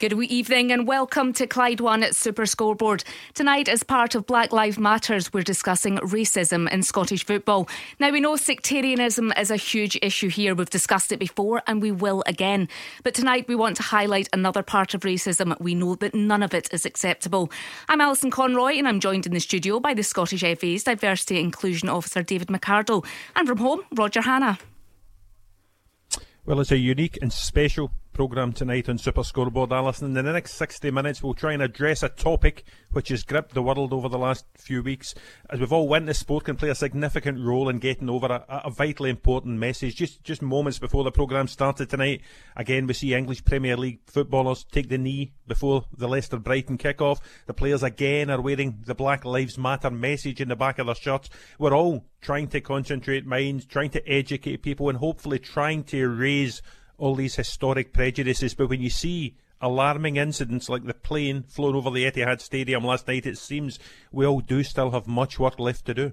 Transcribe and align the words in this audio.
Good 0.00 0.12
evening 0.12 0.70
and 0.70 0.86
welcome 0.86 1.32
to 1.32 1.44
Clyde 1.48 1.80
One 1.80 2.04
at 2.04 2.14
Super 2.14 2.46
Scoreboard. 2.46 3.02
Tonight, 3.34 3.68
as 3.68 3.82
part 3.82 4.14
of 4.14 4.26
Black 4.26 4.52
Lives 4.52 4.78
Matters, 4.78 5.32
we're 5.32 5.42
discussing 5.42 5.96
racism 5.96 6.70
in 6.70 6.84
Scottish 6.84 7.26
football. 7.26 7.68
Now, 7.98 8.12
we 8.12 8.20
know 8.20 8.36
sectarianism 8.36 9.32
is 9.36 9.50
a 9.50 9.56
huge 9.56 9.98
issue 10.00 10.28
here. 10.28 10.54
We've 10.54 10.70
discussed 10.70 11.10
it 11.10 11.18
before 11.18 11.62
and 11.66 11.82
we 11.82 11.90
will 11.90 12.22
again. 12.26 12.68
But 13.02 13.14
tonight, 13.14 13.48
we 13.48 13.56
want 13.56 13.74
to 13.78 13.82
highlight 13.82 14.28
another 14.32 14.62
part 14.62 14.94
of 14.94 15.00
racism. 15.00 15.60
We 15.60 15.74
know 15.74 15.96
that 15.96 16.14
none 16.14 16.44
of 16.44 16.54
it 16.54 16.72
is 16.72 16.86
acceptable. 16.86 17.50
I'm 17.88 18.00
Alison 18.00 18.30
Conroy 18.30 18.74
and 18.74 18.86
I'm 18.86 19.00
joined 19.00 19.26
in 19.26 19.32
the 19.32 19.40
studio 19.40 19.80
by 19.80 19.94
the 19.94 20.04
Scottish 20.04 20.42
FA's 20.42 20.84
Diversity 20.84 21.38
and 21.38 21.46
Inclusion 21.46 21.88
Officer, 21.88 22.22
David 22.22 22.46
McArdle. 22.46 23.04
And 23.34 23.48
from 23.48 23.58
home, 23.58 23.80
Roger 23.96 24.20
Hannah. 24.20 24.60
Well, 26.46 26.60
it's 26.60 26.70
a 26.70 26.78
unique 26.78 27.18
and 27.20 27.32
special 27.32 27.90
programme 28.18 28.52
tonight 28.52 28.88
on 28.88 28.98
Super 28.98 29.22
Scoreboard, 29.22 29.72
Alison. 29.72 30.16
In 30.16 30.24
the 30.24 30.32
next 30.32 30.54
60 30.54 30.90
minutes, 30.90 31.22
we'll 31.22 31.34
try 31.34 31.52
and 31.52 31.62
address 31.62 32.02
a 32.02 32.08
topic 32.08 32.64
which 32.90 33.10
has 33.10 33.22
gripped 33.22 33.54
the 33.54 33.62
world 33.62 33.92
over 33.92 34.08
the 34.08 34.18
last 34.18 34.44
few 34.56 34.82
weeks. 34.82 35.14
As 35.48 35.60
we've 35.60 35.72
all 35.72 35.86
witnessed, 35.86 36.18
sport 36.18 36.42
can 36.42 36.56
play 36.56 36.68
a 36.68 36.74
significant 36.74 37.38
role 37.38 37.68
in 37.68 37.78
getting 37.78 38.10
over 38.10 38.26
a, 38.26 38.62
a 38.64 38.70
vitally 38.70 39.08
important 39.08 39.60
message. 39.60 39.94
Just, 39.94 40.24
just 40.24 40.42
moments 40.42 40.80
before 40.80 41.04
the 41.04 41.12
programme 41.12 41.46
started 41.46 41.90
tonight, 41.90 42.22
again, 42.56 42.88
we 42.88 42.94
see 42.94 43.14
English 43.14 43.44
Premier 43.44 43.76
League 43.76 44.00
footballers 44.08 44.64
take 44.64 44.88
the 44.88 44.98
knee 44.98 45.30
before 45.46 45.84
the 45.96 46.08
Leicester 46.08 46.38
Brighton 46.38 46.76
kick-off. 46.76 47.20
The 47.46 47.54
players 47.54 47.84
again 47.84 48.30
are 48.30 48.40
wearing 48.40 48.82
the 48.84 48.96
Black 48.96 49.24
Lives 49.24 49.56
Matter 49.56 49.92
message 49.92 50.40
in 50.40 50.48
the 50.48 50.56
back 50.56 50.80
of 50.80 50.86
their 50.86 50.96
shirts. 50.96 51.30
We're 51.56 51.72
all 51.72 52.04
trying 52.20 52.48
to 52.48 52.60
concentrate 52.60 53.24
minds, 53.24 53.64
trying 53.64 53.90
to 53.90 54.08
educate 54.08 54.62
people, 54.62 54.88
and 54.88 54.98
hopefully 54.98 55.38
trying 55.38 55.84
to 55.84 55.98
erase 55.98 56.62
all 56.98 57.14
these 57.14 57.36
historic 57.36 57.92
prejudices. 57.92 58.54
But 58.54 58.68
when 58.68 58.82
you 58.82 58.90
see 58.90 59.36
alarming 59.60 60.16
incidents 60.16 60.68
like 60.68 60.84
the 60.84 60.94
plane 60.94 61.42
flown 61.42 61.74
over 61.74 61.90
the 61.90 62.04
Etihad 62.04 62.40
Stadium 62.40 62.84
last 62.84 63.08
night, 63.08 63.26
it 63.26 63.38
seems 63.38 63.78
we 64.12 64.26
all 64.26 64.40
do 64.40 64.62
still 64.62 64.90
have 64.90 65.06
much 65.06 65.38
work 65.38 65.58
left 65.58 65.86
to 65.86 65.94
do. 65.94 66.12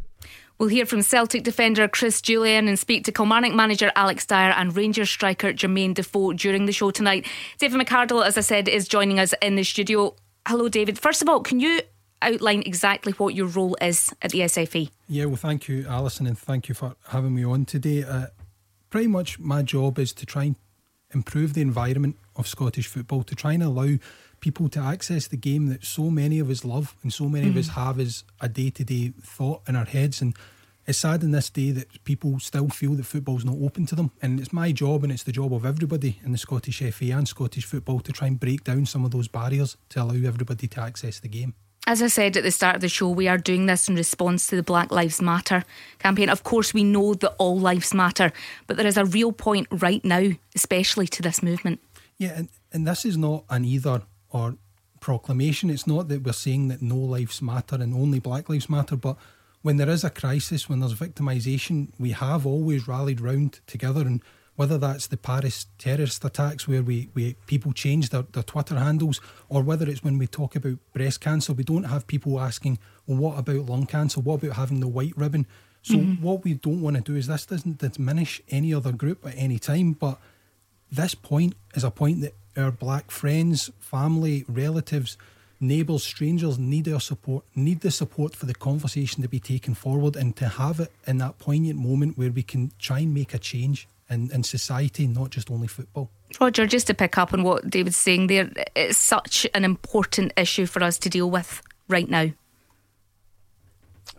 We'll 0.58 0.70
hear 0.70 0.86
from 0.86 1.02
Celtic 1.02 1.44
defender 1.44 1.88
Chris 1.88 2.22
Jullien 2.22 2.70
and 2.70 2.80
speak 2.80 3.04
to 3.06 3.12
Kilmarnock 3.12 3.54
manager 3.54 3.92
Alex 3.96 4.26
Dyer 4.26 4.52
and 4.52 4.76
Rangers 4.76 5.10
striker 5.10 5.52
Jermain 5.52 5.94
Defoe 5.94 6.34
during 6.34 6.66
the 6.66 6.72
show 6.72 6.92
tonight. 6.92 7.28
David 7.58 7.82
McArdle, 7.82 8.26
as 8.26 8.38
I 8.38 8.42
said, 8.42 8.70
is 8.70 8.88
joining 8.88 9.20
us 9.20 9.34
in 9.42 9.56
the 9.56 9.64
studio. 9.64 10.16
Hello, 10.48 10.70
David. 10.70 10.98
First 10.98 11.22
of 11.22 11.28
all, 11.28 11.42
can 11.42 11.60
you 11.60 11.82
outline 12.22 12.64
exactly 12.66 13.12
what 13.14 13.36
your 13.36 13.48
role 13.48 13.76
is 13.82 14.14
at 14.22 14.32
the 14.32 14.40
SFA? 14.40 14.90
Yeah, 15.10 15.26
well, 15.26 15.36
thank 15.36 15.68
you, 15.68 15.86
Alison, 15.88 16.26
and 16.26 16.38
thank 16.38 16.70
you 16.70 16.76
for 16.76 16.96
having 17.10 17.36
me 17.36 17.44
on 17.44 17.66
today. 17.66 18.04
Uh, 18.04 18.28
pretty 18.90 19.08
much 19.08 19.38
my 19.40 19.62
job 19.62 20.00
is 20.00 20.14
to 20.14 20.26
try 20.26 20.46
and 20.46 20.56
improve 21.14 21.54
the 21.54 21.62
environment 21.62 22.18
of 22.36 22.48
Scottish 22.48 22.88
football, 22.88 23.24
to 23.24 23.36
try 23.36 23.54
and 23.54 23.64
allow 23.64 23.98
people 24.40 24.70
to 24.70 24.80
access 24.80 25.28
the 25.28 25.38
game 25.38 25.68
that 25.68 25.84
so 25.84 26.10
many 26.10 26.40
of 26.40 26.50
us 26.50 26.66
love 26.66 26.96
and 27.02 27.12
so 27.12 27.28
many 27.28 27.48
mm. 27.48 27.52
of 27.52 27.58
us 27.58 27.70
mm. 27.70 27.74
have 27.74 28.00
as 28.00 28.24
a 28.42 28.50
day 28.50 28.70
to 28.70 28.84
day 28.84 29.14
thought 29.22 29.62
in 29.68 29.76
our 29.76 29.86
heads. 29.86 30.22
And 30.22 30.36
it's 30.86 31.00
sad 31.00 31.24
in 31.24 31.32
this 31.32 31.50
day 31.50 31.72
that 31.72 32.04
people 32.04 32.40
still 32.40 32.70
feel 32.70 32.94
that 32.94 33.06
football's 33.06 33.46
not 33.46 33.58
open 33.60 33.86
to 33.88 33.96
them. 33.96 34.12
And 34.22 34.40
it's 34.40 34.54
my 34.54 34.72
job 34.72 35.04
and 35.04 35.12
it's 35.12 35.24
the 35.24 35.32
job 35.32 35.54
of 35.54 35.66
everybody 35.66 36.20
in 36.24 36.32
the 36.32 36.38
Scottish 36.38 36.80
FA 36.94 37.06
and 37.06 37.28
Scottish 37.28 37.66
football 37.66 38.00
to 38.02 38.12
try 38.12 38.28
and 38.28 38.40
break 38.40 38.64
down 38.64 38.86
some 38.86 39.04
of 39.04 39.12
those 39.12 39.28
barriers 39.28 39.78
to 39.90 40.04
allow 40.04 40.14
everybody 40.14 40.68
to 40.68 40.82
access 40.82 41.20
the 41.20 41.30
game. 41.30 41.56
As 41.88 42.02
I 42.02 42.08
said 42.08 42.36
at 42.36 42.42
the 42.42 42.50
start 42.50 42.76
of 42.76 42.82
the 42.82 42.90
show, 42.90 43.10
we 43.10 43.28
are 43.28 43.38
doing 43.38 43.68
this 43.68 43.88
in 43.88 43.96
response 43.96 44.48
to 44.48 44.56
the 44.56 44.64
Black 44.64 44.92
Lives 44.92 45.22
Matter 45.22 45.64
campaign. 46.00 46.30
Of 46.30 46.44
course, 46.44 46.74
we 46.74 46.84
know 46.84 47.14
that 47.14 47.36
all 47.38 47.60
lives 47.60 47.94
matter, 47.94 48.34
but 48.66 48.76
there 48.76 48.88
is 48.88 48.98
a 48.98 49.06
real 49.06 49.32
point 49.32 49.68
right 49.70 50.04
now, 50.04 50.32
especially 50.56 51.08
to 51.10 51.22
this 51.22 51.44
movement. 51.44 51.80
Yeah, 52.18 52.34
and, 52.38 52.50
and 52.72 52.88
this 52.88 53.06
is 53.06 53.18
not 53.18 53.44
an 53.52 53.66
either 53.66 54.02
or 54.32 54.56
proclamation. 55.00 55.70
It's 55.70 55.86
not 55.86 56.08
that 56.08 56.24
we're 56.24 56.34
saying 56.34 56.70
that 56.70 56.82
no 56.82 56.98
lives 56.98 57.40
matter 57.40 57.76
and 57.76 57.94
only 57.94 58.20
Black 58.20 58.50
Lives 58.50 58.68
Matter, 58.68 58.96
but 58.96 59.18
when 59.62 59.78
there 59.78 59.90
is 59.90 60.04
a 60.04 60.10
crisis, 60.10 60.68
when 60.68 60.80
there's 60.80 60.96
victimisation, 60.96 61.90
we 62.00 62.12
have 62.12 62.48
always 62.48 62.88
rallied 62.88 63.22
round 63.22 63.60
together 63.68 64.02
and 64.02 64.24
whether 64.56 64.78
that's 64.78 65.08
the 65.08 65.18
Paris 65.18 65.68
terrorist 65.78 66.24
attacks 66.24 66.68
where 66.68 66.82
we, 66.82 67.10
we 67.14 67.36
people 67.46 67.74
change 67.74 68.10
their, 68.10 68.24
their 68.24 68.44
Twitter 68.44 68.76
handles, 68.76 69.20
or 69.50 69.62
whether 69.62 69.90
it's 69.90 70.04
when 70.04 70.18
we 70.18 70.28
talk 70.28 70.56
about 70.56 70.78
breast 70.94 71.22
cancer, 71.22 71.54
we 71.54 71.64
don't 71.64 71.84
have 71.84 72.08
people 72.08 72.40
asking, 72.40 72.80
well, 73.06 73.18
what 73.18 73.40
about 73.40 73.66
lung 73.66 73.86
cancer? 73.86 74.22
What 74.22 74.44
about 74.44 74.56
having 74.56 74.80
the 74.80 74.88
white 74.88 75.16
ribbon? 75.18 75.46
So 75.82 75.96
mm-hmm. 75.96 76.24
what 76.24 76.44
we 76.44 76.56
don't 76.56 76.82
want 76.82 76.96
to 76.96 77.02
do 77.02 77.16
is 77.16 77.28
this 77.28 77.46
doesn't 77.46 77.78
diminish 77.78 78.42
any 78.50 78.74
other 78.74 78.92
group 78.92 79.26
at 79.26 79.36
any 79.38 79.60
time, 79.60 79.94
but 79.94 80.20
this 80.92 81.14
point 81.14 81.56
is 81.76 81.84
a 81.84 81.92
point 81.92 82.22
that 82.22 82.34
our 82.58 82.72
black 82.72 83.12
friends, 83.12 83.70
family, 83.80 84.46
relatives, 84.48 85.18
neighbours, 85.60 86.04
strangers 86.04 86.58
need 86.58 86.88
our 86.88 87.00
support, 87.00 87.44
need 87.56 87.82
the 87.82 87.92
support 87.92 88.36
for 88.36 88.46
the 88.46 88.56
conversation 88.56 89.22
to 89.22 89.28
be 89.30 89.40
taken 89.40 89.74
forward 89.74 90.16
and 90.16 90.36
to 90.38 90.48
have 90.48 90.80
it 90.80 90.92
in 91.06 91.18
that 91.18 91.38
poignant 91.40 91.80
moment 91.80 92.18
where 92.18 92.32
we 92.32 92.44
can 92.44 92.72
try 92.80 93.00
and 93.00 93.14
make 93.14 93.34
a 93.34 93.40
change 93.40 93.88
in, 94.10 94.32
in 94.32 94.44
society, 94.44 95.08
not 95.08 95.32
just 95.32 95.50
only 95.50 95.68
football. 95.68 96.12
Roger, 96.40 96.66
just 96.66 96.88
to 96.88 96.94
pick 96.94 97.18
up 97.18 97.34
on 97.34 97.44
what 97.44 97.70
David's 97.70 97.98
saying 97.98 98.28
there, 98.28 98.52
it's 98.76 98.98
such 98.98 99.48
an 99.54 99.64
important 99.64 100.34
issue 100.38 100.66
for 100.66 100.84
us 100.84 100.98
to 101.00 101.10
deal 101.10 101.30
with 101.30 101.62
right 101.88 102.10
now. 102.10 102.30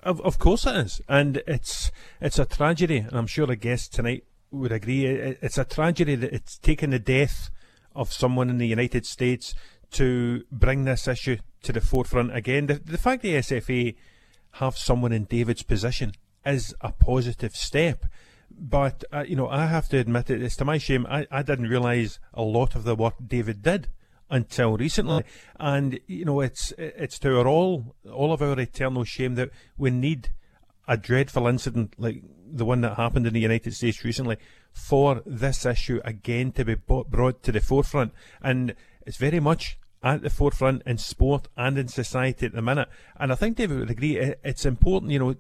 Of, 0.03 0.21
of 0.23 0.39
course 0.39 0.67
it 0.67 0.77
is, 0.77 1.01
and 1.09 1.43
it's 1.47 1.91
it's 2.21 2.39
a 2.39 2.45
tragedy, 2.45 2.99
and 2.99 3.15
I'm 3.15 3.27
sure 3.27 3.47
the 3.47 3.57
guests 3.57 3.89
tonight 3.89 4.25
would 4.51 4.73
agree. 4.73 5.05
It's 5.05 5.59
a 5.59 5.65
tragedy 5.65 6.15
that 6.15 6.33
it's 6.33 6.59
taken 6.59 6.91
the 6.91 6.99
death 6.99 7.51
of 7.95 8.13
someone 8.13 8.51
in 8.51 8.59
the 8.59 8.67
United 8.67 9.07
States 9.07 9.55
to 9.93 10.45
bring 10.51 10.85
this 10.85 11.09
issue 11.09 11.39
to 11.63 11.73
the 11.73 11.81
forefront 11.81 12.35
again. 12.37 12.67
The, 12.67 12.75
the 12.75 12.99
fact 12.99 13.23
the 13.23 13.35
SFA 13.35 13.97
have 14.53 14.77
someone 14.77 15.13
in 15.13 15.25
David's 15.25 15.63
position 15.63 16.13
is 16.45 16.75
a 16.81 16.93
positive 16.93 17.55
step. 17.57 18.07
But, 18.59 19.05
uh, 19.13 19.25
you 19.27 19.37
know, 19.37 19.49
I 19.49 19.67
have 19.67 19.89
to 19.91 19.99
admit 19.99 20.31
it, 20.31 20.43
it's 20.43 20.57
to 20.57 20.65
my 20.65 20.79
shame, 20.79 21.07
I, 21.09 21.27
I 21.31 21.43
didn't 21.43 21.69
realise 21.69 22.19
a 22.33 22.43
lot 22.43 22.75
of 22.75 22.85
the 22.85 22.95
work 22.95 23.15
David 23.27 23.63
did 23.63 23.89
until 24.31 24.77
recently. 24.77 25.25
And, 25.61 26.01
you 26.07 26.25
know, 26.25 26.41
it's 26.41 26.73
it's 26.79 27.19
to 27.21 27.39
our 27.39 27.47
all, 27.47 27.95
all 28.11 28.33
of 28.33 28.43
our 28.43 28.59
eternal 28.59 29.05
shame 29.05 29.35
that 29.35 29.51
we 29.77 29.91
need 29.91 30.31
a 30.89 30.97
dreadful 30.97 31.47
incident 31.47 31.95
like 31.99 32.23
the 32.49 32.65
one 32.65 32.81
that 32.81 32.95
happened 32.95 33.27
in 33.27 33.35
the 33.35 33.41
United 33.41 33.75
States 33.75 34.05
recently 34.05 34.37
for 34.73 35.23
this 35.27 35.67
issue 35.67 36.01
again 36.05 36.53
to 36.53 36.65
be 36.65 36.75
brought 36.75 37.43
to 37.43 37.53
the 37.53 37.61
forefront. 37.61 38.13
And 38.41 38.75
it's 39.05 39.17
very 39.17 39.41
much 39.41 39.79
at 40.03 40.23
the 40.23 40.31
forefront 40.31 40.83
in 40.87 40.99
sport 40.99 41.49
and 41.57 41.79
in 41.79 41.89
society 41.89 42.47
at 42.47 42.53
the 42.53 42.63
minute. 42.63 42.89
And 43.19 43.33
I 43.33 43.35
think 43.35 43.57
David 43.57 43.81
would 43.81 43.91
agree 43.91 44.17
it's 44.17 44.65
important, 44.65 45.13
you 45.13 45.19
know, 45.19 45.35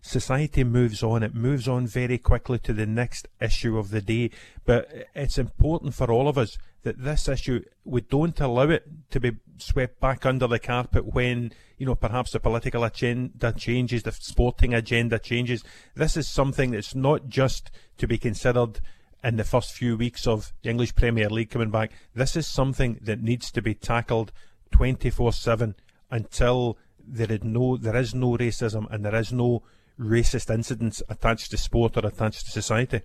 society 0.00 0.64
moves 0.64 1.02
on. 1.02 1.22
It 1.22 1.34
moves 1.34 1.68
on 1.68 1.86
very 1.86 2.18
quickly 2.18 2.58
to 2.60 2.72
the 2.72 2.86
next 2.86 3.28
issue 3.40 3.78
of 3.78 3.90
the 3.90 4.00
day. 4.00 4.30
But 4.64 5.08
it's 5.14 5.38
important 5.38 5.94
for 5.94 6.10
all 6.10 6.28
of 6.28 6.38
us 6.38 6.58
that 6.82 7.02
this 7.02 7.28
issue, 7.28 7.62
we 7.84 8.00
don't 8.00 8.40
allow 8.40 8.70
it 8.70 8.86
to 9.10 9.20
be 9.20 9.32
swept 9.58 10.00
back 10.00 10.24
under 10.24 10.46
the 10.46 10.58
carpet 10.58 11.14
when, 11.14 11.52
you 11.76 11.86
know, 11.86 11.94
perhaps 11.94 12.32
the 12.32 12.40
political 12.40 12.84
agenda 12.84 13.52
changes, 13.52 14.02
the 14.02 14.12
sporting 14.12 14.72
agenda 14.72 15.18
changes. 15.18 15.62
This 15.94 16.16
is 16.16 16.28
something 16.28 16.70
that's 16.70 16.94
not 16.94 17.28
just 17.28 17.70
to 17.98 18.06
be 18.06 18.16
considered 18.16 18.80
in 19.22 19.36
the 19.36 19.44
first 19.44 19.72
few 19.72 19.96
weeks 19.96 20.26
of 20.26 20.52
the 20.62 20.70
English 20.70 20.94
Premier 20.94 21.28
League 21.28 21.50
coming 21.50 21.70
back. 21.70 21.92
This 22.14 22.36
is 22.36 22.46
something 22.46 22.98
that 23.02 23.22
needs 23.22 23.50
to 23.50 23.60
be 23.60 23.74
tackled 23.74 24.32
24 24.72 25.32
7 25.32 25.74
until 26.10 26.78
there 27.06 27.30
is 27.30 27.42
no 27.42 27.76
there 27.76 27.96
is 27.96 28.14
no 28.14 28.36
racism 28.36 28.86
and 28.90 29.04
there 29.04 29.14
is 29.14 29.32
no 29.32 29.62
racist 30.00 30.52
incidents 30.52 31.02
attached 31.08 31.50
to 31.50 31.56
sport 31.56 31.96
or 31.96 32.06
attached 32.06 32.46
to 32.46 32.50
society. 32.50 33.02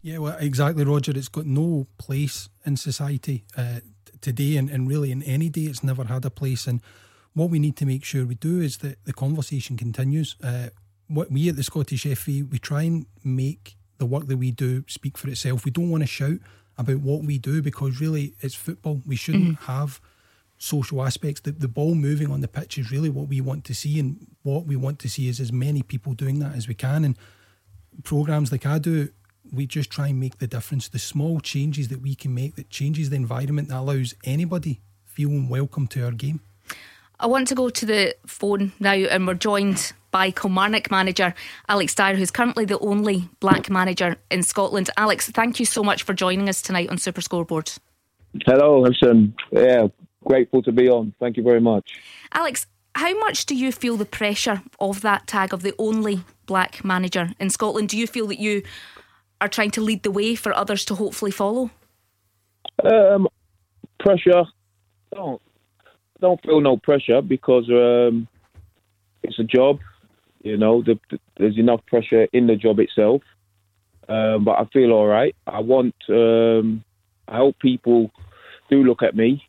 Yeah, 0.00 0.18
well, 0.18 0.36
exactly, 0.38 0.84
Roger. 0.84 1.12
It's 1.16 1.28
got 1.28 1.46
no 1.46 1.88
place 1.98 2.48
in 2.64 2.76
society 2.76 3.44
uh, 3.56 3.80
today, 4.20 4.56
and, 4.56 4.70
and 4.70 4.88
really 4.88 5.10
in 5.10 5.22
any 5.24 5.48
day, 5.48 5.62
it's 5.62 5.82
never 5.82 6.04
had 6.04 6.24
a 6.24 6.30
place. 6.30 6.66
And 6.66 6.80
what 7.34 7.50
we 7.50 7.58
need 7.58 7.76
to 7.78 7.86
make 7.86 8.04
sure 8.04 8.24
we 8.24 8.36
do 8.36 8.60
is 8.60 8.78
that 8.78 9.04
the 9.04 9.12
conversation 9.12 9.76
continues. 9.76 10.36
Uh, 10.42 10.68
what 11.08 11.32
we 11.32 11.48
at 11.48 11.56
the 11.56 11.62
Scottish 11.62 12.04
FA 12.04 12.44
we 12.48 12.58
try 12.58 12.82
and 12.82 13.06
make 13.24 13.76
the 13.96 14.06
work 14.06 14.26
that 14.26 14.36
we 14.36 14.50
do 14.50 14.84
speak 14.86 15.18
for 15.18 15.28
itself. 15.28 15.64
We 15.64 15.70
don't 15.70 15.90
want 15.90 16.02
to 16.02 16.06
shout 16.06 16.38
about 16.76 17.00
what 17.00 17.24
we 17.24 17.38
do 17.38 17.60
because 17.60 18.00
really 18.00 18.34
it's 18.40 18.54
football. 18.54 19.02
We 19.04 19.16
shouldn't 19.16 19.58
mm-hmm. 19.58 19.72
have 19.72 20.00
social 20.58 21.02
aspects. 21.02 21.40
The, 21.40 21.52
the 21.52 21.68
ball 21.68 21.94
moving 21.94 22.30
on 22.30 22.40
the 22.40 22.48
pitch 22.48 22.78
is 22.78 22.90
really 22.90 23.08
what 23.08 23.28
we 23.28 23.40
want 23.40 23.64
to 23.64 23.74
see, 23.74 23.98
and 23.98 24.26
what 24.42 24.66
we 24.66 24.76
want 24.76 24.98
to 25.00 25.08
see 25.08 25.28
is 25.28 25.40
as 25.40 25.52
many 25.52 25.82
people 25.82 26.14
doing 26.14 26.38
that 26.40 26.54
as 26.54 26.68
we 26.68 26.74
can. 26.74 27.04
And 27.04 27.16
programs 28.04 28.52
like 28.52 28.66
I 28.66 28.78
do 28.78 29.08
we 29.52 29.66
just 29.66 29.90
try 29.90 30.08
and 30.08 30.20
make 30.20 30.38
the 30.38 30.46
difference. 30.46 30.88
The 30.88 30.98
small 30.98 31.40
changes 31.40 31.88
that 31.88 32.00
we 32.00 32.14
can 32.14 32.34
make 32.34 32.56
that 32.56 32.70
changes 32.70 33.10
the 33.10 33.16
environment 33.16 33.68
that 33.68 33.78
allows 33.78 34.14
anybody 34.24 34.80
feeling 35.04 35.48
welcome 35.48 35.86
to 35.88 36.04
our 36.04 36.12
game. 36.12 36.40
I 37.20 37.26
want 37.26 37.48
to 37.48 37.54
go 37.54 37.68
to 37.68 37.86
the 37.86 38.14
phone 38.26 38.72
now, 38.78 38.92
and 38.92 39.26
we're 39.26 39.34
joined 39.34 39.92
by 40.10 40.30
Kilmarnock 40.30 40.90
manager 40.90 41.34
Alex 41.68 41.94
Dyer, 41.94 42.14
who's 42.14 42.30
currently 42.30 42.64
the 42.64 42.78
only 42.78 43.28
black 43.40 43.68
manager 43.68 44.16
in 44.30 44.42
Scotland. 44.42 44.88
Alex, 44.96 45.28
thank 45.30 45.58
you 45.58 45.66
so 45.66 45.82
much 45.82 46.04
for 46.04 46.14
joining 46.14 46.48
us 46.48 46.62
tonight 46.62 46.88
on 46.90 46.98
Super 46.98 47.20
Scoreboard. 47.20 47.72
Hello, 48.46 48.84
Hudson. 48.84 49.34
Yeah, 49.50 49.88
grateful 50.24 50.62
to 50.62 50.72
be 50.72 50.88
on. 50.88 51.14
Thank 51.20 51.36
you 51.36 51.42
very 51.42 51.60
much. 51.60 52.00
Alex, 52.32 52.66
how 52.94 53.16
much 53.18 53.46
do 53.46 53.54
you 53.54 53.72
feel 53.72 53.96
the 53.96 54.04
pressure 54.04 54.62
of 54.80 55.02
that 55.02 55.26
tag 55.26 55.52
of 55.52 55.62
the 55.62 55.74
only 55.78 56.24
black 56.46 56.84
manager 56.84 57.30
in 57.38 57.50
Scotland? 57.50 57.88
Do 57.88 57.98
you 57.98 58.06
feel 58.06 58.26
that 58.28 58.40
you 58.40 58.62
are 59.40 59.48
trying 59.48 59.70
to 59.72 59.80
lead 59.80 60.02
the 60.02 60.10
way 60.10 60.34
for 60.34 60.52
others 60.52 60.84
to 60.86 60.94
hopefully 60.94 61.30
follow? 61.30 61.70
Um, 62.82 63.28
pressure. 64.00 64.44
Don't 65.14 65.40
don't 66.20 66.42
feel 66.42 66.60
no 66.60 66.76
pressure 66.76 67.22
because 67.22 67.68
um, 67.68 68.26
it's 69.22 69.38
a 69.38 69.44
job. 69.44 69.78
You 70.42 70.56
know, 70.56 70.82
the, 70.82 70.98
the, 71.10 71.20
there's 71.36 71.58
enough 71.58 71.84
pressure 71.86 72.26
in 72.32 72.46
the 72.46 72.56
job 72.56 72.80
itself. 72.80 73.22
Um, 74.08 74.44
but 74.44 74.58
I 74.58 74.64
feel 74.72 74.90
all 74.92 75.06
right. 75.06 75.36
I 75.46 75.60
want. 75.60 75.94
Um, 76.08 76.84
I 77.28 77.36
hope 77.36 77.58
people 77.58 78.10
do 78.70 78.82
look 78.82 79.02
at 79.02 79.14
me 79.14 79.47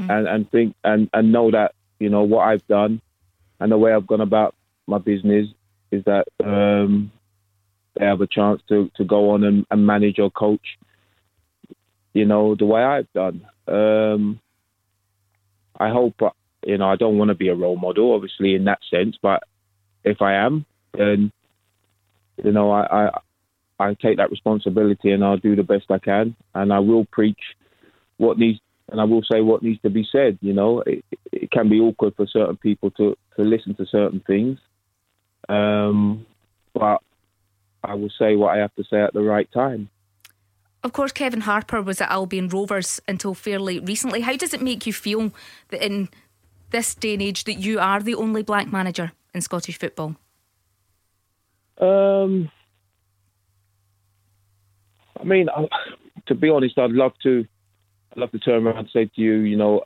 mm-hmm. 0.00 0.10
and, 0.10 0.28
and 0.28 0.50
think 0.50 0.74
and, 0.82 1.10
and 1.12 1.32
know 1.32 1.50
that 1.50 1.74
you 1.98 2.08
know 2.08 2.22
what 2.22 2.48
I've 2.48 2.66
done 2.66 3.00
and 3.60 3.70
the 3.70 3.78
way 3.78 3.92
I've 3.92 4.06
gone 4.06 4.22
about 4.22 4.54
my 4.86 4.98
business 4.98 5.46
is 5.90 6.02
that 6.04 6.26
um, 6.42 7.12
they 7.94 8.06
have 8.06 8.20
a 8.20 8.26
chance 8.26 8.62
to, 8.68 8.90
to 8.96 9.04
go 9.04 9.30
on 9.30 9.44
and, 9.44 9.66
and, 9.70 9.86
manage 9.86 10.18
or 10.18 10.30
coach, 10.30 10.78
you 12.14 12.24
know, 12.24 12.54
the 12.54 12.64
way 12.64 12.82
I've 12.82 13.12
done. 13.12 13.46
Um, 13.68 14.40
I 15.78 15.90
hope, 15.90 16.14
you 16.64 16.78
know, 16.78 16.88
I 16.88 16.96
don't 16.96 17.18
want 17.18 17.28
to 17.28 17.34
be 17.34 17.48
a 17.48 17.54
role 17.54 17.76
model, 17.76 18.14
obviously, 18.14 18.54
in 18.54 18.64
that 18.64 18.80
sense, 18.90 19.16
but 19.20 19.42
if 20.04 20.22
I 20.22 20.34
am, 20.34 20.64
then, 20.96 21.30
you 22.42 22.52
know, 22.52 22.70
I, 22.70 23.06
I, 23.06 23.20
I 23.78 23.94
take 23.94 24.16
that 24.16 24.30
responsibility 24.30 25.10
and 25.10 25.24
I'll 25.24 25.36
do 25.36 25.56
the 25.56 25.62
best 25.62 25.90
I 25.90 25.98
can 25.98 26.34
and 26.54 26.72
I 26.72 26.78
will 26.78 27.04
preach 27.04 27.40
what 28.16 28.38
needs 28.38 28.60
and 28.90 29.00
I 29.00 29.04
will 29.04 29.22
say 29.22 29.40
what 29.40 29.62
needs 29.62 29.80
to 29.82 29.90
be 29.90 30.06
said. 30.10 30.38
You 30.40 30.52
know, 30.52 30.80
it, 30.80 31.04
it 31.32 31.50
can 31.50 31.68
be 31.68 31.80
awkward 31.80 32.14
for 32.16 32.26
certain 32.26 32.56
people 32.56 32.90
to, 32.92 33.16
to 33.36 33.42
listen 33.42 33.74
to 33.76 33.86
certain 33.86 34.20
things, 34.26 34.58
um, 35.48 36.26
but 36.74 37.00
I 37.82 37.94
will 37.94 38.10
say 38.18 38.36
what 38.36 38.56
I 38.56 38.58
have 38.58 38.74
to 38.74 38.84
say 38.84 39.00
at 39.00 39.12
the 39.12 39.22
right 39.22 39.50
time. 39.52 39.88
Of 40.82 40.92
course, 40.92 41.12
Kevin 41.12 41.42
Harper 41.42 41.82
was 41.82 42.00
at 42.00 42.10
Albion 42.10 42.48
Rovers 42.48 43.00
until 43.06 43.34
fairly 43.34 43.80
recently. 43.80 44.22
How 44.22 44.36
does 44.36 44.54
it 44.54 44.62
make 44.62 44.86
you 44.86 44.92
feel 44.92 45.32
that 45.68 45.84
in 45.84 46.08
this 46.70 46.94
day 46.94 47.12
and 47.14 47.22
age 47.22 47.44
that 47.44 47.54
you 47.54 47.78
are 47.78 48.00
the 48.00 48.14
only 48.14 48.42
black 48.42 48.72
manager 48.72 49.12
in 49.34 49.42
Scottish 49.42 49.78
football? 49.78 50.16
Um, 51.78 52.50
I 55.18 55.24
mean, 55.24 55.48
I, 55.50 55.66
to 56.26 56.34
be 56.34 56.48
honest, 56.48 56.78
I'd 56.78 56.92
love 56.92 57.12
to, 57.24 57.46
I'd 58.12 58.18
love 58.18 58.32
to 58.32 58.38
turn 58.38 58.66
around 58.66 58.78
and 58.78 58.90
say 58.92 59.06
to 59.06 59.20
you, 59.20 59.34
you 59.38 59.56
know, 59.56 59.82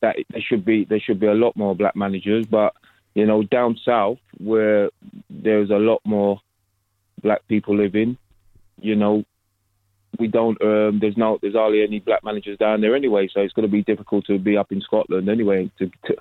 that 0.00 0.16
there 0.30 0.40
should 0.40 0.64
be 0.64 0.84
there 0.84 1.00
should 1.00 1.20
be 1.20 1.26
a 1.26 1.34
lot 1.34 1.56
more 1.56 1.74
black 1.74 1.96
managers, 1.96 2.46
but 2.46 2.74
you 3.14 3.26
know, 3.26 3.42
down 3.42 3.76
south 3.84 4.18
where 4.38 4.90
there's 5.28 5.70
a 5.70 5.74
lot 5.76 6.00
more 6.04 6.40
black 7.22 7.46
people 7.48 7.76
living, 7.76 8.16
you 8.80 8.94
know, 8.94 9.24
we 10.18 10.28
don't. 10.28 10.60
Um, 10.62 10.98
there's 11.00 11.16
no. 11.16 11.38
There's 11.40 11.54
hardly 11.54 11.82
any 11.82 12.00
black 12.00 12.24
managers 12.24 12.58
down 12.58 12.80
there 12.80 12.96
anyway, 12.96 13.28
so 13.32 13.40
it's 13.40 13.52
going 13.52 13.66
to 13.66 13.72
be 13.72 13.82
difficult 13.82 14.26
to 14.26 14.38
be 14.38 14.56
up 14.56 14.72
in 14.72 14.80
Scotland 14.80 15.28
anyway 15.28 15.70
to, 15.78 15.90
to 16.06 16.16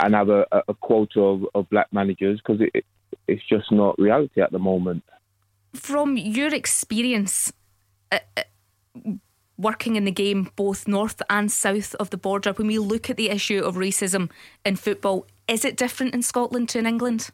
and 0.00 0.14
have 0.14 0.28
a, 0.28 0.46
a 0.68 0.74
quota 0.74 1.20
of, 1.20 1.46
of 1.54 1.70
black 1.70 1.90
managers 1.90 2.38
because 2.38 2.60
it, 2.60 2.70
it, 2.74 2.84
it's 3.26 3.42
just 3.48 3.72
not 3.72 3.98
reality 3.98 4.42
at 4.42 4.52
the 4.52 4.58
moment. 4.58 5.02
From 5.74 6.16
your 6.16 6.54
experience. 6.54 7.52
Working 9.58 9.96
in 9.96 10.04
the 10.04 10.12
game 10.12 10.50
both 10.54 10.86
north 10.86 11.22
and 11.30 11.50
south 11.50 11.94
of 11.94 12.10
the 12.10 12.18
border, 12.18 12.52
when 12.52 12.66
we 12.66 12.78
look 12.78 13.08
at 13.08 13.16
the 13.16 13.30
issue 13.30 13.62
of 13.62 13.76
racism 13.76 14.30
in 14.66 14.76
football, 14.76 15.26
is 15.48 15.64
it 15.64 15.76
different 15.76 16.14
in 16.14 16.22
Scotland 16.22 16.68
to 16.70 16.78
in 16.78 16.86
England? 16.86 17.30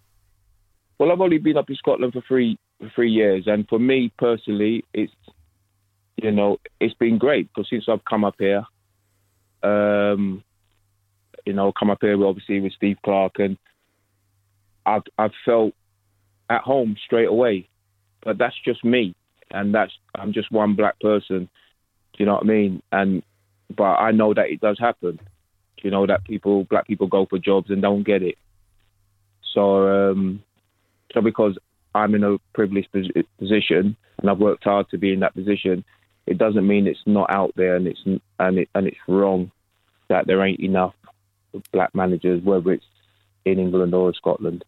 Well, 0.99 1.11
I've 1.11 1.21
only 1.21 1.39
been 1.39 1.57
up 1.57 1.69
in 1.69 1.75
Scotland 1.77 2.13
for 2.13 2.23
three 2.29 2.57
for 2.79 2.91
three 2.95 3.11
years, 3.11 3.45
and 3.47 3.69
for 3.69 3.79
me 3.79 4.13
personally, 4.19 4.85
it's 4.95 5.13
you 6.17 6.31
know 6.31 6.59
it's 6.79 6.95
been 6.95 7.19
great 7.19 7.49
because 7.49 7.69
since 7.69 7.87
I've 7.89 8.05
come 8.05 8.25
up 8.25 8.37
here, 8.39 8.65
um, 9.63 10.45
you 11.45 11.53
know, 11.53 11.73
come 11.73 11.91
up 11.91 11.99
here 12.01 12.25
obviously 12.25 12.61
with 12.61 12.73
Steve 12.75 12.99
Clarke, 13.05 13.39
and 13.39 13.59
I've 14.87 15.03
I've 15.19 15.33
felt 15.45 15.75
at 16.49 16.63
home 16.63 16.97
straight 17.05 17.29
away. 17.29 17.69
But 18.25 18.39
that's 18.39 18.55
just 18.65 18.85
me, 18.85 19.17
and 19.53 19.75
that's 19.75 19.93
I'm 20.15 20.33
just 20.33 20.51
one 20.51 20.75
black 20.75 20.99
person. 21.01 21.49
Do 22.13 22.19
you 22.19 22.27
know 22.27 22.35
what 22.35 22.45
I 22.45 22.47
mean? 22.47 22.83
And 22.93 23.23
but 23.75 23.85
I 23.85 24.11
know 24.11 24.35
that 24.35 24.51
it 24.51 24.61
does 24.61 24.79
happen. 24.79 25.19
You 25.83 25.91
know 25.91 26.07
that 26.07 26.25
people, 26.25 26.65
black 26.65 26.87
people, 26.87 27.09
go 27.09 27.27
for 27.27 27.39
jobs 27.39 27.71
and 27.71 27.83
don't 27.83 28.05
get 28.05 28.23
it. 28.23 28.39
So, 29.53 30.11
um, 30.11 30.43
so 31.13 31.21
because 31.21 31.59
I'm 31.95 32.15
in 32.15 32.25
a 32.25 32.39
privileged 32.55 32.89
position 33.39 33.97
and 34.19 34.31
I've 34.31 34.39
worked 34.39 34.65
hard 34.65 34.89
to 34.91 34.99
be 34.99 35.13
in 35.13 35.21
that 35.21 35.35
position, 35.35 35.85
it 36.27 36.39
doesn't 36.39 36.67
mean 36.67 36.87
it's 36.87 37.03
not 37.05 37.31
out 37.31 37.53
there 37.57 37.77
and 37.77 37.87
it's 37.87 38.01
and 38.39 38.59
it 38.59 38.69
and 38.75 38.87
it's 38.87 38.99
wrong 39.09 39.51
that 40.09 40.27
there 40.27 40.45
ain't 40.45 40.61
enough 40.61 40.95
black 41.73 41.95
managers, 41.95 42.43
whether 42.43 42.73
it's 42.73 42.85
in 43.45 43.59
England 43.59 43.95
or 43.95 44.15
Scotland. 44.15 44.65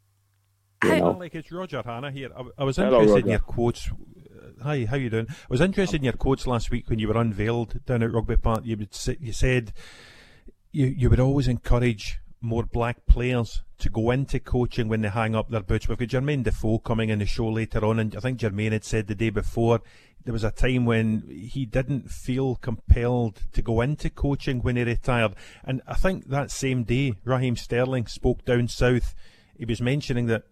You 0.83 0.99
know? 0.99 1.11
Like 1.13 1.35
it's 1.35 1.51
Roger 1.51 1.83
Hannah 1.85 2.11
here. 2.11 2.31
I, 2.37 2.45
I 2.59 2.65
was 2.65 2.79
interested 2.79 3.07
Hello, 3.07 3.17
in 3.17 3.29
your 3.29 3.39
quotes. 3.39 3.91
Hi, 4.63 4.85
how 4.85 4.97
you 4.97 5.11
doing? 5.11 5.27
I 5.29 5.35
was 5.49 5.61
interested 5.61 5.97
in 5.97 6.05
your 6.05 6.15
quotes 6.15 6.47
last 6.47 6.71
week 6.71 6.89
when 6.89 6.99
you 6.99 7.09
were 7.09 7.21
unveiled 7.21 7.85
down 7.87 8.03
at 8.03 8.13
Rugby 8.13 8.37
Park. 8.37 8.63
You 8.65 8.77
would 8.77 8.97
you 9.21 9.33
said 9.33 9.73
you 10.73 10.87
you 10.87 11.11
would 11.11 11.21
always 11.21 11.49
encourage 11.49 12.19
more 12.41 12.65
black 12.65 13.07
players 13.07 13.63
to 13.79 13.89
go 13.89 14.11
into 14.11 14.39
coaching 14.39 14.89
when 14.89 15.01
they 15.01 15.09
hang 15.09 15.35
up 15.35 15.51
their 15.51 15.63
boots. 15.63 15.89
We've 15.89 15.99
got 15.99 16.09
Jermain 16.09 16.43
Defoe 16.43 16.79
coming 16.79 17.09
in 17.09 17.21
the 17.21 17.27
show 17.27 17.49
later 17.49 17.85
on, 17.85 17.99
and 17.99 18.15
I 18.17 18.21
think 18.21 18.41
Jermain 18.41 18.73
had 18.73 18.85
said 18.85 19.07
the 19.07 19.15
day 19.15 19.31
before 19.31 19.81
there 20.25 20.33
was 20.33 20.45
a 20.45 20.51
time 20.51 20.85
when 20.85 21.23
he 21.29 21.67
didn't 21.67 22.11
feel 22.11 22.57
compelled 22.57 23.43
to 23.53 23.63
go 23.63 23.81
into 23.81 24.11
coaching 24.11 24.61
when 24.61 24.77
he 24.77 24.85
retired. 24.85 25.35
And 25.65 25.83
I 25.87 25.95
think 25.95 26.29
that 26.29 26.51
same 26.51 26.85
day, 26.85 27.15
Raheem 27.25 27.57
Sterling 27.57 28.07
spoke 28.07 28.45
down 28.45 28.69
south. 28.69 29.15
He 29.57 29.65
was 29.65 29.81
mentioning 29.81 30.27
that, 30.27 30.45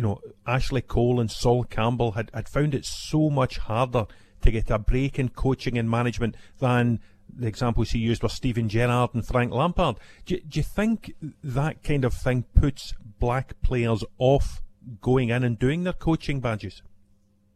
you 0.00 0.06
know, 0.06 0.18
Ashley 0.46 0.80
Cole 0.80 1.20
and 1.20 1.30
Sol 1.30 1.62
Campbell 1.64 2.12
had, 2.12 2.30
had 2.32 2.48
found 2.48 2.74
it 2.74 2.86
so 2.86 3.28
much 3.28 3.58
harder 3.58 4.06
to 4.40 4.50
get 4.50 4.70
a 4.70 4.78
break 4.78 5.18
in 5.18 5.28
coaching 5.28 5.76
and 5.76 5.90
management 5.90 6.36
than 6.58 7.00
the 7.28 7.46
examples 7.46 7.90
he 7.90 7.98
used 7.98 8.22
were 8.22 8.30
Steven 8.30 8.70
Gerrard 8.70 9.10
and 9.12 9.26
Frank 9.26 9.52
Lampard. 9.52 9.96
Do, 10.24 10.40
do 10.40 10.58
you 10.58 10.62
think 10.62 11.12
that 11.44 11.82
kind 11.82 12.06
of 12.06 12.14
thing 12.14 12.44
puts 12.54 12.94
black 13.18 13.60
players 13.60 14.02
off 14.16 14.62
going 15.02 15.28
in 15.28 15.44
and 15.44 15.58
doing 15.58 15.84
their 15.84 15.92
coaching 15.92 16.40
badges? 16.40 16.80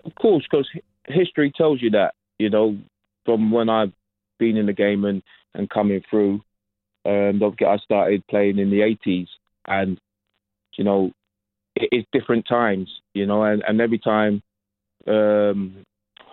Of 0.04 0.14
course, 0.16 0.44
because 0.50 0.68
history 1.06 1.50
tells 1.56 1.80
you 1.80 1.88
that. 1.92 2.12
You 2.38 2.50
know, 2.50 2.76
from 3.24 3.52
when 3.52 3.70
I've 3.70 3.92
been 4.38 4.58
in 4.58 4.66
the 4.66 4.74
game 4.74 5.06
and, 5.06 5.22
and 5.54 5.70
coming 5.70 6.02
through, 6.10 6.42
um, 7.06 7.38
don't 7.38 7.62
I 7.62 7.78
started 7.78 8.26
playing 8.26 8.58
in 8.58 8.68
the 8.68 8.80
80s, 8.80 9.28
and 9.66 9.98
you 10.76 10.84
know, 10.84 11.10
it, 11.76 11.88
it's 11.92 12.08
different 12.12 12.46
times. 12.48 12.88
You 13.14 13.26
know, 13.26 13.42
and, 13.44 13.62
and 13.66 13.80
every 13.80 13.98
time 13.98 14.42
um, 15.06 15.84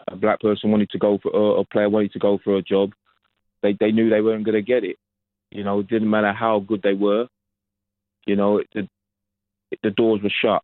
a 0.08 0.16
black 0.16 0.40
person 0.40 0.72
wanted 0.72 0.90
to 0.92 0.98
go 0.98 1.20
for 1.22 1.32
or 1.32 1.62
a 1.62 1.66
player 1.66 1.90
wanted 1.90 2.14
to 2.14 2.20
go 2.20 2.40
for 2.44 2.58
a 2.58 2.62
job, 2.62 2.92
they 3.62 3.76
they 3.80 3.92
knew 3.92 4.10
they 4.10 4.22
weren't 4.22 4.46
going 4.46 4.56
to 4.56 4.62
get 4.62 4.84
it. 4.84 4.98
You 5.52 5.64
know, 5.64 5.80
it 5.80 5.88
didn't 5.88 6.10
matter 6.10 6.34
how 6.34 6.60
good 6.60 6.82
they 6.82 6.94
were. 6.94 7.28
You 8.26 8.36
know, 8.36 8.62
the 8.74 8.88
the 9.84 9.92
doors 9.92 10.22
were 10.24 10.32
shut. 10.42 10.64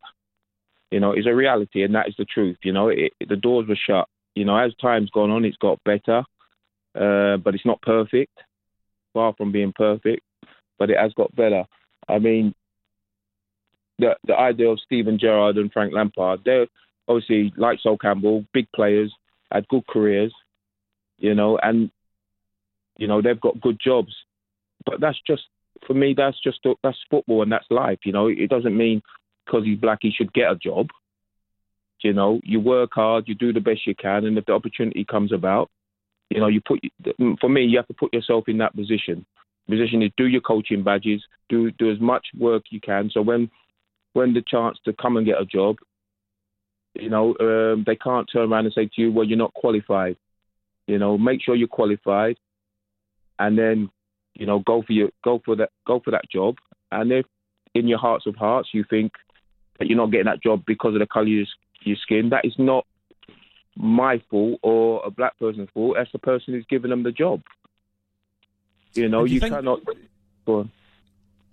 You 0.91 0.99
know, 0.99 1.11
it's 1.11 1.27
a 1.27 1.35
reality, 1.35 1.83
and 1.83 1.95
that 1.95 2.07
is 2.07 2.15
the 2.17 2.25
truth. 2.25 2.57
You 2.63 2.71
know, 2.71 2.89
it, 2.89 3.13
the 3.27 3.35
doors 3.35 3.67
were 3.67 3.77
shut. 3.87 4.07
You 4.35 4.45
know, 4.45 4.57
as 4.57 4.71
time's 4.81 5.09
gone 5.09 5.31
on, 5.31 5.45
it's 5.45 5.57
got 5.57 5.83
better, 5.83 6.19
uh, 6.95 7.37
but 7.37 7.55
it's 7.55 7.65
not 7.65 7.81
perfect. 7.81 8.31
Far 9.13 9.33
from 9.37 9.51
being 9.51 9.73
perfect, 9.75 10.21
but 10.77 10.89
it 10.89 10.97
has 10.97 11.11
got 11.13 11.35
better. 11.35 11.63
I 12.07 12.19
mean, 12.19 12.53
the 13.99 14.15
the 14.25 14.35
idea 14.35 14.69
of 14.69 14.79
Steven 14.79 15.17
Gerrard 15.19 15.57
and 15.57 15.71
Frank 15.71 15.93
Lampard, 15.93 16.41
they're 16.45 16.67
obviously 17.07 17.53
like 17.57 17.79
Sol 17.81 17.97
Campbell, 17.97 18.45
big 18.53 18.67
players, 18.75 19.13
had 19.51 19.67
good 19.67 19.85
careers, 19.87 20.33
you 21.17 21.33
know, 21.35 21.57
and 21.61 21.91
you 22.97 23.07
know, 23.07 23.21
they've 23.21 23.39
got 23.39 23.61
good 23.61 23.79
jobs, 23.83 24.13
but 24.85 24.99
that's 24.99 25.19
just 25.25 25.43
for 25.85 25.93
me. 25.93 26.13
That's 26.17 26.39
just 26.41 26.59
that's 26.83 26.97
football 27.09 27.43
and 27.43 27.51
that's 27.51 27.65
life. 27.69 27.99
You 28.05 28.11
know, 28.11 28.27
it 28.27 28.49
doesn't 28.49 28.75
mean 28.75 29.01
because 29.45 29.63
he's 29.65 29.79
black 29.79 29.99
he 30.01 30.11
should 30.11 30.33
get 30.33 30.51
a 30.51 30.55
job. 30.55 30.87
You 32.01 32.13
know, 32.13 32.39
you 32.43 32.59
work 32.59 32.91
hard, 32.93 33.27
you 33.27 33.35
do 33.35 33.53
the 33.53 33.59
best 33.59 33.87
you 33.87 33.95
can, 33.95 34.25
and 34.25 34.37
if 34.37 34.45
the 34.45 34.53
opportunity 34.53 35.03
comes 35.03 35.31
about, 35.31 35.69
you 36.29 36.39
know, 36.39 36.47
you 36.47 36.61
put. 36.61 36.79
For 37.39 37.49
me, 37.49 37.63
you 37.63 37.77
have 37.77 37.87
to 37.87 37.93
put 37.93 38.13
yourself 38.13 38.45
in 38.47 38.57
that 38.59 38.75
position. 38.75 39.25
Position 39.67 40.01
is 40.01 40.11
do 40.15 40.27
your 40.27 40.41
coaching 40.41 40.83
badges, 40.83 41.23
do 41.49 41.71
do 41.71 41.91
as 41.91 41.99
much 41.99 42.27
work 42.37 42.63
you 42.69 42.79
can. 42.79 43.09
So 43.11 43.21
when 43.21 43.49
when 44.17 44.33
the 44.33 44.41
chance 44.41 44.79
to 44.83 44.93
come 44.93 45.15
and 45.15 45.27
get 45.27 45.39
a 45.39 45.45
job, 45.45 45.77
you 46.95 47.07
know, 47.07 47.35
um, 47.39 47.83
they 47.85 47.95
can't 47.95 48.27
turn 48.33 48.51
around 48.51 48.65
and 48.65 48.73
say 48.73 48.87
to 48.87 49.01
you, 49.01 49.11
"Well, 49.11 49.27
you're 49.27 49.37
not 49.37 49.53
qualified." 49.53 50.17
You 50.87 50.97
know, 50.97 51.19
make 51.19 51.43
sure 51.43 51.55
you're 51.55 51.67
qualified, 51.67 52.37
and 53.37 53.55
then, 53.55 53.91
you 54.33 54.47
know, 54.47 54.59
go 54.59 54.81
for 54.81 54.93
your 54.93 55.09
go 55.23 55.39
for 55.45 55.55
that 55.57 55.69
go 55.85 55.99
for 56.03 56.09
that 56.11 56.27
job. 56.31 56.55
And 56.91 57.11
if 57.11 57.25
in 57.75 57.87
your 57.87 57.99
hearts 57.99 58.25
of 58.25 58.35
hearts 58.35 58.69
you 58.73 58.83
think 58.89 59.11
that 59.77 59.87
you're 59.87 59.97
not 59.97 60.11
getting 60.11 60.25
that 60.25 60.41
job 60.41 60.63
because 60.65 60.95
of 60.95 60.99
the 60.99 61.05
colour 61.05 61.25
of 61.25 61.29
your, 61.29 61.45
your 61.83 61.97
skin, 61.97 62.29
that 62.29 62.43
is 62.43 62.55
not 62.57 62.87
my 63.75 64.19
fault 64.31 64.59
or 64.63 65.05
a 65.05 65.11
black 65.11 65.37
person's 65.37 65.69
fault. 65.75 65.97
That's 65.97 66.11
the 66.11 66.19
person 66.19 66.55
who's 66.55 66.65
giving 66.67 66.89
them 66.89 67.03
the 67.03 67.11
job. 67.11 67.43
You 68.95 69.09
know, 69.09 69.25
you, 69.25 69.35
you 69.35 69.39
think, 69.41 69.53
cannot. 69.53 69.81
Go 70.45 70.59
on. 70.61 70.71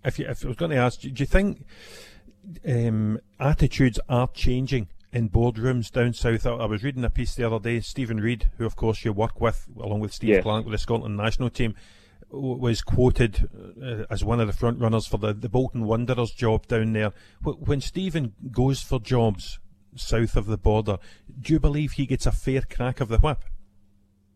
If, 0.02 0.18
you, 0.18 0.26
if 0.26 0.42
I 0.44 0.49
was 0.49 0.56
going 0.56 0.71
to 0.71 0.78
ask, 0.78 1.00
do 1.00 1.09
you 1.09 1.26
think 1.26 1.66
um, 2.66 3.20
attitudes 3.38 4.00
are 4.08 4.28
changing 4.28 4.88
in 5.12 5.30
boardrooms 5.30 5.90
down 5.90 6.12
south. 6.12 6.46
I, 6.46 6.66
was 6.66 6.82
reading 6.82 7.04
a 7.04 7.10
piece 7.10 7.34
the 7.34 7.46
other 7.46 7.58
day. 7.58 7.80
Steven 7.80 8.20
Reid, 8.20 8.50
who 8.58 8.66
of 8.66 8.76
course 8.76 9.04
you 9.04 9.12
work 9.12 9.40
with, 9.40 9.68
along 9.80 10.00
with 10.00 10.12
Steve 10.12 10.30
yes. 10.30 10.42
Clarke 10.42 10.64
with 10.64 10.72
the 10.72 10.78
Scotland 10.78 11.16
national 11.16 11.50
team, 11.50 11.74
was 12.30 12.82
quoted 12.82 13.48
uh, 13.80 14.04
as 14.10 14.24
one 14.24 14.40
of 14.40 14.48
the 14.48 14.52
front 14.52 14.80
runners 14.80 15.06
for 15.06 15.18
the, 15.18 15.32
the 15.32 15.48
Bolton 15.48 15.84
Wanderers 15.84 16.32
job 16.32 16.66
down 16.66 16.92
there. 16.92 17.12
When 17.42 17.80
Steven 17.80 18.34
goes 18.50 18.82
for 18.82 18.98
jobs 18.98 19.60
south 19.94 20.36
of 20.36 20.46
the 20.46 20.56
border, 20.58 20.98
do 21.40 21.52
you 21.52 21.60
believe 21.60 21.92
he 21.92 22.06
gets 22.06 22.26
a 22.26 22.32
fair 22.32 22.62
crack 22.62 23.00
of 23.00 23.08
the 23.08 23.18
whip? 23.18 23.44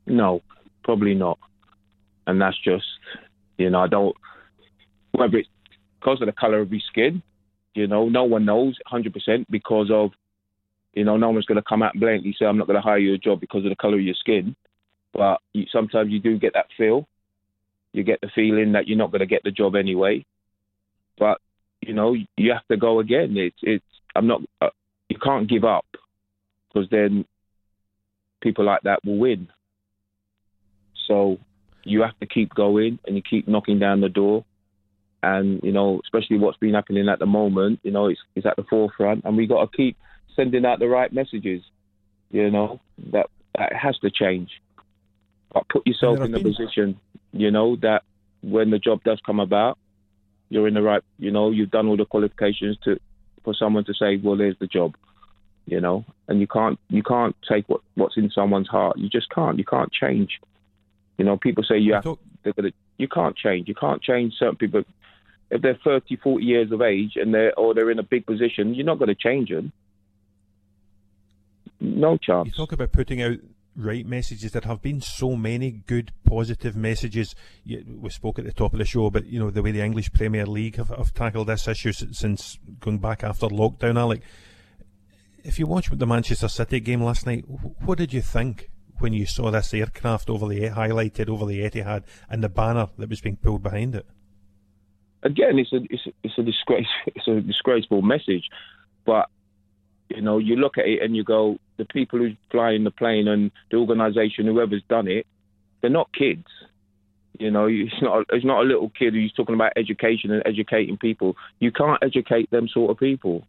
No, 0.07 0.43
probably 0.85 1.15
not. 1.15 1.39
And 2.27 2.41
that's 2.41 2.59
just, 2.63 2.87
you 3.57 3.71
know, 3.71 3.81
I 3.81 3.89
don't, 3.89 4.17
whether 5.11 5.39
it's 5.39 5.49
because 5.99 6.21
of 6.21 6.27
the 6.27 6.33
colour 6.33 6.61
of 6.61 6.71
his 6.71 6.85
skin, 6.85 7.23
you 7.79 7.87
know, 7.87 8.09
no 8.09 8.25
one 8.25 8.45
knows 8.45 8.77
100% 8.93 9.47
because 9.51 9.91
of, 9.93 10.11
you 10.93 11.05
know, 11.05 11.17
no 11.17 11.31
one's 11.31 11.47
going 11.47 11.57
to 11.57 11.69
come 11.69 11.83
out 11.83 11.95
and 11.95 12.01
blatantly 12.01 12.35
say, 12.39 12.47
I'm 12.47 12.59
not 12.59 12.67
going 12.67 12.77
to 12.77 12.83
hire 12.83 12.99
you 12.99 13.15
a 13.15 13.19
job 13.19 13.41
because 13.41 13.65
of 13.65 13.71
the 13.71 13.77
colour 13.77 13.95
of 13.99 14.03
your 14.03 14.15
skin. 14.15 14.57
But 15.13 15.39
you, 15.53 15.65
sometimes 15.73 16.11
you 16.11 16.21
do 16.21 16.39
get 16.39 16.55
that 16.55 16.67
feel 16.77 17.07
you 17.93 18.05
get 18.05 18.21
the 18.21 18.31
feeling 18.35 18.73
that 18.73 18.87
you're 18.87 18.99
not 18.99 19.11
going 19.11 19.21
to 19.21 19.27
get 19.27 19.43
the 19.45 19.51
job 19.51 19.75
anyway. 19.75 20.25
But 21.19 21.39
you 21.81 21.95
know, 21.95 22.15
you 22.37 22.53
have 22.53 22.67
to 22.69 22.77
go 22.77 23.01
again. 23.01 23.37
It's 23.37 23.59
it's. 23.63 23.85
I'm 24.15 24.27
not. 24.27 24.41
Uh, 24.61 24.69
you 25.09 25.19
can't 25.23 25.49
give 25.49 25.65
up 25.65 25.87
because 26.69 26.89
then 26.91 27.25
people 28.41 28.65
like 28.65 28.83
that 28.83 29.05
will 29.05 29.19
win. 29.19 29.49
So 31.07 31.39
you 31.85 32.03
have 32.03 32.19
to 32.21 32.27
keep 32.27 32.55
going 32.55 32.99
and 33.07 33.17
you 33.17 33.23
keep 33.29 33.49
knocking 33.49 33.79
down 33.79 34.01
the 34.01 34.09
door. 34.09 34.45
And 35.23 35.61
you 35.63 35.73
know, 35.73 36.01
especially 36.05 36.39
what's 36.39 36.59
been 36.59 36.75
happening 36.75 37.09
at 37.09 37.19
the 37.19 37.27
moment, 37.27 37.81
you 37.83 37.91
know, 37.91 38.07
it's, 38.07 38.21
it's 38.35 38.47
at 38.47 38.57
the 38.57 38.65
forefront, 38.65 39.25
and 39.25 39.37
we 39.37 39.47
got 39.47 39.71
to 39.71 39.77
keep 39.77 39.97
sending 40.37 40.65
out 40.65 40.79
the 40.79 40.89
right 40.89 41.13
messages. 41.13 41.63
You 42.31 42.51
know 42.51 42.81
that 43.11 43.27
that 43.57 43.73
has 43.73 43.99
to 43.99 44.11
change. 44.11 44.51
But 45.53 45.69
put 45.69 45.87
yourself 45.87 46.21
in 46.21 46.35
a 46.35 46.41
position 46.41 47.01
you 47.33 47.51
know, 47.51 47.77
that 47.77 48.03
when 48.43 48.71
the 48.71 48.79
job 48.79 49.03
does 49.05 49.21
come 49.25 49.41
about, 49.41 49.79
you're 50.49 50.69
in 50.69 50.75
the 50.75 50.83
right, 50.83 51.03
you 51.19 51.31
know, 51.31 51.51
you've 51.51 51.71
done 51.71 51.89
all 51.89 51.97
the 51.97 52.07
qualifications 52.07 52.79
to 52.85 52.99
for 53.45 53.55
someone 53.55 53.85
to 53.85 53.95
say, 53.95 54.17
well, 54.17 54.37
there's 54.37 54.59
the 54.59 54.67
job, 54.67 54.97
you 55.67 55.81
know, 55.81 56.05
and 56.27 56.41
you 56.41 56.47
can't 56.47 56.79
you 56.89 57.03
can't 57.03 57.37
take 57.49 57.69
what 57.69 57.81
what's 57.95 58.17
in 58.17 58.31
someone's 58.31 58.69
heart. 58.69 58.99
You 58.99 59.09
just 59.09 59.29
can't. 59.31 59.59
You 59.59 59.65
can't 59.65 59.93
change. 59.93 60.41
You 61.19 61.25
know, 61.25 61.37
people 61.37 61.65
say 61.65 61.79
you 61.79 61.95
have, 61.95 62.05
they're 62.43 62.53
gonna, 62.53 62.73
you 62.99 63.09
can't 63.09 63.37
change. 63.37 63.69
You 63.69 63.75
can't 63.75 64.03
change 64.03 64.35
certain 64.39 64.57
people. 64.57 64.83
If 65.51 65.63
they're 65.63 65.79
30, 65.83 66.17
40 66.17 66.45
years 66.45 66.73
of 66.73 66.83
age 66.83 67.13
and 67.17 67.33
they're 67.33 67.59
or 67.59 67.73
they're 67.73 67.91
in 67.91 67.99
a 67.99 68.03
big 68.03 68.27
position, 68.27 68.75
you're 68.75 68.85
not 68.85 68.99
going 68.99 69.09
to 69.09 69.15
change 69.15 69.49
them. 69.49 69.73
No 71.81 72.19
chance. 72.19 72.49
You 72.49 72.53
talk 72.53 72.73
about 72.73 72.93
putting 72.93 73.23
out 73.23 73.39
right 73.77 74.05
messages. 74.05 74.53
There 74.53 74.63
have 74.65 74.83
been 74.83 75.01
so 75.01 75.37
many 75.37 75.71
good, 75.71 76.13
positive 76.25 76.77
messages. 76.77 77.35
We 77.65 78.11
spoke 78.11 78.39
at 78.41 78.45
the 78.45 78.53
top 78.53 78.73
of 78.73 78.81
the 78.81 78.85
show 78.85 79.07
about 79.07 79.27
you 79.27 79.39
know 79.39 79.51
the 79.51 79.63
way 79.63 79.71
the 79.71 79.83
English 79.83 80.13
Premier 80.13 80.45
League 80.45 80.77
have, 80.77 80.89
have 80.89 81.15
tackled 81.15 81.47
this 81.47 81.69
issue 81.69 81.93
since 81.93 82.59
going 82.81 82.99
back 82.99 83.25
after 83.25 83.47
lockdown. 83.47 83.97
Alex, 83.99 84.27
if 85.45 85.59
you 85.59 85.67
watched 85.67 85.97
the 85.97 86.07
Manchester 86.07 86.49
City 86.49 86.81
game 86.81 87.03
last 87.03 87.25
night, 87.25 87.45
what 87.49 87.97
did 87.97 88.13
you 88.13 88.21
think 88.21 88.69
when 89.01 89.13
you 89.13 89.27
saw 89.27 89.51
this 89.51 89.73
aircraft 89.75 90.31
over 90.31 90.49
the 90.49 90.61
highlighted 90.71 91.29
over 91.29 91.47
the 91.47 91.61
Etihad 91.61 92.05
and 92.29 92.43
the 92.43 92.49
banner 92.49 92.89
that 92.99 93.09
was 93.09 93.21
being 93.21 93.37
pulled 93.37 93.63
behind 93.63 93.95
it? 93.95 94.07
Again, 95.23 95.59
it's 95.59 95.73
a 95.73 95.81
it's 95.91 96.07
a, 96.07 96.11
it's 96.23 96.39
a 96.39 96.43
disgrace. 96.43 96.87
It's 97.07 97.29
a 97.29 97.41
disgraceful 97.41 98.03
message, 98.03 98.49
but 99.05 99.29
you 100.09 100.23
know, 100.23 100.39
you 100.39 100.57
look 100.57 100.79
at 100.79 100.87
it 100.87 101.03
and 101.03 101.17
you 101.17 101.25
go, 101.25 101.59
the 101.77 101.85
people 101.85 102.19
who 102.19 102.33
fly 102.51 102.73
in 102.73 102.85
the 102.85 102.91
plane 102.91 103.29
and 103.29 103.51
the 103.71 103.77
organisation, 103.77 104.47
whoever's 104.47 104.83
done 104.89 105.07
it, 105.07 105.27
they're 105.81 105.91
not 105.91 106.13
kids. 106.13 106.47
You 107.39 107.51
know, 107.51 107.67
it's 107.67 108.03
not 108.03 108.27
it's 108.31 108.45
not 108.45 108.63
a 108.63 108.67
little 108.67 108.91
kid 108.91 109.15
who's 109.15 109.33
talking 109.33 109.55
about 109.55 109.73
education 109.77 110.33
and 110.33 110.43
educating 110.45 110.97
people. 110.97 111.37
You 111.61 111.71
can't 111.71 112.03
educate 112.03 112.51
them 112.51 112.69
sort 112.69 112.91
of 112.91 112.99
people. 112.99 113.45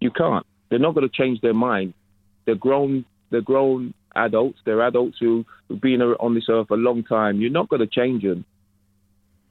You 0.00 0.10
can't. 0.10 0.44
They're 0.68 0.80
not 0.80 0.94
going 0.94 1.08
to 1.08 1.16
change 1.16 1.40
their 1.40 1.54
mind. 1.54 1.94
They're 2.46 2.56
grown. 2.56 3.04
They're 3.30 3.40
grown 3.40 3.94
adults. 4.16 4.58
They're 4.64 4.82
adults 4.82 5.18
who 5.20 5.44
have 5.70 5.80
been 5.80 6.02
on 6.02 6.34
this 6.34 6.46
earth 6.48 6.70
a 6.70 6.74
long 6.74 7.04
time. 7.04 7.40
You're 7.40 7.50
not 7.50 7.68
going 7.68 7.80
to 7.80 7.86
change 7.86 8.22
them. 8.22 8.44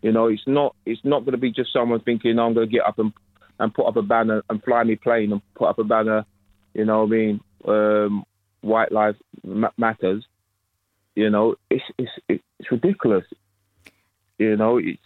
You 0.02 0.12
know, 0.12 0.28
it's 0.28 0.44
not. 0.48 0.76
It's 0.86 1.02
not 1.04 1.26
going 1.26 1.34
to 1.34 1.38
be 1.38 1.52
just 1.52 1.74
someone 1.74 2.00
thinking, 2.02 2.40
"I'm 2.40 2.54
going 2.54 2.68
to 2.68 2.72
get 2.72 2.86
up 2.86 3.00
and 3.00 3.14
and 3.60 3.74
put 3.74 3.86
up 3.86 3.96
a 3.96 4.02
banner 4.02 4.42
and 4.50 4.64
fly 4.64 4.84
me 4.84 4.96
plane 4.96 5.32
and 5.32 5.42
put 5.56 5.70
up 5.70 5.78
a 5.78 5.84
banner 5.84 6.26
you 6.74 6.86
know 6.86 7.04
I 7.04 7.06
mean? 7.08 7.40
Um, 7.68 8.24
white 8.62 8.92
lives 8.92 9.18
matters. 9.78 10.26
You 11.16 11.30
know, 11.30 11.56
it's 11.70 11.84
it's 11.98 12.12
it's 12.30 12.72
ridiculous. 12.72 13.26
You 14.38 14.56
know, 14.56 14.78
it's 14.78 15.02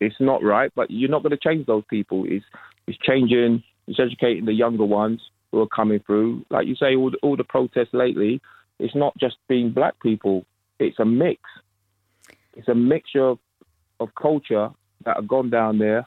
it's 0.00 0.16
not 0.20 0.42
right, 0.42 0.70
but 0.74 0.90
you're 0.90 1.10
not 1.10 1.22
going 1.22 1.36
to 1.36 1.36
change 1.38 1.66
those 1.66 1.84
people. 1.88 2.24
It's 2.26 2.44
it's 2.86 2.98
changing. 2.98 3.62
It's 3.88 3.98
educating 3.98 4.44
the 4.44 4.52
younger 4.52 4.84
ones 4.84 5.20
who 5.50 5.60
are 5.60 5.68
coming 5.68 6.00
through. 6.06 6.44
Like 6.50 6.66
you 6.66 6.76
say, 6.76 6.94
all 6.94 7.10
the, 7.10 7.18
all 7.22 7.36
the 7.36 7.44
protests 7.44 7.92
lately. 7.92 8.40
It's 8.82 8.96
not 8.96 9.16
just 9.16 9.36
being 9.48 9.70
black 9.70 9.94
people. 10.00 10.44
It's 10.80 10.98
a 10.98 11.04
mix. 11.04 11.40
It's 12.54 12.66
a 12.66 12.74
mixture 12.74 13.28
of, 13.28 13.38
of 14.00 14.08
culture 14.20 14.70
that 15.04 15.16
have 15.16 15.28
gone 15.28 15.50
down 15.50 15.78
there, 15.78 16.04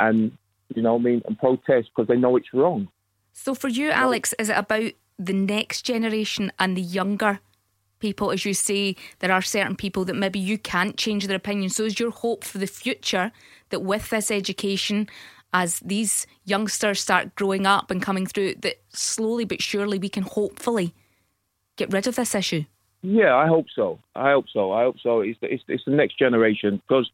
and 0.00 0.32
you 0.74 0.80
know 0.80 0.94
what 0.94 1.00
I 1.00 1.04
mean, 1.04 1.22
and 1.26 1.38
protest 1.38 1.90
because 1.94 2.08
they 2.08 2.16
know 2.16 2.36
it's 2.36 2.54
wrong. 2.54 2.88
So 3.34 3.54
for 3.54 3.68
you, 3.68 3.90
Alex, 3.90 4.34
is 4.38 4.48
it 4.48 4.56
about 4.56 4.92
the 5.18 5.34
next 5.34 5.82
generation 5.82 6.50
and 6.58 6.74
the 6.74 6.82
younger 6.82 7.38
people? 7.98 8.30
As 8.30 8.46
you 8.46 8.54
say, 8.54 8.96
there 9.18 9.30
are 9.30 9.42
certain 9.42 9.76
people 9.76 10.06
that 10.06 10.16
maybe 10.16 10.38
you 10.38 10.56
can't 10.56 10.96
change 10.96 11.26
their 11.26 11.36
opinion. 11.36 11.68
So 11.68 11.84
is 11.84 12.00
your 12.00 12.10
hope 12.10 12.44
for 12.44 12.56
the 12.56 12.66
future 12.66 13.30
that 13.68 13.80
with 13.80 14.08
this 14.08 14.30
education, 14.30 15.06
as 15.52 15.80
these 15.80 16.26
youngsters 16.46 17.00
start 17.00 17.34
growing 17.34 17.66
up 17.66 17.90
and 17.90 18.00
coming 18.00 18.26
through, 18.26 18.54
that 18.56 18.80
slowly 18.88 19.44
but 19.44 19.62
surely 19.62 19.98
we 19.98 20.08
can 20.08 20.22
hopefully 20.22 20.94
get 21.78 21.92
rid 21.92 22.06
of 22.06 22.16
this 22.16 22.34
issue? 22.34 22.64
Yeah, 23.02 23.34
I 23.34 23.46
hope 23.46 23.66
so. 23.74 23.98
I 24.14 24.32
hope 24.32 24.46
so. 24.52 24.72
I 24.72 24.82
hope 24.82 24.96
so. 25.02 25.20
It's 25.20 25.38
the, 25.40 25.52
it's, 25.52 25.64
it's 25.68 25.84
the 25.86 25.92
next 25.92 26.18
generation 26.18 26.82
because 26.86 27.08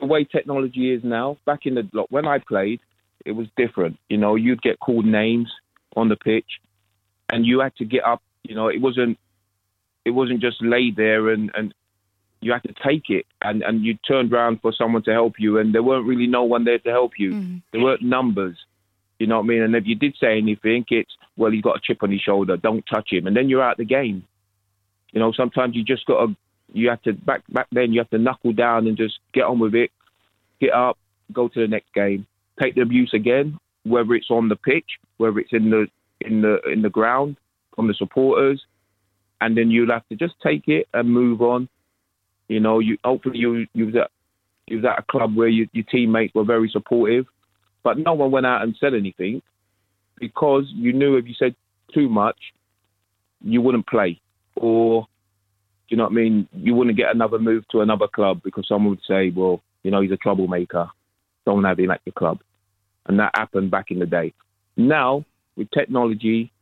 the 0.00 0.06
way 0.06 0.24
technology 0.24 0.92
is 0.92 1.04
now, 1.04 1.36
back 1.44 1.66
in 1.66 1.74
the 1.74 1.88
lot 1.92 2.10
when 2.10 2.26
I 2.26 2.38
played, 2.38 2.80
it 3.24 3.32
was 3.32 3.46
different. 3.56 3.98
You 4.08 4.16
know, 4.16 4.34
you'd 4.34 4.62
get 4.62 4.80
called 4.80 5.04
names 5.04 5.52
on 5.96 6.08
the 6.08 6.16
pitch, 6.16 6.60
and 7.28 7.44
you 7.44 7.60
had 7.60 7.76
to 7.76 7.84
get 7.84 8.04
up. 8.04 8.22
You 8.42 8.54
know, 8.54 8.68
it 8.68 8.80
wasn't 8.80 9.18
it 10.08 10.12
wasn't 10.12 10.40
just 10.40 10.62
laid 10.62 10.96
there 10.96 11.28
and 11.28 11.50
and 11.54 11.74
you 12.40 12.52
had 12.52 12.62
to 12.62 12.74
take 12.84 13.10
it 13.10 13.26
and 13.42 13.62
and 13.62 13.84
you 13.84 13.94
turned 14.06 14.32
around 14.32 14.60
for 14.62 14.72
someone 14.72 15.02
to 15.02 15.12
help 15.12 15.34
you 15.38 15.58
and 15.58 15.74
there 15.74 15.82
weren't 15.82 16.06
really 16.06 16.26
no 16.26 16.44
one 16.44 16.64
there 16.64 16.78
to 16.78 16.90
help 16.90 17.12
you 17.18 17.32
mm. 17.32 17.62
there 17.72 17.82
weren't 17.82 18.02
numbers 18.02 18.56
you 19.18 19.26
know 19.26 19.36
what 19.36 19.44
i 19.44 19.48
mean 19.48 19.62
and 19.62 19.74
if 19.74 19.84
you 19.86 19.94
did 19.94 20.16
say 20.18 20.38
anything 20.38 20.84
it's 20.90 21.16
well 21.38 21.50
he's 21.50 21.62
got 21.62 21.76
a 21.76 21.80
chip 21.82 22.02
on 22.02 22.10
his 22.10 22.20
shoulder 22.20 22.58
don't 22.58 22.84
touch 22.92 23.08
him. 23.10 23.26
And 23.26 23.36
then 23.36 23.48
you're 23.48 23.62
out 23.62 23.78
the 23.78 23.84
game. 23.86 24.24
You 25.12 25.20
know 25.20 25.32
sometimes 25.32 25.74
you 25.74 25.84
just 25.84 26.04
got 26.04 26.26
to 26.26 26.36
you 26.74 26.90
have 26.90 27.02
to 27.02 27.14
back 27.14 27.42
back 27.48 27.68
then 27.72 27.92
you 27.92 28.00
have 28.00 28.10
to 28.10 28.18
knuckle 28.18 28.52
down 28.52 28.86
and 28.86 28.96
just 28.96 29.18
get 29.32 29.44
on 29.44 29.58
with 29.58 29.74
it 29.74 29.90
get 30.60 30.72
up 30.72 30.98
go 31.32 31.48
to 31.48 31.60
the 31.60 31.68
next 31.68 31.92
game. 31.94 32.26
Take 32.60 32.74
the 32.74 32.82
abuse 32.82 33.12
again, 33.14 33.58
whether 33.84 34.14
it's 34.14 34.30
on 34.30 34.48
the 34.48 34.56
pitch, 34.56 34.98
whether 35.18 35.38
it's 35.38 35.52
in 35.52 35.70
the 35.70 35.86
in 36.20 36.42
the 36.42 36.58
in 36.70 36.82
the 36.82 36.90
ground 36.90 37.36
from 37.74 37.86
the 37.86 37.94
supporters, 37.94 38.62
and 39.40 39.56
then 39.56 39.70
you'll 39.70 39.92
have 39.92 40.08
to 40.08 40.16
just 40.16 40.34
take 40.42 40.66
it 40.66 40.88
and 40.92 41.08
move 41.10 41.40
on. 41.42 41.68
You 42.48 42.60
know, 42.60 42.80
you 42.80 42.98
hopefully 43.04 43.38
you 43.38 43.66
you 43.74 43.86
was 43.86 43.96
at 43.96 44.10
you 44.66 44.76
was 44.76 44.84
at 44.84 44.98
a 44.98 45.04
club 45.10 45.36
where 45.36 45.48
you, 45.48 45.68
your 45.72 45.84
teammates 45.84 46.34
were 46.34 46.44
very 46.44 46.68
supportive, 46.72 47.26
but 47.82 47.98
no 47.98 48.14
one 48.14 48.30
went 48.30 48.46
out 48.46 48.62
and 48.62 48.76
said 48.80 48.94
anything 48.94 49.42
because 50.20 50.64
you 50.74 50.92
knew 50.92 51.16
if 51.16 51.26
you 51.26 51.34
said 51.34 51.54
too 51.92 52.08
much, 52.08 52.36
you 53.42 53.60
wouldn't 53.60 53.86
play, 53.86 54.20
or 54.56 55.02
do 55.88 55.94
you 55.94 55.96
know 55.96 56.04
what 56.04 56.12
I 56.12 56.16
mean? 56.16 56.48
You 56.52 56.74
wouldn't 56.74 56.96
get 56.96 57.14
another 57.14 57.38
move 57.38 57.66
to 57.68 57.80
another 57.80 58.08
club 58.08 58.42
because 58.44 58.68
someone 58.68 58.90
would 58.90 59.00
say, 59.08 59.30
well, 59.30 59.62
you 59.82 59.90
know, 59.90 60.02
he's 60.02 60.12
a 60.12 60.16
troublemaker. 60.18 60.90
Don't 61.46 61.64
have 61.64 61.78
him 61.78 61.90
at 61.90 62.02
your 62.04 62.12
club. 62.12 62.40
And 63.06 63.18
that 63.20 63.32
happened 63.34 63.70
back 63.70 63.90
in 63.90 63.98
the 63.98 64.06
day. 64.06 64.34
Now, 64.76 65.24
with 65.56 65.70
technology, 65.70 66.52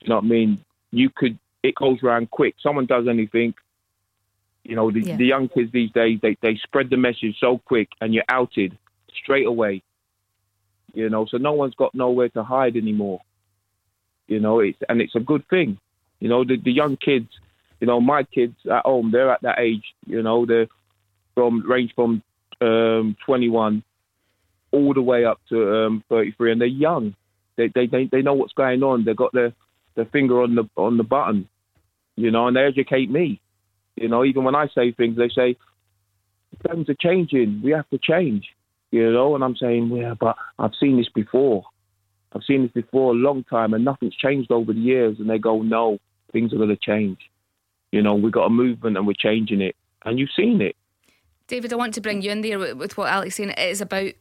do 0.00 0.06
you 0.06 0.08
know 0.10 0.16
what 0.16 0.24
I 0.24 0.28
mean? 0.28 0.64
You 0.90 1.08
could, 1.08 1.38
it 1.62 1.74
goes 1.74 2.02
around 2.02 2.30
quick. 2.30 2.54
Someone 2.62 2.84
does 2.84 3.08
anything, 3.08 3.54
you 4.62 4.76
know, 4.76 4.90
the, 4.90 5.00
yeah. 5.00 5.16
the 5.16 5.24
young 5.24 5.48
kids 5.48 5.72
these 5.72 5.90
days, 5.92 6.18
they, 6.20 6.36
they 6.42 6.56
spread 6.62 6.90
the 6.90 6.98
message 6.98 7.36
so 7.40 7.58
quick 7.64 7.88
and 8.02 8.12
you're 8.12 8.24
outed 8.28 8.76
straight 9.22 9.46
away. 9.46 9.82
You 10.96 11.10
know, 11.10 11.26
so 11.26 11.36
no 11.36 11.52
one's 11.52 11.74
got 11.74 11.94
nowhere 11.94 12.30
to 12.30 12.42
hide 12.42 12.74
anymore. 12.74 13.20
You 14.28 14.40
know, 14.40 14.60
it's, 14.60 14.78
and 14.88 15.02
it's 15.02 15.14
a 15.14 15.20
good 15.20 15.46
thing. 15.48 15.78
You 16.20 16.30
know, 16.30 16.42
the, 16.42 16.56
the 16.56 16.72
young 16.72 16.96
kids, 16.96 17.28
you 17.80 17.86
know, 17.86 18.00
my 18.00 18.22
kids 18.22 18.56
at 18.64 18.86
home, 18.86 19.10
they're 19.12 19.30
at 19.30 19.42
that 19.42 19.58
age, 19.58 19.84
you 20.06 20.22
know, 20.22 20.46
they're 20.46 20.68
from 21.34 21.70
range 21.70 21.92
from 21.94 22.22
um, 22.62 23.14
21 23.26 23.82
all 24.72 24.94
the 24.94 25.02
way 25.02 25.26
up 25.26 25.38
to 25.50 25.84
um, 25.84 26.02
33, 26.08 26.52
and 26.52 26.60
they're 26.62 26.66
young. 26.66 27.14
They, 27.56 27.68
they 27.68 27.86
they 27.86 28.08
they 28.10 28.22
know 28.22 28.32
what's 28.32 28.54
going 28.54 28.82
on. 28.82 29.04
They've 29.04 29.14
got 29.14 29.34
their 29.34 29.52
their 29.96 30.06
finger 30.06 30.42
on 30.42 30.54
the 30.54 30.64
on 30.76 30.96
the 30.96 31.04
button, 31.04 31.46
you 32.16 32.30
know, 32.30 32.48
and 32.48 32.56
they 32.56 32.62
educate 32.62 33.10
me. 33.10 33.38
You 33.96 34.08
know, 34.08 34.24
even 34.24 34.44
when 34.44 34.54
I 34.54 34.68
say 34.74 34.92
things, 34.92 35.18
they 35.18 35.28
say 35.28 35.56
things 36.66 36.88
are 36.88 36.96
changing. 36.98 37.60
We 37.62 37.72
have 37.72 37.88
to 37.90 37.98
change. 37.98 38.46
You 38.90 39.12
know, 39.12 39.34
and 39.34 39.42
I'm 39.42 39.56
saying, 39.56 39.88
yeah, 39.94 40.14
but 40.18 40.36
I've 40.58 40.74
seen 40.78 40.96
this 40.96 41.08
before. 41.08 41.64
I've 42.32 42.44
seen 42.44 42.62
this 42.62 42.72
before 42.72 43.12
a 43.12 43.16
long 43.16 43.44
time, 43.44 43.74
and 43.74 43.84
nothing's 43.84 44.14
changed 44.14 44.50
over 44.50 44.72
the 44.72 44.80
years. 44.80 45.18
And 45.18 45.28
they 45.28 45.38
go, 45.38 45.62
no, 45.62 45.98
things 46.32 46.52
are 46.52 46.56
going 46.56 46.68
to 46.68 46.76
change. 46.76 47.18
You 47.92 48.02
know, 48.02 48.14
we've 48.14 48.32
got 48.32 48.46
a 48.46 48.50
movement 48.50 48.96
and 48.96 49.06
we're 49.06 49.14
changing 49.14 49.60
it, 49.60 49.76
and 50.04 50.18
you've 50.18 50.30
seen 50.36 50.60
it. 50.60 50.76
David, 51.48 51.72
I 51.72 51.76
want 51.76 51.94
to 51.94 52.00
bring 52.00 52.22
you 52.22 52.30
in 52.30 52.40
there 52.40 52.58
with, 52.58 52.76
with 52.76 52.96
what 52.96 53.08
Alex 53.08 53.34
is 53.34 53.36
saying. 53.36 53.50
It 53.50 53.58
is 53.58 53.80
about 53.80 54.12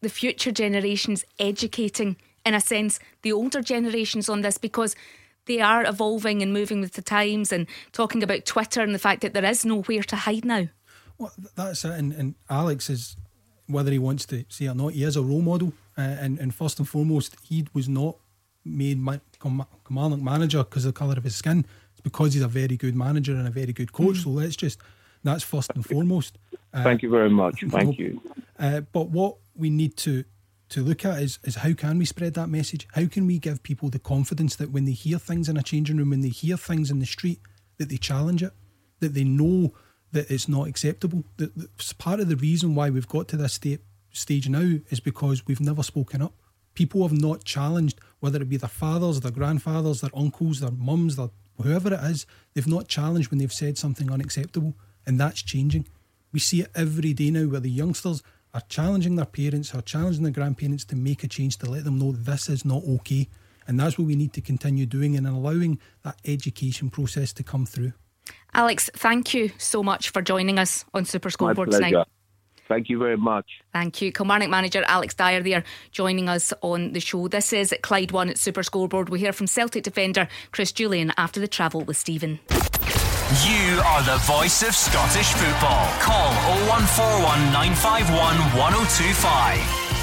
the 0.00 0.08
future 0.08 0.52
generations 0.52 1.24
educating, 1.38 2.16
in 2.46 2.54
a 2.54 2.60
sense, 2.60 3.00
the 3.22 3.32
older 3.32 3.60
generations 3.60 4.28
on 4.28 4.40
this 4.40 4.56
because 4.56 4.96
they 5.46 5.60
are 5.60 5.84
evolving 5.84 6.42
and 6.42 6.52
moving 6.52 6.80
with 6.80 6.92
the 6.92 7.02
times 7.02 7.52
and 7.52 7.66
talking 7.92 8.22
about 8.22 8.46
Twitter 8.46 8.82
and 8.82 8.94
the 8.94 8.98
fact 8.98 9.22
that 9.22 9.34
there 9.34 9.44
is 9.44 9.64
nowhere 9.64 10.02
to 10.04 10.16
hide 10.16 10.44
now. 10.44 10.68
Well, 11.18 11.32
that's 11.56 11.84
it. 11.84 11.92
And, 11.92 12.12
and 12.12 12.34
Alex 12.48 12.88
is, 12.88 13.16
whether 13.72 13.90
he 13.90 13.98
wants 13.98 14.26
to 14.26 14.44
say 14.48 14.66
or 14.66 14.74
not, 14.74 14.92
he 14.92 15.04
is 15.04 15.16
a 15.16 15.22
role 15.22 15.42
model. 15.42 15.72
Uh, 15.96 16.02
and, 16.02 16.38
and 16.38 16.54
first 16.54 16.78
and 16.78 16.88
foremost, 16.88 17.36
he 17.42 17.66
was 17.72 17.88
not 17.88 18.16
made 18.64 18.98
my, 18.98 19.20
Kilmarnock 19.40 20.20
manager 20.20 20.58
because 20.58 20.84
of 20.84 20.94
the 20.94 20.98
colour 20.98 21.14
of 21.16 21.24
his 21.24 21.36
skin. 21.36 21.64
It's 21.92 22.00
because 22.00 22.34
he's 22.34 22.42
a 22.42 22.48
very 22.48 22.76
good 22.76 22.94
manager 22.94 23.32
and 23.32 23.46
a 23.46 23.50
very 23.50 23.72
good 23.72 23.92
coach. 23.92 24.16
Mm. 24.16 24.24
So 24.24 24.30
let's 24.30 24.56
just 24.56 24.80
that's 25.22 25.44
first 25.44 25.70
and 25.74 25.84
foremost. 25.84 26.38
Uh, 26.72 26.82
Thank 26.82 27.02
you 27.02 27.10
very 27.10 27.30
much. 27.30 27.62
Thank 27.68 27.98
you. 27.98 28.20
Uh, 28.58 28.80
but 28.80 29.10
what 29.10 29.36
we 29.54 29.70
need 29.70 29.96
to 29.98 30.24
to 30.70 30.82
look 30.82 31.04
at 31.04 31.22
is 31.22 31.38
is 31.44 31.56
how 31.56 31.72
can 31.72 31.98
we 31.98 32.04
spread 32.04 32.34
that 32.34 32.48
message? 32.48 32.86
How 32.92 33.06
can 33.06 33.26
we 33.26 33.38
give 33.38 33.62
people 33.62 33.88
the 33.90 33.98
confidence 33.98 34.56
that 34.56 34.70
when 34.70 34.84
they 34.84 34.92
hear 34.92 35.18
things 35.18 35.48
in 35.48 35.56
a 35.56 35.62
changing 35.62 35.96
room, 35.96 36.10
when 36.10 36.22
they 36.22 36.28
hear 36.28 36.56
things 36.56 36.90
in 36.90 37.00
the 37.00 37.06
street, 37.06 37.40
that 37.78 37.88
they 37.88 37.96
challenge 37.96 38.42
it, 38.42 38.52
that 39.00 39.14
they 39.14 39.24
know 39.24 39.72
that 40.12 40.30
it's 40.30 40.48
not 40.48 40.68
acceptable. 40.68 41.24
That, 41.36 41.56
that 41.56 41.98
part 41.98 42.20
of 42.20 42.28
the 42.28 42.36
reason 42.36 42.74
why 42.74 42.90
we've 42.90 43.08
got 43.08 43.28
to 43.28 43.36
this 43.36 43.54
state, 43.54 43.80
stage 44.12 44.48
now 44.48 44.78
is 44.90 45.00
because 45.00 45.46
we've 45.46 45.60
never 45.60 45.82
spoken 45.82 46.22
up. 46.22 46.34
People 46.74 47.02
have 47.02 47.18
not 47.18 47.44
challenged, 47.44 48.00
whether 48.20 48.40
it 48.40 48.48
be 48.48 48.56
their 48.56 48.68
fathers, 48.68 49.20
their 49.20 49.32
grandfathers, 49.32 50.00
their 50.00 50.10
uncles, 50.14 50.60
their 50.60 50.70
mums, 50.70 51.16
their 51.16 51.30
whoever 51.62 51.92
it 51.92 52.00
is, 52.00 52.26
they've 52.54 52.66
not 52.66 52.88
challenged 52.88 53.30
when 53.30 53.38
they've 53.38 53.52
said 53.52 53.76
something 53.76 54.10
unacceptable 54.10 54.74
and 55.06 55.18
that's 55.18 55.42
changing. 55.42 55.86
We 56.32 56.40
see 56.40 56.62
it 56.62 56.70
every 56.74 57.12
day 57.12 57.30
now 57.30 57.46
where 57.46 57.60
the 57.60 57.70
youngsters 57.70 58.22
are 58.54 58.62
challenging 58.68 59.16
their 59.16 59.26
parents, 59.26 59.74
are 59.74 59.82
challenging 59.82 60.22
their 60.22 60.32
grandparents 60.32 60.84
to 60.86 60.96
make 60.96 61.24
a 61.24 61.28
change 61.28 61.56
to 61.58 61.70
let 61.70 61.84
them 61.84 61.98
know 61.98 62.12
this 62.12 62.48
is 62.48 62.64
not 62.64 62.82
okay. 62.84 63.28
And 63.66 63.78
that's 63.78 63.98
what 63.98 64.06
we 64.06 64.16
need 64.16 64.32
to 64.34 64.40
continue 64.40 64.86
doing 64.86 65.16
and 65.16 65.26
allowing 65.26 65.78
that 66.02 66.18
education 66.24 66.90
process 66.90 67.32
to 67.34 67.42
come 67.42 67.66
through. 67.66 67.92
Alex, 68.54 68.90
thank 68.94 69.34
you 69.34 69.50
so 69.58 69.82
much 69.82 70.10
for 70.10 70.22
joining 70.22 70.58
us 70.58 70.84
on 70.94 71.04
Super 71.04 71.30
Scoreboard 71.30 71.70
tonight. 71.70 71.94
Thank 72.68 72.88
you 72.88 72.98
very 72.98 73.16
much. 73.16 73.46
Thank 73.72 74.00
you. 74.00 74.12
Kilmarnock 74.12 74.48
manager 74.48 74.84
Alex 74.86 75.12
Dyer 75.14 75.42
there 75.42 75.64
joining 75.90 76.28
us 76.28 76.52
on 76.62 76.92
the 76.92 77.00
show. 77.00 77.26
This 77.26 77.52
is 77.52 77.74
Clyde 77.82 78.12
1 78.12 78.28
at 78.28 78.38
Super 78.38 78.62
Scoreboard. 78.62 79.08
We 79.08 79.18
hear 79.18 79.32
from 79.32 79.48
Celtic 79.48 79.82
defender 79.82 80.28
Chris 80.52 80.70
Jullien 80.70 81.12
after 81.16 81.40
the 81.40 81.48
travel 81.48 81.82
with 81.82 81.96
Stephen. 81.96 82.38
You 82.50 83.80
are 83.84 84.02
the 84.02 84.18
voice 84.22 84.62
of 84.62 84.74
Scottish 84.74 85.32
football. 85.32 85.86
Call 86.00 86.30
0141 86.66 87.52
951 87.52 88.36
1025. 88.58 89.58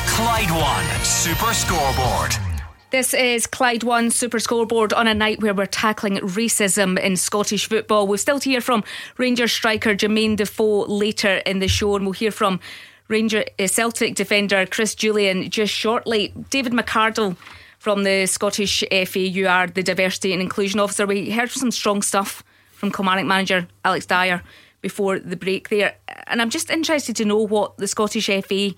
Clyde 0.07 0.51
One 0.51 1.05
Super 1.05 1.53
Scoreboard. 1.53 2.46
This 2.89 3.13
is 3.13 3.47
Clyde 3.47 3.83
One 3.83 4.09
Super 4.11 4.39
Scoreboard 4.39 4.93
on 4.93 5.07
a 5.07 5.13
night 5.13 5.41
where 5.41 5.53
we're 5.53 5.65
tackling 5.65 6.15
racism 6.19 6.97
in 6.97 7.17
Scottish 7.17 7.67
football. 7.67 8.07
We'll 8.07 8.17
still 8.17 8.39
hear 8.39 8.61
from 8.61 8.85
Rangers 9.17 9.51
striker 9.51 9.93
Jermain 9.93 10.37
Defoe 10.37 10.85
later 10.85 11.41
in 11.45 11.59
the 11.59 11.67
show, 11.67 11.97
and 11.97 12.05
we'll 12.05 12.13
hear 12.13 12.31
from 12.31 12.61
Ranger 13.09 13.43
uh, 13.59 13.67
Celtic 13.67 14.15
defender 14.15 14.65
Chris 14.65 14.95
Jullien 14.95 15.49
just 15.49 15.73
shortly. 15.73 16.33
David 16.49 16.71
McArdle 16.71 17.35
from 17.77 18.05
the 18.05 18.25
Scottish 18.25 18.85
FA, 19.05 19.19
you 19.19 19.49
are 19.49 19.67
the 19.67 19.83
diversity 19.83 20.31
and 20.31 20.41
inclusion 20.41 20.79
officer. 20.79 21.05
We 21.05 21.29
heard 21.31 21.51
some 21.51 21.71
strong 21.71 22.01
stuff 22.01 22.41
from 22.71 22.93
Kilmarnock 22.93 23.25
manager 23.25 23.67
Alex 23.83 24.05
Dyer 24.05 24.41
before 24.79 25.19
the 25.19 25.35
break 25.35 25.67
there. 25.67 25.97
And 26.27 26.41
I'm 26.41 26.49
just 26.49 26.69
interested 26.69 27.17
to 27.17 27.25
know 27.25 27.41
what 27.41 27.77
the 27.79 27.87
Scottish 27.89 28.27
FA 28.27 28.71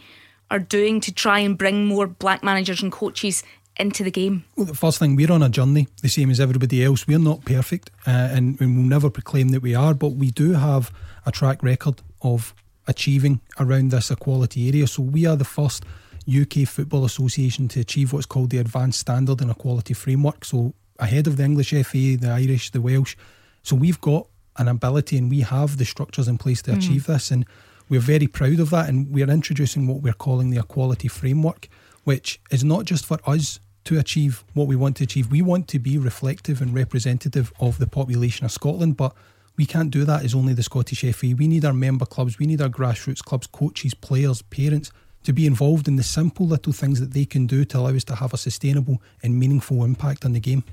are 0.51 0.59
doing 0.59 0.99
to 1.01 1.13
try 1.13 1.39
and 1.39 1.57
bring 1.57 1.85
more 1.85 2.07
black 2.07 2.43
managers 2.43 2.81
and 2.81 2.91
coaches 2.91 3.43
into 3.79 4.03
the 4.03 4.11
game? 4.11 4.43
Well, 4.55 4.65
the 4.65 4.75
first 4.75 4.99
thing, 4.99 5.15
we're 5.15 5.31
on 5.31 5.41
a 5.41 5.49
journey, 5.49 5.87
the 6.01 6.09
same 6.09 6.29
as 6.29 6.39
everybody 6.39 6.83
else. 6.83 7.07
We're 7.07 7.19
not 7.19 7.45
perfect, 7.45 7.89
uh, 8.05 8.11
and, 8.11 8.59
and, 8.59 8.77
we'll 8.77 8.85
never 8.85 9.09
proclaim 9.09 9.49
that 9.49 9.61
we 9.61 9.73
are, 9.73 9.93
but 9.93 10.09
we 10.09 10.31
do 10.31 10.53
have 10.53 10.91
a 11.25 11.31
track 11.31 11.63
record 11.63 12.01
of 12.21 12.53
achieving 12.87 13.39
around 13.59 13.91
this 13.91 14.11
equality 14.11 14.67
area. 14.67 14.87
So 14.87 15.03
we 15.03 15.25
are 15.25 15.35
the 15.35 15.45
first 15.45 15.85
UK 16.27 16.67
Football 16.67 17.05
Association 17.05 17.67
to 17.69 17.79
achieve 17.79 18.13
what's 18.13 18.25
called 18.25 18.49
the 18.49 18.57
Advanced 18.57 18.99
Standard 18.99 19.41
and 19.41 19.49
Equality 19.49 19.93
Framework. 19.93 20.43
So 20.43 20.73
ahead 20.99 21.27
of 21.27 21.37
the 21.37 21.43
English 21.43 21.69
FA, 21.69 22.17
the 22.17 22.31
Irish, 22.31 22.71
the 22.71 22.81
Welsh, 22.81 23.15
so 23.63 23.75
we've 23.75 24.01
got 24.01 24.27
an 24.57 24.67
ability 24.67 25.17
and 25.17 25.29
we 25.29 25.41
have 25.41 25.77
the 25.77 25.85
structures 25.85 26.27
in 26.27 26.37
place 26.37 26.61
to 26.63 26.71
mm. 26.71 26.77
achieve 26.77 27.05
this. 27.07 27.31
And 27.31 27.45
we're 27.87 27.99
very 27.99 28.27
proud 28.27 28.59
of 28.59 28.69
that. 28.71 28.89
And 28.89 29.09
we're 29.11 29.29
introducing 29.29 29.87
what 29.87 30.01
we're 30.01 30.13
calling 30.13 30.49
the 30.49 30.59
equality 30.59 31.07
framework, 31.07 31.67
which 32.03 32.39
is 32.51 32.63
not 32.63 32.85
just 32.85 33.05
for 33.05 33.19
us 33.25 33.59
to 33.85 33.97
achieve 33.97 34.43
what 34.53 34.67
we 34.67 34.75
want 34.75 34.97
to 34.97 35.03
achieve. 35.03 35.31
We 35.31 35.41
want 35.41 35.67
to 35.69 35.79
be 35.79 35.97
reflective 35.97 36.61
and 36.61 36.73
representative 36.73 37.51
of 37.59 37.77
the 37.77 37.87
population 37.87 38.45
of 38.45 38.51
Scotland, 38.51 38.97
but 38.97 39.13
we 39.57 39.65
can't 39.65 39.91
do 39.91 40.05
that 40.05 40.23
as 40.23 40.33
only 40.33 40.53
the 40.53 40.63
Scottish 40.63 41.01
FA. 41.15 41.35
We 41.37 41.47
need 41.47 41.65
our 41.65 41.73
member 41.73 42.05
clubs, 42.05 42.39
we 42.39 42.45
need 42.45 42.61
our 42.61 42.69
grassroots 42.69 43.23
clubs, 43.23 43.47
coaches, 43.47 43.93
players, 43.93 44.41
parents 44.41 44.91
to 45.23 45.33
be 45.33 45.45
involved 45.45 45.87
in 45.87 45.97
the 45.97 46.03
simple 46.03 46.47
little 46.47 46.71
things 46.71 46.99
that 46.99 47.13
they 47.13 47.25
can 47.25 47.45
do 47.45 47.65
to 47.65 47.77
allow 47.77 47.89
us 47.89 48.05
to 48.05 48.15
have 48.15 48.33
a 48.33 48.37
sustainable 48.37 49.01
and 49.21 49.37
meaningful 49.37 49.83
impact 49.83 50.23
on 50.23 50.33
the 50.33 50.39
game. 50.39 50.63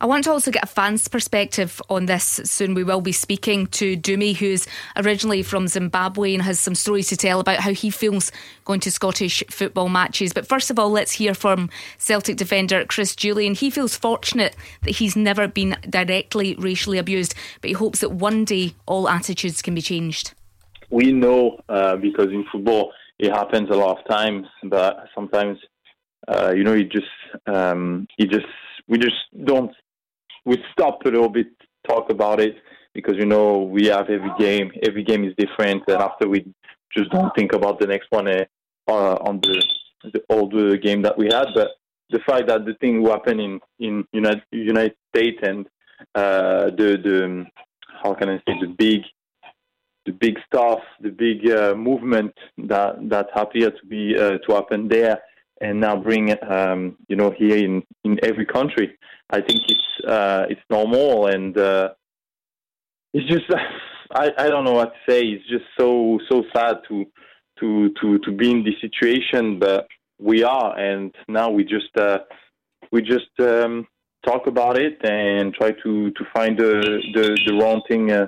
I 0.00 0.06
want 0.06 0.22
to 0.24 0.30
also 0.30 0.52
get 0.52 0.62
a 0.62 0.68
fan's 0.68 1.08
perspective 1.08 1.82
on 1.90 2.06
this 2.06 2.22
soon. 2.44 2.74
We 2.74 2.84
will 2.84 3.00
be 3.00 3.10
speaking 3.10 3.66
to 3.68 3.96
Dumi, 3.96 4.36
who's 4.36 4.64
originally 4.94 5.42
from 5.42 5.66
Zimbabwe 5.66 6.34
and 6.34 6.42
has 6.44 6.60
some 6.60 6.76
stories 6.76 7.08
to 7.08 7.16
tell 7.16 7.40
about 7.40 7.58
how 7.58 7.72
he 7.72 7.90
feels 7.90 8.30
going 8.64 8.78
to 8.80 8.92
Scottish 8.92 9.42
football 9.50 9.88
matches. 9.88 10.32
But 10.32 10.46
first 10.46 10.70
of 10.70 10.78
all, 10.78 10.90
let's 10.90 11.10
hear 11.10 11.34
from 11.34 11.68
Celtic 11.98 12.36
defender 12.36 12.84
Chris 12.84 13.16
Jullien. 13.16 13.58
He 13.58 13.70
feels 13.70 13.96
fortunate 13.96 14.54
that 14.82 14.92
he's 14.92 15.16
never 15.16 15.48
been 15.48 15.76
directly 15.90 16.54
racially 16.54 16.98
abused, 16.98 17.34
but 17.60 17.68
he 17.68 17.74
hopes 17.74 17.98
that 17.98 18.12
one 18.12 18.44
day 18.44 18.74
all 18.86 19.08
attitudes 19.08 19.62
can 19.62 19.74
be 19.74 19.82
changed. 19.82 20.32
We 20.90 21.12
know 21.12 21.58
uh, 21.68 21.96
because 21.96 22.28
in 22.28 22.44
football 22.52 22.92
it 23.18 23.32
happens 23.32 23.68
a 23.68 23.76
lot 23.76 23.98
of 23.98 24.08
times, 24.08 24.46
but 24.62 25.06
sometimes, 25.12 25.58
uh, 26.28 26.52
you 26.54 26.62
know, 26.62 26.74
you 26.74 26.84
just, 26.84 27.06
um, 27.48 28.06
you 28.16 28.28
just, 28.28 28.46
we 28.86 28.96
just 28.96 29.16
don't 29.44 29.72
we 30.48 30.56
stop 30.72 31.04
a 31.04 31.10
little 31.10 31.28
bit, 31.28 31.48
talk 31.86 32.10
about 32.10 32.40
it 32.40 32.56
because 32.94 33.16
you 33.16 33.26
know 33.26 33.62
we 33.62 33.86
have 33.86 34.08
every 34.08 34.32
game. 34.38 34.72
Every 34.82 35.04
game 35.04 35.22
is 35.24 35.34
different, 35.36 35.82
and 35.86 36.00
after 36.08 36.26
we 36.28 36.38
just 36.96 37.10
don't 37.10 37.34
think 37.36 37.52
about 37.52 37.78
the 37.78 37.86
next 37.86 38.08
one 38.10 38.28
uh, 38.28 38.44
uh, 38.88 39.16
on 39.28 39.40
the 39.42 39.62
the 40.14 40.22
old 40.30 40.54
uh, 40.54 40.76
game 40.76 41.02
that 41.02 41.16
we 41.18 41.26
had. 41.26 41.48
But 41.54 41.68
the 42.10 42.20
fact 42.20 42.48
that 42.48 42.64
the 42.64 42.74
thing 42.80 43.04
happened 43.04 43.40
in 43.40 43.60
in 43.78 44.04
United 44.12 44.42
United 44.50 44.96
States 45.10 45.38
and 45.42 45.66
uh, 46.14 46.66
the 46.78 46.88
the 47.06 47.46
how 48.02 48.14
can 48.14 48.28
I 48.30 48.36
say 48.46 48.54
the 48.60 48.74
big 48.84 49.02
the 50.06 50.12
big 50.12 50.38
stuff, 50.46 50.80
the 51.02 51.10
big 51.10 51.38
uh, 51.50 51.74
movement 51.74 52.32
that 52.72 52.96
that 53.10 53.28
appeared 53.34 53.74
to 53.80 53.86
be 53.86 54.16
uh, 54.16 54.38
to 54.44 54.54
happen 54.54 54.88
there, 54.88 55.20
and 55.60 55.80
now 55.80 55.96
bring 55.96 56.34
um, 56.48 56.96
you 57.08 57.16
know 57.16 57.30
here 57.36 57.56
in, 57.56 57.82
in 58.04 58.18
every 58.22 58.46
country. 58.46 58.96
I 59.30 59.40
think 59.40 59.60
it's 59.68 60.06
uh, 60.06 60.46
it's 60.48 60.60
normal 60.70 61.26
and 61.26 61.56
uh, 61.56 61.90
it's 63.12 63.28
just 63.28 63.44
I, 64.12 64.30
I 64.38 64.48
don't 64.48 64.64
know 64.64 64.72
what 64.72 64.92
to 64.92 65.12
say. 65.12 65.22
It's 65.22 65.48
just 65.48 65.64
so 65.78 66.18
so 66.30 66.44
sad 66.54 66.76
to 66.88 67.04
to 67.60 67.90
to 68.00 68.18
to 68.18 68.32
be 68.32 68.50
in 68.50 68.64
this 68.64 68.80
situation, 68.80 69.58
but 69.58 69.86
we 70.18 70.42
are, 70.42 70.78
and 70.78 71.14
now 71.28 71.50
we 71.50 71.64
just 71.64 71.96
uh, 71.96 72.18
we 72.90 73.02
just 73.02 73.30
um, 73.40 73.86
talk 74.26 74.46
about 74.46 74.78
it 74.78 74.98
and 75.04 75.54
try 75.54 75.70
to 75.70 76.10
to 76.10 76.24
find 76.34 76.58
the 76.58 77.02
the, 77.14 77.38
the 77.46 77.54
wrong 77.54 77.82
thing 77.88 78.10
uh, 78.10 78.26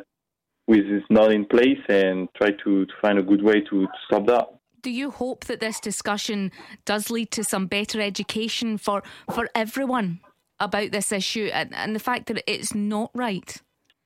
with 0.66 0.84
is 0.86 1.02
not 1.10 1.32
in 1.32 1.44
place 1.46 1.82
and 1.88 2.28
try 2.36 2.50
to 2.64 2.84
to 2.86 2.92
find 3.00 3.18
a 3.18 3.22
good 3.22 3.42
way 3.42 3.60
to, 3.60 3.86
to 3.86 3.98
stop 4.06 4.26
that 4.26 4.60
do 4.82 4.90
you 4.90 5.10
hope 5.10 5.44
that 5.44 5.60
this 5.60 5.80
discussion 5.80 6.52
does 6.84 7.10
lead 7.10 7.30
to 7.32 7.44
some 7.44 7.66
better 7.66 8.00
education 8.00 8.78
for 8.78 9.02
for 9.32 9.48
everyone 9.54 10.20
about 10.58 10.92
this 10.92 11.10
issue 11.12 11.50
and, 11.52 11.74
and 11.74 11.94
the 11.94 12.00
fact 12.00 12.26
that 12.26 12.42
it's 12.46 12.74
not 12.74 13.10
right? 13.14 13.56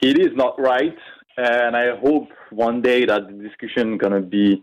It 0.00 0.18
is 0.18 0.34
not 0.34 0.60
right, 0.60 0.96
and 1.37 1.76
I 1.76 1.96
hope 1.96 2.28
one 2.50 2.82
day 2.82 3.04
that 3.04 3.26
the 3.26 3.48
discussion 3.48 3.98
gonna 3.98 4.20
be 4.20 4.62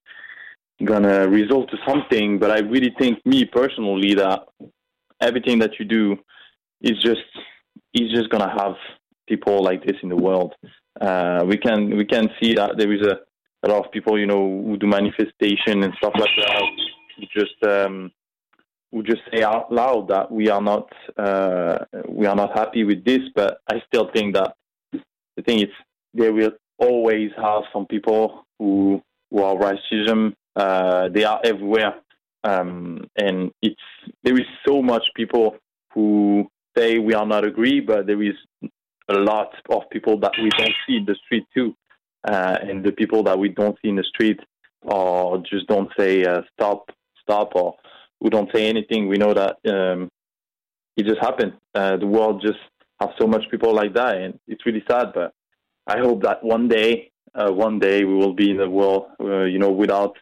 gonna 0.86 1.28
result 1.28 1.69
to 1.71 1.78
something. 1.88 2.39
But 2.39 2.52
I 2.52 2.60
really 2.60 2.93
think, 2.97 3.26
me 3.26 3.45
personally, 3.45 4.13
that 4.15 4.43
everything 5.19 5.60
that 5.60 5.80
you 5.80 5.86
do 5.86 6.17
is 6.82 6.97
just 7.02 7.21
is 7.93 8.12
just 8.12 8.30
gonna 8.30 8.50
have 8.50 8.76
people 9.28 9.63
like 9.63 9.84
this 9.86 9.97
in 10.04 10.10
the 10.10 10.15
world. 10.15 10.54
Uh, 11.00 11.43
we 11.45 11.58
can 11.58 11.95
we 11.95 12.06
can 12.06 12.30
see 12.41 12.54
that 12.54 12.78
there 12.78 12.91
is 12.91 13.02
a 13.06 13.19
a 13.63 13.67
lot 13.67 13.86
of 13.86 13.91
people, 13.91 14.19
you 14.19 14.26
know, 14.26 14.63
who 14.65 14.78
do 14.78 14.88
manifestation 14.88 15.84
and 15.84 15.93
stuff 15.97 16.13
like 16.17 16.30
that, 16.38 16.62
who 17.17 17.26
just 17.34 17.63
um, 17.63 18.12
who 18.91 19.04
just 19.04 19.21
say 19.32 19.43
out 19.43 19.71
loud 19.71 20.08
that 20.10 20.32
we 20.32 20.50
are 20.50 20.62
not 20.62 20.91
uh, 21.17 21.80
we 22.08 22.26
are 22.26 22.36
not 22.36 22.58
happy 22.58 22.84
with 22.84 23.04
this. 23.06 23.21
But 23.36 23.60
I 23.69 23.82
still 23.88 24.10
think 24.13 24.36
that 24.36 24.56
the 24.91 25.43
thing 25.43 25.60
is 25.60 25.69
there 26.13 26.34
will 26.34 26.52
always 26.78 27.32
have 27.38 27.63
some 27.71 27.86
people 27.86 28.45
who 28.60 29.02
who 29.30 29.43
are 29.43 29.56
racism. 29.56 30.34
Uh, 30.56 31.08
they 31.10 31.24
are 31.24 31.39
everywhere, 31.43 31.93
um, 32.43 33.06
and 33.15 33.52
it's 33.62 33.82
there 34.24 34.36
is 34.36 34.47
so 34.67 34.82
much 34.82 35.04
people 35.15 35.56
who 35.93 36.50
say 36.76 36.97
we 36.97 37.13
are 37.13 37.26
not 37.26 37.45
agree, 37.45 37.80
but 37.80 38.08
there 38.08 38.21
is 38.24 38.36
a 39.10 39.13
lot 39.13 39.54
of 39.69 39.84
people 39.91 40.19
that 40.19 40.32
we 40.41 40.50
don't 40.58 40.76
see 40.88 40.97
in 40.97 41.06
the 41.06 41.15
street 41.26 41.45
too 41.54 41.76
uh, 42.24 42.58
and 42.62 42.84
the 42.84 42.92
people 42.92 43.24
that 43.24 43.38
we 43.38 43.50
don't 43.50 43.78
see 43.82 43.90
in 43.90 43.96
the 43.96 44.04
street 44.04 44.40
or 44.84 45.38
just 45.40 45.68
don't 45.68 45.90
say 45.98 46.24
uh, 46.24 46.42
stop, 46.54 46.90
stop, 47.22 47.52
or 47.56 47.76
who 48.20 48.30
don't 48.30 48.50
say 48.54 48.68
anything. 48.68 49.08
We 49.08 49.18
know 49.18 49.34
that 49.34 49.58
um, 49.68 50.10
it 50.98 51.06
just 51.06 51.20
happened. 51.20 51.54
Uh, 51.74 51.98
the 51.98 52.08
world 52.08 52.42
just 52.42 52.60
has 53.00 53.10
so 53.20 53.28
much 53.28 53.44
people 53.50 53.74
like 53.74 53.94
that, 53.94 54.18
and 54.18 54.40
it's 54.48 54.66
really 54.66 54.84
sad. 54.90 55.14
But 55.14 55.34
I 55.88 56.00
hope 56.00 56.24
that 56.24 56.44
one 56.44 56.68
day, 56.68 57.12
uh, 57.34 57.52
one 57.52 57.80
day, 57.80 58.04
we 58.04 58.14
will 58.14 58.34
be 58.34 58.52
in 58.52 58.60
a 58.60 58.70
world, 58.70 59.08
uh, 59.20 59.44
you 59.44 59.60
know, 59.60 59.72
without 59.72 60.18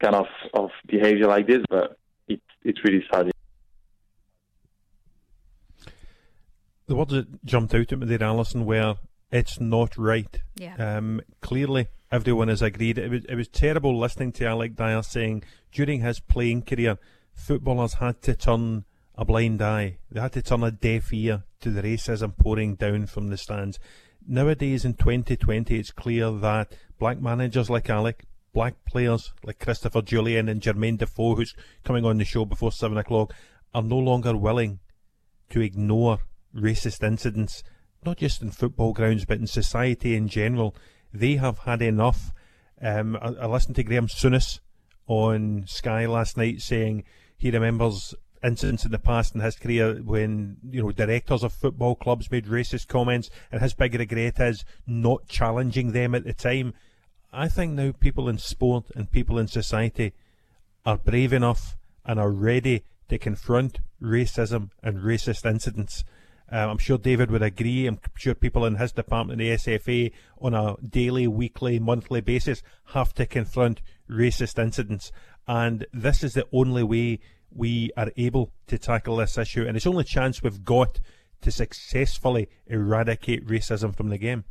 kind 0.00 0.14
of 0.14 0.26
of 0.54 0.70
behavior 0.86 1.26
like 1.26 1.46
this. 1.46 1.62
But 1.68 1.96
it's 2.28 2.42
it's 2.64 2.82
really 2.84 3.04
sad. 3.12 3.30
The 6.86 6.96
words 6.96 7.12
that 7.12 7.44
jumped 7.44 7.74
out 7.74 7.92
at 7.92 7.98
me 7.98 8.06
there, 8.06 8.22
Alison, 8.22 8.64
were 8.64 8.96
it's 9.30 9.60
not 9.60 9.96
right. 9.96 10.40
Yeah. 10.56 10.76
Um, 10.76 11.20
clearly, 11.40 11.88
everyone 12.10 12.48
has 12.48 12.62
agreed. 12.62 12.98
It 12.98 13.10
was, 13.10 13.24
it 13.26 13.34
was 13.34 13.48
terrible 13.48 13.98
listening 13.98 14.32
to 14.32 14.46
Alex 14.46 14.74
Dyer 14.74 15.02
saying 15.02 15.44
during 15.72 16.00
his 16.00 16.20
playing 16.20 16.62
career, 16.62 16.98
footballers 17.32 17.94
had 17.94 18.22
to 18.22 18.34
turn 18.34 18.84
a 19.14 19.24
blind 19.24 19.60
eye. 19.60 19.98
They 20.10 20.20
had 20.20 20.32
to 20.32 20.42
turn 20.42 20.62
a 20.62 20.70
deaf 20.70 21.12
ear 21.12 21.44
to 21.60 21.70
the 21.70 21.82
racism 21.82 22.36
pouring 22.36 22.76
down 22.76 23.06
from 23.06 23.28
the 23.28 23.36
stands. 23.36 23.78
Nowadays, 24.26 24.84
in 24.84 24.94
2020, 24.94 25.78
it's 25.78 25.90
clear 25.90 26.30
that 26.30 26.74
black 26.98 27.20
managers 27.20 27.70
like 27.70 27.90
Alex, 27.90 28.24
black 28.52 28.74
players 28.84 29.32
like 29.44 29.58
Christopher 29.58 30.02
Jullien 30.02 30.50
and 30.50 30.60
Jermain 30.60 30.98
Defoe, 30.98 31.34
who's 31.34 31.54
coming 31.84 32.04
on 32.04 32.18
the 32.18 32.24
show 32.24 32.44
before 32.44 32.72
7 32.72 32.96
o'clock, 32.96 33.34
are 33.74 33.82
no 33.82 33.98
longer 33.98 34.36
willing 34.36 34.80
to 35.50 35.60
ignore 35.60 36.18
racist 36.54 37.02
incidents 37.02 37.62
not 38.04 38.18
just 38.18 38.42
in 38.42 38.50
football 38.50 38.92
grounds, 38.92 39.24
but 39.24 39.38
in 39.38 39.46
society 39.46 40.14
in 40.14 40.28
general. 40.28 40.74
They 41.12 41.36
have 41.36 41.58
had 41.60 41.82
enough. 41.82 42.32
Um, 42.80 43.16
I, 43.20 43.28
I, 43.28 43.46
listened 43.46 43.76
to 43.76 43.82
Graeme 43.82 44.06
Souness 44.06 44.60
on 45.06 45.64
Sky 45.66 46.06
last 46.06 46.36
night 46.36 46.60
saying 46.60 47.04
he 47.36 47.50
remembers 47.50 48.14
incidents 48.44 48.84
in 48.84 48.92
the 48.92 48.98
past 48.98 49.34
in 49.34 49.40
his 49.40 49.56
career 49.56 49.94
when 49.94 50.58
you 50.70 50.82
know 50.82 50.92
directors 50.92 51.42
of 51.42 51.52
football 51.52 51.96
clubs 51.96 52.30
made 52.30 52.46
racist 52.46 52.88
comments, 52.88 53.30
and 53.50 53.60
his 53.60 53.74
big 53.74 53.94
regret 53.94 54.38
is 54.38 54.64
not 54.86 55.26
challenging 55.28 55.92
them 55.92 56.14
at 56.14 56.24
the 56.24 56.34
time. 56.34 56.74
I 57.32 57.48
think 57.48 57.72
now 57.72 57.92
people 57.92 58.28
in 58.28 58.38
sport 58.38 58.86
and 58.94 59.10
people 59.10 59.38
in 59.38 59.48
society 59.48 60.14
are 60.86 60.96
brave 60.96 61.32
enough 61.32 61.76
and 62.04 62.18
are 62.18 62.30
ready 62.30 62.84
to 63.08 63.18
confront 63.18 63.80
racism 64.00 64.70
and 64.82 64.98
racist 64.98 65.48
incidents. 65.48 66.04
Um, 66.50 66.70
I'm 66.70 66.78
sure 66.78 66.98
David 66.98 67.30
would 67.30 67.42
agree. 67.42 67.86
I'm 67.86 67.98
sure 68.16 68.34
people 68.34 68.64
in 68.64 68.76
his 68.76 68.92
department, 68.92 69.38
the 69.38 69.50
SFA, 69.50 70.12
on 70.40 70.54
a 70.54 70.76
daily, 70.78 71.26
weekly, 71.26 71.78
monthly 71.78 72.20
basis, 72.20 72.62
have 72.86 73.12
to 73.14 73.26
confront 73.26 73.82
racist 74.10 74.58
incidents. 74.58 75.12
And 75.46 75.86
this 75.92 76.24
is 76.24 76.34
the 76.34 76.46
only 76.52 76.82
way 76.82 77.20
we 77.50 77.90
are 77.96 78.12
able 78.16 78.52
to 78.66 78.78
tackle 78.78 79.16
this 79.16 79.36
issue. 79.36 79.66
And 79.66 79.76
it's 79.76 79.86
only 79.86 80.04
chance 80.04 80.42
we've 80.42 80.64
got 80.64 81.00
to 81.42 81.50
successfully 81.50 82.48
eradicate 82.66 83.46
racism 83.46 83.94
from 83.94 84.08
the 84.08 84.18
game. 84.18 84.44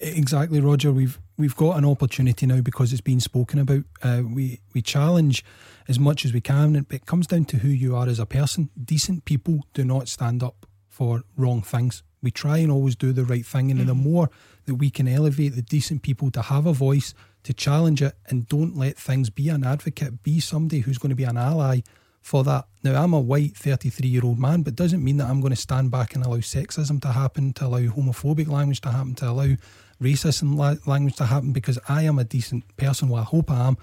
Exactly, 0.00 0.60
Roger. 0.60 0.92
We've 0.92 1.18
we've 1.36 1.56
got 1.56 1.76
an 1.76 1.84
opportunity 1.84 2.46
now 2.46 2.60
because 2.60 2.92
it's 2.92 3.00
been 3.00 3.18
spoken 3.18 3.58
about. 3.58 3.82
Uh, 4.00 4.22
we 4.32 4.60
we 4.72 4.80
challenge 4.80 5.44
as 5.88 5.98
much 5.98 6.24
as 6.24 6.32
we 6.32 6.40
can. 6.40 6.72
but 6.82 6.94
It 6.94 7.06
comes 7.06 7.26
down 7.26 7.46
to 7.46 7.58
who 7.58 7.68
you 7.68 7.96
are 7.96 8.06
as 8.06 8.20
a 8.20 8.26
person. 8.26 8.70
Decent 8.82 9.24
people 9.24 9.64
do 9.74 9.84
not 9.84 10.06
stand 10.06 10.42
up 10.42 10.67
for 10.98 11.22
wrong 11.36 11.62
things. 11.62 12.02
We 12.20 12.32
try 12.32 12.58
and 12.58 12.72
always 12.72 12.96
do 12.96 13.12
the 13.12 13.24
right 13.24 13.46
thing, 13.46 13.70
and 13.70 13.78
mm-hmm. 13.78 13.88
the 13.88 13.94
more 13.94 14.30
that 14.66 14.74
we 14.74 14.90
can 14.90 15.06
elevate 15.06 15.54
the 15.54 15.62
decent 15.62 16.02
people 16.02 16.32
to 16.32 16.42
have 16.42 16.66
a 16.66 16.72
voice, 16.72 17.14
to 17.44 17.52
challenge 17.52 18.02
it, 18.02 18.14
and 18.26 18.48
don't 18.48 18.76
let 18.76 18.96
things 18.96 19.30
be 19.30 19.48
an 19.48 19.62
advocate, 19.62 20.24
be 20.24 20.40
somebody 20.40 20.80
who's 20.80 20.98
going 20.98 21.10
to 21.10 21.14
be 21.14 21.22
an 21.22 21.36
ally 21.36 21.82
for 22.20 22.42
that. 22.42 22.64
Now, 22.82 23.00
I'm 23.00 23.14
a 23.14 23.20
white 23.20 23.56
33 23.56 24.08
year 24.08 24.24
old 24.24 24.40
man, 24.40 24.62
but 24.62 24.74
doesn't 24.74 25.04
mean 25.04 25.18
that 25.18 25.28
I'm 25.30 25.40
going 25.40 25.54
to 25.54 25.66
stand 25.68 25.92
back 25.92 26.16
and 26.16 26.24
allow 26.24 26.38
sexism 26.38 27.00
to 27.02 27.12
happen, 27.12 27.52
to 27.52 27.66
allow 27.66 27.78
homophobic 27.78 28.48
language 28.48 28.80
to 28.80 28.90
happen, 28.90 29.14
to 29.16 29.28
allow 29.30 29.54
racism 30.02 30.56
la- 30.56 30.82
language 30.84 31.14
to 31.16 31.26
happen, 31.26 31.52
because 31.52 31.78
I 31.88 32.02
am 32.02 32.18
a 32.18 32.24
decent 32.24 32.76
person. 32.76 33.08
Well, 33.08 33.22
I 33.22 33.24
hope 33.24 33.52
I 33.52 33.68
am. 33.68 33.78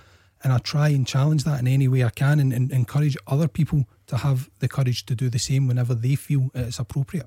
And 0.45 0.53
I 0.53 0.59
try 0.59 0.89
and 0.89 1.07
challenge 1.07 1.43
that 1.45 1.59
in 1.59 1.67
any 1.67 1.87
way 1.87 2.03
I 2.03 2.11
can 2.11 2.39
and, 2.39 2.53
and 2.53 2.71
encourage 2.71 3.17
other 3.25 3.47
people 3.47 3.85
to 4.05 4.17
have 4.17 4.47
the 4.59 4.67
courage 4.67 5.03
to 5.07 5.15
do 5.15 5.27
the 5.27 5.39
same 5.39 5.65
whenever 5.65 5.95
they 5.95 6.13
feel 6.13 6.51
it's 6.53 6.77
appropriate. 6.77 7.25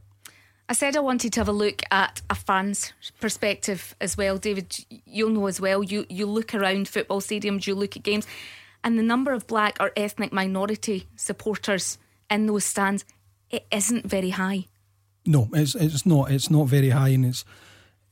I 0.68 0.74
said 0.74 0.96
I 0.96 1.00
wanted 1.00 1.32
to 1.32 1.40
have 1.40 1.48
a 1.48 1.52
look 1.52 1.82
at 1.90 2.22
a 2.30 2.36
fan's 2.36 2.92
perspective 3.20 3.96
as 4.00 4.16
well. 4.16 4.38
David, 4.38 4.76
you'll 5.04 5.30
know 5.30 5.48
as 5.48 5.60
well. 5.60 5.82
You 5.82 6.06
you 6.08 6.26
look 6.26 6.54
around 6.54 6.86
football 6.86 7.20
stadiums, 7.20 7.66
you 7.66 7.74
look 7.74 7.96
at 7.96 8.04
games, 8.04 8.24
and 8.84 8.96
the 8.96 9.02
number 9.02 9.32
of 9.32 9.48
black 9.48 9.78
or 9.80 9.90
ethnic 9.96 10.32
minority 10.32 11.08
supporters 11.16 11.98
in 12.30 12.46
those 12.46 12.64
stands 12.64 13.04
it 13.50 13.66
isn't 13.72 14.06
very 14.06 14.30
high. 14.30 14.66
No, 15.26 15.48
it's 15.54 15.74
it's 15.74 16.06
not. 16.06 16.30
It's 16.30 16.50
not 16.50 16.68
very 16.68 16.90
high, 16.90 17.08
and 17.08 17.24
it's 17.24 17.44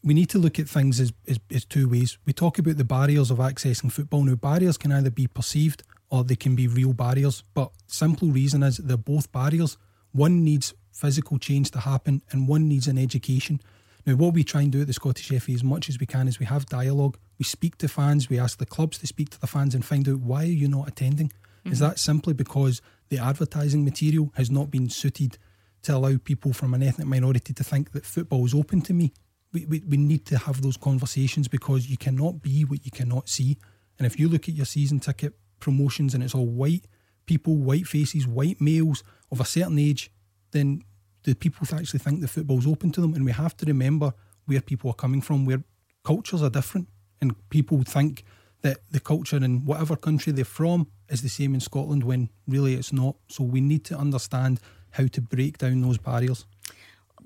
we 0.06 0.14
need 0.14 0.30
to 0.30 0.38
look 0.38 0.60
at 0.60 0.68
things 0.68 1.00
as, 1.00 1.12
as, 1.26 1.40
as 1.52 1.64
two 1.64 1.88
ways. 1.88 2.16
We 2.24 2.32
talk 2.32 2.60
about 2.60 2.76
the 2.76 2.84
barriers 2.84 3.32
of 3.32 3.38
accessing 3.38 3.90
football. 3.90 4.22
Now, 4.22 4.36
barriers 4.36 4.78
can 4.78 4.92
either 4.92 5.10
be 5.10 5.26
perceived 5.26 5.82
or 6.10 6.22
they 6.22 6.36
can 6.36 6.54
be 6.54 6.68
real 6.68 6.92
barriers. 6.92 7.42
But 7.54 7.72
simple 7.88 8.28
reason 8.28 8.62
is 8.62 8.76
they're 8.76 8.96
both 8.96 9.32
barriers. 9.32 9.76
One 10.12 10.44
needs 10.44 10.74
physical 10.92 11.40
change 11.40 11.72
to 11.72 11.80
happen, 11.80 12.22
and 12.30 12.46
one 12.46 12.68
needs 12.68 12.86
an 12.86 12.98
education. 12.98 13.60
Now, 14.06 14.14
what 14.14 14.32
we 14.32 14.44
try 14.44 14.62
and 14.62 14.70
do 14.70 14.80
at 14.80 14.86
the 14.86 14.92
Scottish 14.92 15.28
FA 15.28 15.50
as 15.50 15.64
much 15.64 15.88
as 15.88 15.98
we 15.98 16.06
can 16.06 16.28
is 16.28 16.38
we 16.38 16.46
have 16.46 16.66
dialogue. 16.66 17.18
We 17.40 17.44
speak 17.44 17.76
to 17.78 17.88
fans. 17.88 18.30
We 18.30 18.38
ask 18.38 18.58
the 18.58 18.64
clubs 18.64 18.98
to 18.98 19.08
speak 19.08 19.30
to 19.30 19.40
the 19.40 19.48
fans 19.48 19.74
and 19.74 19.84
find 19.84 20.08
out 20.08 20.20
why 20.20 20.44
are 20.44 20.46
you 20.46 20.68
not 20.68 20.86
attending. 20.86 21.30
Mm-hmm. 21.30 21.72
Is 21.72 21.80
that 21.80 21.98
simply 21.98 22.32
because 22.32 22.80
the 23.08 23.18
advertising 23.18 23.84
material 23.84 24.30
has 24.36 24.52
not 24.52 24.70
been 24.70 24.88
suited 24.88 25.36
to 25.82 25.96
allow 25.96 26.16
people 26.22 26.52
from 26.52 26.74
an 26.74 26.84
ethnic 26.84 27.08
minority 27.08 27.52
to 27.52 27.64
think 27.64 27.90
that 27.90 28.06
football 28.06 28.46
is 28.46 28.54
open 28.54 28.82
to 28.82 28.94
me? 28.94 29.12
We, 29.56 29.64
we, 29.64 29.82
we 29.88 29.96
need 29.96 30.26
to 30.26 30.36
have 30.36 30.60
those 30.60 30.76
conversations 30.76 31.48
because 31.48 31.88
you 31.88 31.96
cannot 31.96 32.42
be 32.42 32.66
what 32.66 32.84
you 32.84 32.90
cannot 32.90 33.26
see. 33.26 33.56
And 33.98 34.04
if 34.04 34.20
you 34.20 34.28
look 34.28 34.50
at 34.50 34.54
your 34.54 34.66
season 34.66 35.00
ticket 35.00 35.32
promotions 35.60 36.12
and 36.12 36.22
it's 36.22 36.34
all 36.34 36.44
white 36.44 36.86
people, 37.24 37.56
white 37.56 37.86
faces, 37.86 38.26
white 38.26 38.60
males 38.60 39.02
of 39.32 39.40
a 39.40 39.46
certain 39.46 39.78
age, 39.78 40.10
then 40.50 40.82
the 41.22 41.34
people 41.34 41.66
actually 41.72 42.00
think 42.00 42.20
the 42.20 42.28
football's 42.28 42.66
open 42.66 42.92
to 42.92 43.00
them. 43.00 43.14
And 43.14 43.24
we 43.24 43.32
have 43.32 43.56
to 43.56 43.64
remember 43.64 44.12
where 44.44 44.60
people 44.60 44.90
are 44.90 44.94
coming 44.94 45.22
from, 45.22 45.46
where 45.46 45.64
cultures 46.04 46.42
are 46.42 46.50
different, 46.50 46.88
and 47.22 47.34
people 47.48 47.82
think 47.82 48.24
that 48.60 48.80
the 48.90 49.00
culture 49.00 49.38
in 49.38 49.64
whatever 49.64 49.96
country 49.96 50.34
they're 50.34 50.44
from 50.44 50.88
is 51.08 51.22
the 51.22 51.30
same 51.30 51.54
in 51.54 51.60
Scotland 51.60 52.04
when 52.04 52.28
really 52.46 52.74
it's 52.74 52.92
not. 52.92 53.16
So 53.28 53.42
we 53.42 53.62
need 53.62 53.86
to 53.86 53.96
understand 53.96 54.60
how 54.90 55.06
to 55.06 55.22
break 55.22 55.56
down 55.56 55.80
those 55.80 55.96
barriers. 55.96 56.44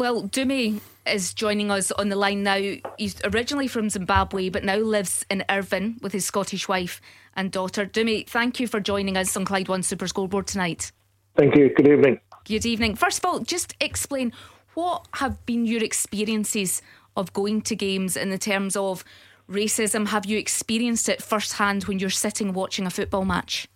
Well, 0.01 0.23
Dumi 0.23 0.81
is 1.05 1.35
joining 1.35 1.71
us 1.71 1.93
on 1.93 2.09
the 2.09 2.17
line 2.17 2.43
now. 2.43 2.59
He's 2.97 3.21
originally 3.23 3.69
from 3.69 3.91
Zimbabwe, 3.91 4.49
but 4.49 4.65
now 4.65 4.77
lives 4.77 5.27
in 5.29 5.45
Irvine 5.51 5.99
with 6.01 6.15
his 6.15 6.25
Scottish 6.25 6.67
wife 6.67 7.03
and 7.37 7.53
daughter. 7.53 7.85
Dumi, 7.85 8.27
thank 8.27 8.59
you 8.59 8.67
for 8.67 8.81
joining 8.81 9.19
us 9.19 9.37
on 9.37 9.45
Clyde 9.45 9.69
One 9.69 9.83
Super 9.83 10.09
Scoreboard 10.09 10.47
tonight. 10.47 10.91
Thank 11.37 11.55
you. 11.55 11.69
Good 11.75 11.87
evening. 11.87 12.19
Good 12.47 12.65
evening. 12.65 12.95
First 12.97 13.19
of 13.19 13.27
all, 13.27 13.41
just 13.41 13.77
explain 13.79 14.33
what 14.73 15.07
have 15.17 15.45
been 15.45 15.67
your 15.67 15.85
experiences 15.85 16.81
of 17.15 17.35
going 17.35 17.61
to 17.61 17.77
games 17.77 18.17
in 18.17 18.31
the 18.31 18.39
terms 18.39 18.77
of 18.77 19.05
racism? 19.51 20.09
Have 20.09 20.25
you 20.25 20.39
experienced 20.39 21.11
it 21.11 21.23
firsthand 21.23 21.85
when 21.85 21.99
you're 21.99 22.09
sitting 22.09 22.55
watching 22.55 22.87
a 22.87 22.91
football 22.91 23.27
match? 23.27 23.69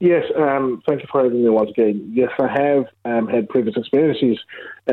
Yes, 0.00 0.24
um, 0.36 0.80
thank 0.86 1.02
you 1.02 1.08
for 1.10 1.24
having 1.24 1.42
me 1.42 1.48
once 1.48 1.70
again. 1.70 2.12
Yes, 2.14 2.30
I 2.38 2.46
have 2.46 2.84
um, 3.04 3.26
had 3.26 3.48
previous 3.48 3.76
experiences 3.76 4.38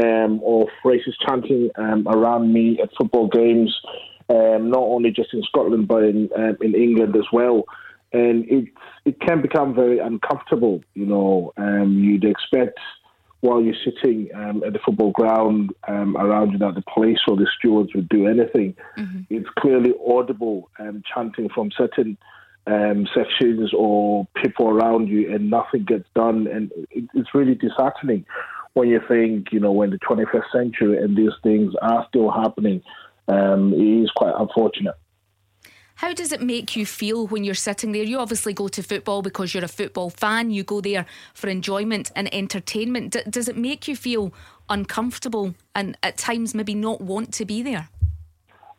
um, 0.03 0.41
of 0.43 0.67
racist 0.83 1.17
chanting 1.27 1.69
um, 1.75 2.07
around 2.07 2.51
me 2.51 2.79
at 2.81 2.89
football 2.97 3.27
games, 3.27 3.71
um, 4.29 4.71
not 4.71 4.81
only 4.81 5.11
just 5.11 5.31
in 5.33 5.43
Scotland 5.43 5.87
but 5.87 6.03
in 6.03 6.29
um, 6.35 6.57
in 6.61 6.73
England 6.73 7.15
as 7.15 7.25
well. 7.31 7.65
And 8.13 8.49
it 8.49 8.69
it 9.05 9.19
can 9.19 9.43
become 9.43 9.75
very 9.75 9.99
uncomfortable. 9.99 10.81
You 10.95 11.05
know, 11.05 11.53
you'd 11.85 12.23
expect 12.23 12.79
while 13.41 13.61
you're 13.61 13.75
sitting 13.83 14.29
at 14.33 14.73
the 14.73 14.79
football 14.83 15.11
ground 15.11 15.71
around 15.87 16.53
you 16.53 16.57
that 16.59 16.73
the 16.73 16.83
police 16.91 17.19
or 17.27 17.35
the 17.35 17.47
stewards 17.59 17.93
would 17.93 18.09
do 18.09 18.25
anything. 18.25 18.75
Mm-hmm. 18.97 19.21
It's 19.29 19.49
clearly 19.59 19.93
audible 20.07 20.71
chanting 21.13 21.49
from 21.49 21.69
certain 21.77 22.17
um, 22.67 23.07
sections 23.13 23.71
or 23.77 24.27
people 24.41 24.69
around 24.69 25.07
you 25.07 25.33
and 25.33 25.49
nothing 25.49 25.83
gets 25.83 26.07
done. 26.15 26.47
And 26.47 26.71
it, 26.91 27.05
it's 27.13 27.33
really 27.33 27.55
disheartening 27.55 28.25
when 28.73 28.89
you 28.89 28.99
think, 29.07 29.47
you 29.51 29.59
know, 29.59 29.71
when 29.71 29.89
the 29.89 29.99
21st 29.99 30.51
century 30.51 30.97
and 31.01 31.17
these 31.17 31.33
things 31.43 31.73
are 31.81 32.05
still 32.09 32.31
happening. 32.31 32.81
Um, 33.27 33.73
it 33.73 34.03
is 34.03 34.11
quite 34.15 34.33
unfortunate. 34.37 34.95
How 35.95 36.13
does 36.13 36.33
it 36.33 36.41
make 36.41 36.75
you 36.75 36.85
feel 36.85 37.25
when 37.27 37.45
you're 37.45 37.55
sitting 37.55 37.93
there? 37.93 38.03
You 38.03 38.19
obviously 38.19 38.53
go 38.53 38.67
to 38.67 38.83
football 38.83 39.21
because 39.21 39.53
you're 39.53 39.63
a 39.63 39.69
football 39.69 40.09
fan. 40.09 40.51
You 40.51 40.63
go 40.63 40.81
there 40.81 41.05
for 41.33 41.47
enjoyment 41.47 42.11
and 42.17 42.31
entertainment. 42.33 43.13
D- 43.13 43.21
does 43.29 43.47
it 43.47 43.57
make 43.57 43.87
you 43.87 43.95
feel 43.95 44.33
uncomfortable 44.69 45.55
and 45.73 45.97
at 46.03 46.17
times 46.17 46.53
maybe 46.53 46.75
not 46.75 46.99
want 46.99 47.33
to 47.35 47.45
be 47.45 47.61
there? 47.61 47.87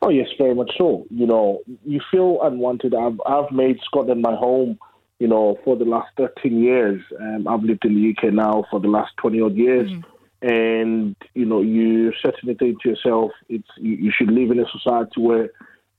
Oh 0.02 0.10
yes, 0.10 0.28
very 0.38 0.54
much 0.54 0.72
so. 0.76 1.06
You 1.10 1.26
know, 1.26 1.60
you 1.84 2.00
feel 2.10 2.38
unwanted. 2.42 2.94
I've 2.94 3.20
I've 3.26 3.50
made 3.50 3.78
Scotland 3.84 4.22
my 4.22 4.34
home. 4.34 4.78
You 5.18 5.28
know, 5.28 5.58
for 5.64 5.76
the 5.76 5.84
last 5.84 6.08
thirteen 6.16 6.62
years, 6.62 7.02
um, 7.18 7.48
I've 7.48 7.62
lived 7.62 7.84
in 7.84 7.94
the 7.94 8.10
UK 8.10 8.34
now 8.34 8.64
for 8.70 8.78
the 8.80 8.88
last 8.88 9.12
twenty 9.16 9.40
odd 9.40 9.56
years, 9.56 9.90
mm. 9.90 10.04
and 10.42 11.16
you 11.34 11.46
know, 11.46 11.62
you 11.62 12.12
certainly 12.22 12.54
think 12.54 12.82
to 12.82 12.90
yourself, 12.90 13.30
it's 13.48 13.68
you, 13.78 13.96
you 13.96 14.12
should 14.14 14.30
live 14.30 14.50
in 14.50 14.60
a 14.60 14.66
society 14.70 15.20
where 15.20 15.50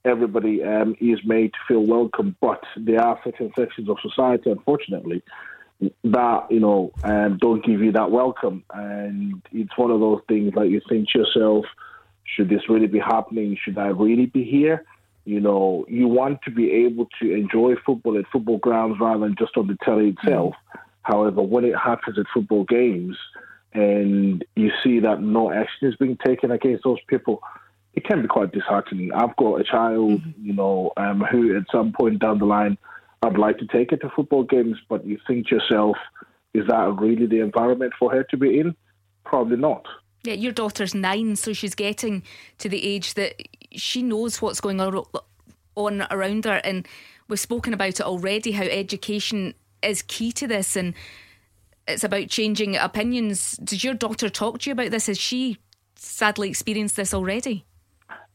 everybody 0.04 0.62
um, 0.62 0.94
is 1.00 1.18
made 1.24 1.52
to 1.52 1.58
feel 1.66 1.84
welcome. 1.84 2.36
But 2.40 2.62
there 2.76 3.02
are 3.02 3.20
certain 3.24 3.52
sections 3.58 3.88
of 3.88 3.98
society, 4.00 4.50
unfortunately, 4.52 5.24
that 6.04 6.46
you 6.50 6.60
know 6.60 6.92
um, 7.02 7.38
don't 7.38 7.64
give 7.64 7.80
you 7.80 7.90
that 7.92 8.12
welcome, 8.12 8.62
and 8.72 9.42
it's 9.50 9.76
one 9.76 9.90
of 9.90 9.98
those 9.98 10.20
things 10.28 10.54
like 10.54 10.70
you 10.70 10.80
think 10.88 11.08
to 11.10 11.18
yourself 11.18 11.64
should 12.34 12.48
this 12.48 12.68
really 12.68 12.86
be 12.86 12.98
happening? 12.98 13.56
Should 13.62 13.78
I 13.78 13.88
really 13.88 14.26
be 14.26 14.44
here? 14.44 14.84
You 15.24 15.40
know, 15.40 15.84
you 15.88 16.08
want 16.08 16.40
to 16.42 16.50
be 16.50 16.70
able 16.72 17.06
to 17.20 17.34
enjoy 17.34 17.74
football 17.84 18.18
at 18.18 18.24
football 18.32 18.58
grounds 18.58 18.96
rather 19.00 19.20
than 19.20 19.36
just 19.38 19.56
on 19.56 19.66
the 19.66 19.76
telly 19.84 20.08
itself. 20.10 20.54
Mm. 20.54 20.80
However, 21.02 21.42
when 21.42 21.64
it 21.64 21.76
happens 21.76 22.18
at 22.18 22.26
football 22.32 22.64
games 22.64 23.16
and 23.72 24.44
you 24.56 24.70
see 24.82 25.00
that 25.00 25.22
no 25.22 25.52
action 25.52 25.88
is 25.88 25.96
being 25.96 26.16
taken 26.24 26.50
against 26.50 26.84
those 26.84 26.98
people, 27.08 27.42
it 27.94 28.04
can 28.04 28.22
be 28.22 28.28
quite 28.28 28.52
disheartening. 28.52 29.12
I've 29.12 29.36
got 29.36 29.60
a 29.60 29.64
child, 29.64 30.20
mm-hmm. 30.20 30.46
you 30.46 30.52
know, 30.52 30.92
um, 30.96 31.20
who 31.30 31.56
at 31.56 31.64
some 31.72 31.92
point 31.92 32.20
down 32.20 32.38
the 32.38 32.44
line, 32.44 32.78
I'd 33.22 33.38
like 33.38 33.58
to 33.58 33.66
take 33.66 33.90
her 33.90 33.96
to 33.98 34.10
football 34.14 34.44
games, 34.44 34.76
but 34.88 35.04
you 35.04 35.18
think 35.26 35.48
to 35.48 35.56
yourself, 35.56 35.96
is 36.54 36.66
that 36.68 36.96
really 36.98 37.26
the 37.26 37.40
environment 37.40 37.92
for 37.98 38.12
her 38.12 38.22
to 38.24 38.36
be 38.36 38.60
in? 38.60 38.76
Probably 39.24 39.56
not. 39.56 39.84
Yeah, 40.28 40.34
your 40.34 40.52
daughter's 40.52 40.94
nine, 40.94 41.36
so 41.36 41.54
she's 41.54 41.74
getting 41.74 42.22
to 42.58 42.68
the 42.68 42.84
age 42.84 43.14
that 43.14 43.42
she 43.72 44.02
knows 44.02 44.42
what's 44.42 44.60
going 44.60 44.78
on 44.78 46.06
around 46.10 46.44
her. 46.44 46.60
And 46.64 46.86
we've 47.28 47.40
spoken 47.40 47.72
about 47.72 47.98
it 47.98 48.02
already 48.02 48.52
how 48.52 48.64
education 48.64 49.54
is 49.82 50.02
key 50.02 50.30
to 50.32 50.46
this 50.46 50.76
and 50.76 50.92
it's 51.86 52.04
about 52.04 52.28
changing 52.28 52.76
opinions. 52.76 53.52
Did 53.64 53.82
your 53.82 53.94
daughter 53.94 54.28
talk 54.28 54.58
to 54.58 54.68
you 54.68 54.72
about 54.72 54.90
this? 54.90 55.06
Has 55.06 55.18
she 55.18 55.56
sadly 55.96 56.50
experienced 56.50 56.96
this 56.96 57.14
already? 57.14 57.64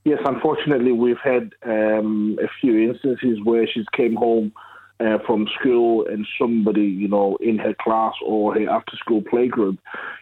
Yes, 0.03 0.17
unfortunately, 0.25 0.93
we've 0.93 1.21
had 1.23 1.53
um, 1.61 2.39
a 2.41 2.47
few 2.59 2.89
instances 2.89 3.37
where 3.43 3.67
she's 3.67 3.85
came 3.95 4.15
home 4.15 4.51
uh, 4.99 5.17
from 5.25 5.47
school 5.59 6.05
and 6.07 6.25
somebody, 6.39 6.85
you 6.85 7.07
know, 7.07 7.37
in 7.41 7.57
her 7.57 7.73
class 7.81 8.13
or 8.25 8.53
her 8.53 8.69
after 8.69 8.95
school 8.97 9.21
playgroup, 9.21 9.77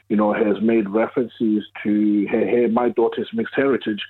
you 0.09 0.15
know, 0.15 0.33
has 0.33 0.61
made 0.61 0.89
references 0.89 1.63
to 1.83 2.25
her 2.31 2.45
hair. 2.45 2.69
My 2.69 2.89
daughter's 2.89 3.29
mixed 3.33 3.53
heritage. 3.55 4.01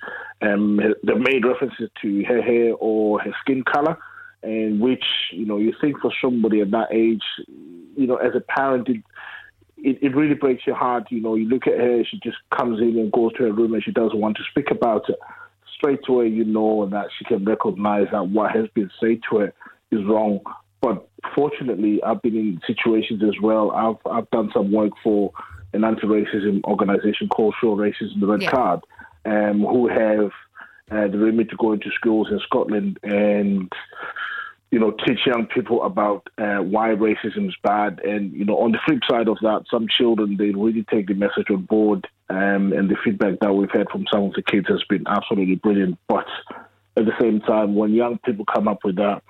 Um, 0.41 0.79
they've 1.03 1.17
made 1.17 1.45
references 1.45 1.89
to 2.01 2.23
her 2.25 2.41
hair 2.41 2.73
or 2.75 3.19
her 3.21 3.31
skin 3.41 3.63
color, 3.63 3.97
and 4.43 4.79
which, 4.79 5.03
you 5.31 5.45
know, 5.45 5.57
you 5.57 5.73
think 5.81 5.99
for 5.99 6.11
somebody 6.21 6.61
at 6.61 6.71
that 6.71 6.87
age, 6.91 7.23
you 7.47 8.07
know, 8.07 8.17
as 8.17 8.33
a 8.35 8.41
parent, 8.41 8.87
it, 8.87 9.03
it, 9.77 9.97
it, 10.01 10.15
really 10.15 10.35
breaks 10.35 10.65
your 10.65 10.75
heart. 10.75 11.07
You 11.09 11.21
know, 11.21 11.35
you 11.35 11.47
look 11.47 11.67
at 11.67 11.77
her, 11.77 12.03
she 12.09 12.19
just 12.23 12.37
comes 12.55 12.79
in 12.79 12.97
and 12.97 13.11
goes 13.11 13.33
to 13.33 13.43
her 13.43 13.51
room 13.51 13.73
and 13.73 13.83
she 13.83 13.91
doesn't 13.91 14.19
want 14.19 14.37
to 14.37 14.43
speak 14.49 14.71
about 14.71 15.09
it. 15.09 15.19
Straight 15.75 16.07
away, 16.07 16.27
you 16.27 16.45
know 16.45 16.87
that 16.87 17.07
she 17.17 17.25
can 17.25 17.43
recognize 17.43 18.05
that 18.11 18.27
what 18.27 18.51
has 18.55 18.67
been 18.75 18.91
said 18.99 19.19
to 19.29 19.37
her 19.37 19.53
is 19.91 20.05
wrong. 20.05 20.39
But 20.81 21.07
fortunately, 21.35 22.01
I've 22.03 22.21
been 22.21 22.35
in 22.35 22.61
situations 22.65 23.21
as 23.23 23.39
well. 23.41 23.71
I've 23.71 24.11
I've 24.11 24.29
done 24.31 24.49
some 24.53 24.71
work 24.71 24.93
for 25.03 25.31
an 25.73 25.83
anti-racism 25.83 26.63
organisation 26.65 27.29
called 27.29 27.55
Show 27.61 27.75
Racism 27.75 28.19
the 28.19 28.27
Red 28.27 28.41
yeah. 28.41 28.51
Card, 28.51 28.79
um, 29.25 29.61
who 29.61 29.87
have 29.87 30.31
uh, 30.91 31.07
the 31.07 31.17
remit 31.17 31.49
to 31.49 31.55
go 31.55 31.73
into 31.73 31.89
schools 31.95 32.27
in 32.31 32.39
Scotland 32.39 32.99
and 33.03 33.71
you 34.71 34.79
know 34.79 34.91
teach 35.05 35.19
young 35.25 35.45
people 35.45 35.83
about 35.83 36.27
uh, 36.37 36.57
why 36.57 36.89
racism 36.89 37.47
is 37.47 37.55
bad. 37.63 38.01
And 38.03 38.33
you 38.33 38.45
know, 38.45 38.57
on 38.57 38.71
the 38.71 38.79
flip 38.85 38.99
side 39.09 39.27
of 39.27 39.37
that, 39.41 39.65
some 39.69 39.87
children 39.87 40.35
they 40.37 40.49
really 40.49 40.85
take 40.89 41.07
the 41.07 41.13
message 41.13 41.47
on 41.51 41.63
board, 41.63 42.07
um, 42.29 42.73
and 42.73 42.89
the 42.89 42.97
feedback 43.03 43.39
that 43.41 43.53
we've 43.53 43.71
had 43.71 43.89
from 43.89 44.05
some 44.11 44.23
of 44.23 44.33
the 44.33 44.41
kids 44.41 44.67
has 44.67 44.83
been 44.89 45.03
absolutely 45.07 45.55
brilliant. 45.55 45.99
But 46.07 46.25
at 46.97 47.05
the 47.05 47.13
same 47.21 47.39
time, 47.41 47.75
when 47.75 47.93
young 47.93 48.17
people 48.25 48.45
come 48.45 48.67
up 48.67 48.79
with 48.83 48.95
that 48.95 49.21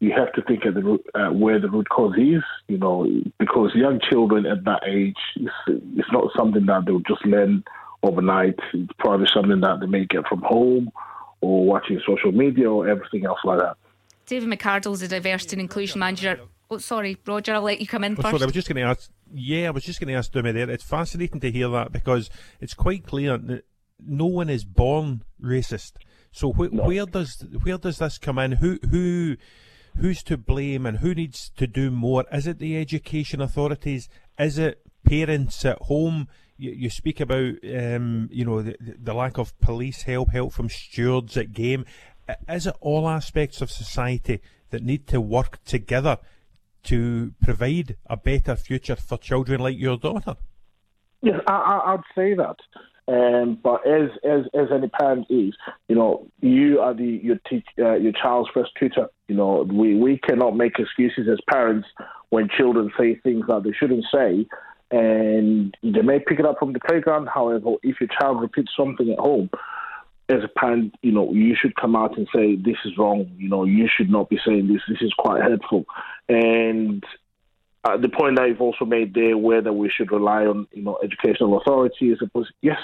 you 0.00 0.12
have 0.16 0.32
to 0.32 0.42
think 0.42 0.64
of 0.64 0.74
the 0.74 0.82
root, 0.82 1.06
uh, 1.14 1.28
where 1.28 1.60
the 1.60 1.68
root 1.68 1.88
cause 1.90 2.14
is, 2.16 2.42
you 2.68 2.78
know, 2.78 3.06
because 3.38 3.70
young 3.74 4.00
children 4.10 4.46
at 4.46 4.64
that 4.64 4.82
age, 4.86 5.16
it's, 5.36 5.52
it's 5.68 6.08
not 6.10 6.24
something 6.36 6.64
that 6.66 6.84
they'll 6.86 7.00
just 7.00 7.24
learn 7.26 7.62
overnight. 8.02 8.58
It's 8.72 8.92
probably 8.98 9.26
something 9.32 9.60
that 9.60 9.80
they 9.80 9.86
may 9.86 10.06
get 10.06 10.26
from 10.26 10.40
home 10.40 10.90
or 11.42 11.66
watching 11.66 12.00
social 12.06 12.32
media 12.32 12.70
or 12.70 12.88
everything 12.88 13.26
else 13.26 13.38
like 13.44 13.58
that. 13.58 13.76
David 14.24 14.48
McArdle 14.48 14.94
is 14.94 15.02
a 15.02 15.08
diversity 15.08 15.56
and 15.56 15.62
inclusion 15.62 15.98
manager. 15.98 16.40
Oh, 16.70 16.78
sorry, 16.78 17.18
Roger, 17.26 17.54
I'll 17.54 17.62
let 17.62 17.80
you 17.80 17.86
come 17.86 18.04
in 18.04 18.12
oh, 18.12 18.16
first. 18.16 18.30
Sorry, 18.30 18.42
I 18.42 18.46
was 18.46 18.54
just 18.54 18.68
going 18.68 18.76
to 18.76 18.88
ask. 18.88 19.10
Yeah, 19.34 19.68
I 19.68 19.70
was 19.70 19.84
just 19.84 20.00
going 20.00 20.08
to 20.08 20.14
ask 20.14 20.32
Dumi 20.32 20.54
there. 20.54 20.70
It's 20.70 20.84
fascinating 20.84 21.40
to 21.40 21.50
hear 21.50 21.68
that 21.68 21.92
because 21.92 22.30
it's 22.60 22.74
quite 22.74 23.04
clear 23.04 23.36
that 23.36 23.64
no 24.06 24.26
one 24.26 24.48
is 24.48 24.64
born 24.64 25.24
racist. 25.42 25.92
So 26.32 26.52
wh- 26.52 26.72
no. 26.72 26.84
where 26.84 27.06
does 27.06 27.44
where 27.62 27.76
does 27.76 27.98
this 27.98 28.18
come 28.18 28.38
in? 28.38 28.52
Who 28.52 28.78
who 28.88 29.36
who's 30.00 30.22
to 30.24 30.36
blame 30.36 30.86
and 30.86 30.98
who 30.98 31.14
needs 31.14 31.50
to 31.56 31.66
do 31.66 31.90
more? 31.90 32.24
Is 32.32 32.46
it 32.46 32.58
the 32.58 32.78
education 32.78 33.40
authorities? 33.40 34.08
Is 34.38 34.58
it 34.58 34.80
parents 35.04 35.64
at 35.64 35.78
home? 35.82 36.28
You, 36.56 36.70
you 36.72 36.90
speak 36.90 37.20
about, 37.20 37.54
um, 37.74 38.28
you 38.32 38.44
know, 38.44 38.62
the, 38.62 38.76
the 38.80 39.14
lack 39.14 39.38
of 39.38 39.58
police 39.60 40.02
help, 40.02 40.30
help 40.30 40.52
from 40.52 40.68
stewards 40.68 41.36
at 41.36 41.52
game. 41.52 41.84
Is 42.48 42.66
it 42.66 42.74
all 42.80 43.08
aspects 43.08 43.60
of 43.60 43.70
society 43.70 44.40
that 44.70 44.82
need 44.82 45.06
to 45.08 45.20
work 45.20 45.62
together 45.64 46.18
to 46.84 47.34
provide 47.42 47.96
a 48.06 48.16
better 48.16 48.56
future 48.56 48.96
for 48.96 49.18
children 49.18 49.60
like 49.60 49.78
your 49.78 49.98
daughter? 49.98 50.36
Yes, 51.22 51.40
I, 51.46 51.92
would 51.92 52.04
say 52.14 52.34
that. 52.34 52.56
Um, 53.10 53.58
but 53.60 53.84
as 53.88 54.10
as 54.22 54.44
as 54.54 54.68
any 54.72 54.86
parent 54.88 55.26
is, 55.28 55.54
you 55.88 55.96
know, 55.96 56.28
you 56.40 56.78
are 56.78 56.94
the 56.94 57.20
your 57.22 57.38
teach 57.48 57.66
uh, 57.76 57.94
your 57.94 58.12
child's 58.12 58.48
first 58.54 58.70
tutor. 58.78 59.08
You 59.26 59.34
know, 59.34 59.66
we 59.68 59.96
we 59.96 60.18
cannot 60.18 60.56
make 60.56 60.78
excuses 60.78 61.26
as 61.28 61.38
parents 61.50 61.88
when 62.28 62.48
children 62.56 62.92
say 62.96 63.16
things 63.16 63.46
that 63.48 63.64
they 63.64 63.72
shouldn't 63.72 64.04
say, 64.14 64.46
and 64.92 65.76
they 65.82 66.02
may 66.02 66.20
pick 66.20 66.38
it 66.38 66.46
up 66.46 66.60
from 66.60 66.72
the 66.72 66.78
playground. 66.78 67.28
However, 67.34 67.72
if 67.82 68.00
your 68.00 68.10
child 68.20 68.40
repeats 68.40 68.70
something 68.76 69.10
at 69.10 69.18
home, 69.18 69.50
as 70.28 70.44
a 70.44 70.60
parent, 70.60 70.94
you 71.02 71.10
know, 71.10 71.32
you 71.32 71.56
should 71.60 71.74
come 71.74 71.96
out 71.96 72.16
and 72.16 72.28
say 72.32 72.54
this 72.54 72.76
is 72.84 72.96
wrong. 72.96 73.28
You 73.36 73.48
know, 73.48 73.64
you 73.64 73.88
should 73.92 74.10
not 74.10 74.30
be 74.30 74.38
saying 74.46 74.68
this. 74.68 74.82
This 74.88 75.02
is 75.02 75.12
quite 75.18 75.42
hurtful. 75.42 75.84
And 76.28 77.02
the 77.84 78.08
point 78.08 78.36
that 78.36 78.48
you've 78.48 78.60
also 78.60 78.84
made 78.84 79.14
there, 79.14 79.36
whether 79.36 79.72
we 79.72 79.90
should 79.90 80.12
rely 80.12 80.44
on 80.46 80.66
you 80.72 80.82
know 80.82 80.98
educational 81.02 81.58
authorities, 81.58 82.18
yes, 82.60 82.78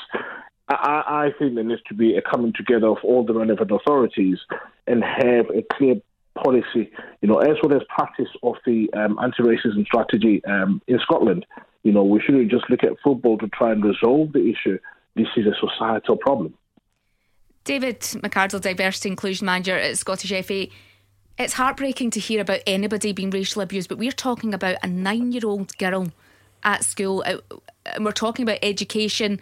I, 0.69 1.03
I 1.07 1.39
think 1.39 1.55
there 1.55 1.65
needs 1.65 1.83
to 1.89 1.95
be 1.95 2.17
a 2.17 2.23
coming 2.23 2.53
together 2.57 2.89
of 2.89 2.99
all 3.05 3.25
the 3.25 3.35
relevant 3.35 3.71
authorities 3.71 4.39
and 4.87 5.03
have 5.05 5.51
a 5.51 5.63
clear 5.73 5.97
policy, 6.43 6.91
you 7.21 7.29
know, 7.29 7.39
as 7.39 7.57
well 7.63 7.77
as 7.77 7.83
practice 7.89 8.29
of 8.43 8.57
the 8.67 8.89
um, 8.95 9.19
anti-racism 9.23 9.85
strategy 9.87 10.43
um, 10.45 10.83
in 10.87 10.99
Scotland. 11.01 11.47
You 11.83 11.93
know, 11.93 12.05
we 12.05 12.21
shouldn't 12.21 12.51
just 12.51 12.69
look 12.69 12.83
at 12.83 12.93
football 13.03 13.39
to 13.39 13.49
try 13.49 13.73
and 13.73 13.85
resolve 13.85 14.33
the 14.33 14.51
issue. 14.51 14.79
This 15.15 15.29
is 15.37 15.47
a 15.47 15.55
societal 15.61 16.17
problem. 16.17 16.55
David 17.65 18.01
McArdle, 18.01 18.61
Diversity 18.61 19.09
Inclusion 19.09 19.47
Manager 19.47 19.77
at 19.77 19.99
Scottish 19.99 20.31
FA. 20.47 20.67
It's 21.39 21.53
heartbreaking 21.53 22.13
to 22.13 22.21
hear 22.21 22.41
about 22.41 22.61
anybody 22.67 23.13
being 23.13 23.29
racially 23.29 23.65
abused, 23.65 23.91
but 23.91 23.99
we're 23.99 24.11
talking 24.11 24.55
about 24.55 24.77
a 24.83 24.87
nine 24.87 25.33
year 25.33 25.43
old 25.45 25.77
girl 25.77 26.09
at 26.65 26.83
school, 26.83 27.23
uh, 27.27 27.37
and 27.85 28.07
we're 28.07 28.13
talking 28.13 28.43
about 28.43 28.59
education 28.63 29.39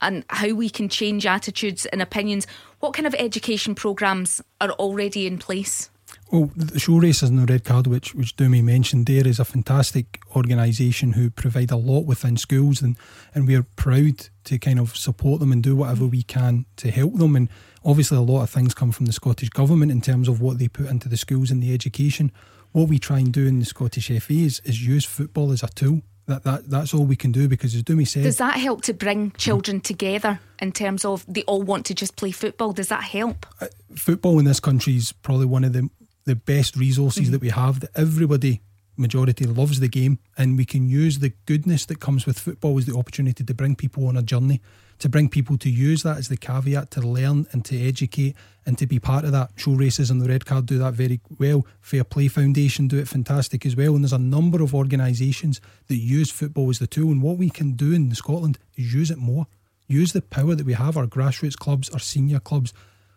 and 0.00 0.24
how 0.30 0.52
we 0.52 0.70
can 0.70 0.88
change 0.88 1.26
attitudes 1.26 1.84
and 1.86 2.00
opinions. 2.00 2.46
What 2.78 2.94
kind 2.94 3.08
of 3.08 3.14
education 3.18 3.74
programmes 3.74 4.40
are 4.60 4.70
already 4.70 5.26
in 5.26 5.38
place? 5.38 5.90
Well, 6.32 6.50
the 6.56 6.78
show 6.78 6.92
Racism 6.92 7.38
the 7.38 7.52
red 7.52 7.62
card, 7.62 7.86
which 7.86 8.14
which 8.14 8.36
Dumi 8.36 8.64
mentioned 8.64 9.04
there, 9.04 9.26
is 9.26 9.38
a 9.38 9.44
fantastic 9.44 10.22
organisation 10.34 11.12
who 11.12 11.28
provide 11.28 11.70
a 11.70 11.76
lot 11.76 12.06
within 12.06 12.38
schools, 12.38 12.80
and 12.80 12.96
and 13.34 13.46
we 13.46 13.54
are 13.54 13.66
proud 13.76 14.28
to 14.44 14.58
kind 14.58 14.80
of 14.80 14.96
support 14.96 15.40
them 15.40 15.52
and 15.52 15.62
do 15.62 15.76
whatever 15.76 16.06
we 16.06 16.22
can 16.22 16.64
to 16.76 16.90
help 16.90 17.16
them. 17.16 17.36
And 17.36 17.50
obviously, 17.84 18.16
a 18.16 18.22
lot 18.22 18.44
of 18.44 18.48
things 18.48 18.72
come 18.72 18.92
from 18.92 19.04
the 19.04 19.12
Scottish 19.12 19.50
government 19.50 19.92
in 19.92 20.00
terms 20.00 20.26
of 20.26 20.40
what 20.40 20.58
they 20.58 20.68
put 20.68 20.86
into 20.86 21.06
the 21.06 21.18
schools 21.18 21.50
and 21.50 21.62
the 21.62 21.74
education. 21.74 22.32
What 22.70 22.88
we 22.88 22.98
try 22.98 23.18
and 23.18 23.30
do 23.30 23.46
in 23.46 23.58
the 23.58 23.66
Scottish 23.66 24.08
FA 24.08 24.32
is, 24.32 24.60
is 24.64 24.86
use 24.86 25.04
football 25.04 25.52
as 25.52 25.62
a 25.62 25.68
tool 25.68 26.00
that, 26.26 26.44
that 26.44 26.70
that's 26.70 26.94
all 26.94 27.04
we 27.04 27.16
can 27.16 27.32
do 27.32 27.46
because 27.46 27.74
as 27.74 27.82
Dumi 27.82 28.08
said 28.08 28.22
Does 28.22 28.38
that 28.38 28.56
help 28.56 28.80
to 28.82 28.94
bring 28.94 29.32
children 29.32 29.80
together 29.80 30.40
in 30.60 30.72
terms 30.72 31.04
of 31.04 31.26
they 31.28 31.42
all 31.42 31.62
want 31.62 31.84
to 31.86 31.94
just 31.94 32.16
play 32.16 32.30
football? 32.30 32.72
Does 32.72 32.88
that 32.88 33.02
help? 33.02 33.44
Uh, 33.60 33.66
football 33.94 34.38
in 34.38 34.46
this 34.46 34.60
country 34.60 34.96
is 34.96 35.12
probably 35.12 35.44
one 35.44 35.64
of 35.64 35.74
the 35.74 35.90
the 36.24 36.36
best 36.36 36.76
resources 36.76 37.24
mm-hmm. 37.24 37.32
that 37.32 37.40
we 37.40 37.50
have 37.50 37.80
that 37.80 37.90
everybody 37.94 38.60
majority 38.96 39.44
loves 39.46 39.80
the 39.80 39.88
game 39.88 40.18
and 40.36 40.58
we 40.58 40.64
can 40.64 40.88
use 40.88 41.18
the 41.18 41.32
goodness 41.46 41.86
that 41.86 41.98
comes 41.98 42.26
with 42.26 42.38
football 42.38 42.78
as 42.78 42.86
the 42.86 42.96
opportunity 42.96 43.42
to 43.42 43.54
bring 43.54 43.74
people 43.74 44.06
on 44.06 44.16
a 44.16 44.22
journey 44.22 44.60
to 45.02 45.08
bring 45.08 45.28
people 45.28 45.58
to 45.58 45.68
use 45.68 46.04
that 46.04 46.16
as 46.16 46.28
the 46.28 46.36
caveat 46.36 46.92
to 46.92 47.00
learn 47.00 47.44
and 47.50 47.64
to 47.64 47.76
educate 47.76 48.36
and 48.64 48.78
to 48.78 48.86
be 48.86 49.00
part 49.00 49.24
of 49.24 49.32
that. 49.32 49.50
Show 49.56 49.72
Racism 49.72 50.22
the 50.22 50.28
red 50.28 50.46
card 50.46 50.66
do 50.66 50.78
that 50.78 50.94
very 50.94 51.20
well. 51.40 51.66
Fair 51.80 52.04
Play 52.04 52.28
Foundation 52.28 52.86
do 52.86 53.00
it 53.00 53.08
fantastic 53.08 53.66
as 53.66 53.74
well. 53.74 53.96
And 53.96 54.04
there's 54.04 54.12
a 54.12 54.18
number 54.18 54.62
of 54.62 54.72
organisations 54.72 55.60
that 55.88 55.96
use 55.96 56.30
football 56.30 56.70
as 56.70 56.78
the 56.78 56.86
tool. 56.86 57.10
And 57.10 57.20
what 57.20 57.36
we 57.36 57.50
can 57.50 57.72
do 57.72 57.92
in 57.92 58.14
Scotland 58.14 58.60
is 58.76 58.94
use 58.94 59.10
it 59.10 59.18
more. 59.18 59.48
Use 59.88 60.12
the 60.12 60.22
power 60.22 60.54
that 60.54 60.66
we 60.66 60.74
have, 60.74 60.96
our 60.96 61.08
grassroots 61.08 61.56
clubs, 61.56 61.90
our 61.90 61.98
senior 61.98 62.38
clubs. 62.38 62.72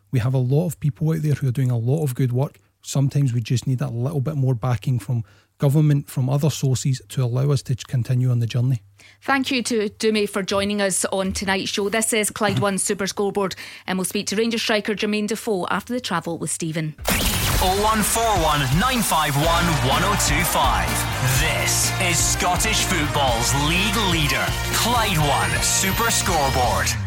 We 0.10 0.18
have 0.18 0.34
a 0.34 0.40
lot 0.40 0.66
of 0.66 0.80
people 0.80 1.12
out 1.12 1.22
there 1.22 1.36
who 1.36 1.48
are 1.50 1.52
doing 1.52 1.70
a 1.70 1.78
lot 1.78 2.04
of 2.04 2.16
good 2.16 2.34
work. 2.34 2.58
Sometimes 2.86 3.34
we 3.34 3.42
just 3.42 3.66
need 3.66 3.82
a 3.82 3.90
little 3.90 4.22
bit 4.22 4.36
more 4.36 4.54
backing 4.54 5.00
from 5.00 5.24
government, 5.58 6.08
from 6.08 6.30
other 6.30 6.52
sources 6.52 7.02
to 7.10 7.24
allow 7.24 7.50
us 7.52 7.64
to 7.64 7.76
continue 7.76 8.30
on 8.30 8.40
the 8.40 8.46
journey. 8.46 8.84
Thank 9.22 9.50
you 9.50 9.64
to 9.64 9.90
Dumi 9.90 10.30
for 10.30 10.44
joining 10.44 10.82
us 10.82 11.04
on 11.06 11.32
tonight's 11.32 11.72
show. 11.72 11.90
This 11.90 12.14
is 12.14 12.30
Clyde 12.30 12.60
One 12.60 12.78
Super 12.88 13.08
Scoreboard, 13.08 13.56
and 13.88 13.98
we'll 13.98 14.06
speak 14.06 14.28
to 14.28 14.36
Rangers 14.36 14.62
striker 14.62 14.94
Jermain 14.94 15.28
Defoe 15.28 15.66
after 15.72 15.94
the 15.94 16.02
travel 16.02 16.38
with 16.38 16.52
Steven. 16.52 16.96
0141 17.58 18.60
951 18.78 19.42
1025. 19.90 20.86
This 21.42 21.90
is 22.02 22.20
Scottish 22.24 22.84
football's 22.84 23.54
league 23.66 23.98
leader, 24.12 24.46
Clyde 24.74 25.18
One 25.18 25.64
Super 25.64 26.12
Scoreboard. 26.12 27.05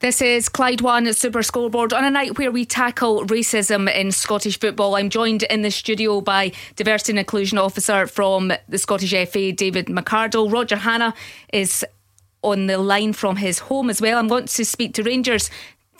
This 0.00 0.20
is 0.20 0.50
Clyde 0.50 0.82
One 0.82 1.10
Super 1.14 1.42
Scoreboard 1.42 1.94
on 1.94 2.04
a 2.04 2.10
night 2.10 2.36
where 2.36 2.50
we 2.50 2.66
tackle 2.66 3.24
racism 3.24 3.90
in 3.90 4.12
Scottish 4.12 4.60
football. 4.60 4.94
I'm 4.94 5.08
joined 5.08 5.44
in 5.44 5.62
the 5.62 5.70
studio 5.70 6.20
by 6.20 6.52
Diversity 6.76 7.12
and 7.12 7.18
Inclusion 7.18 7.56
Officer 7.56 8.06
from 8.06 8.52
the 8.68 8.76
Scottish 8.76 9.12
FA, 9.30 9.52
David 9.52 9.86
McArdle. 9.86 10.52
Roger 10.52 10.76
Hannah 10.76 11.14
is 11.50 11.82
on 12.42 12.66
the 12.66 12.76
line 12.76 13.14
from 13.14 13.36
his 13.36 13.60
home 13.60 13.88
as 13.88 14.02
well. 14.02 14.18
I'm 14.18 14.28
going 14.28 14.44
to 14.44 14.64
speak 14.66 14.92
to 14.94 15.02
Rangers 15.02 15.48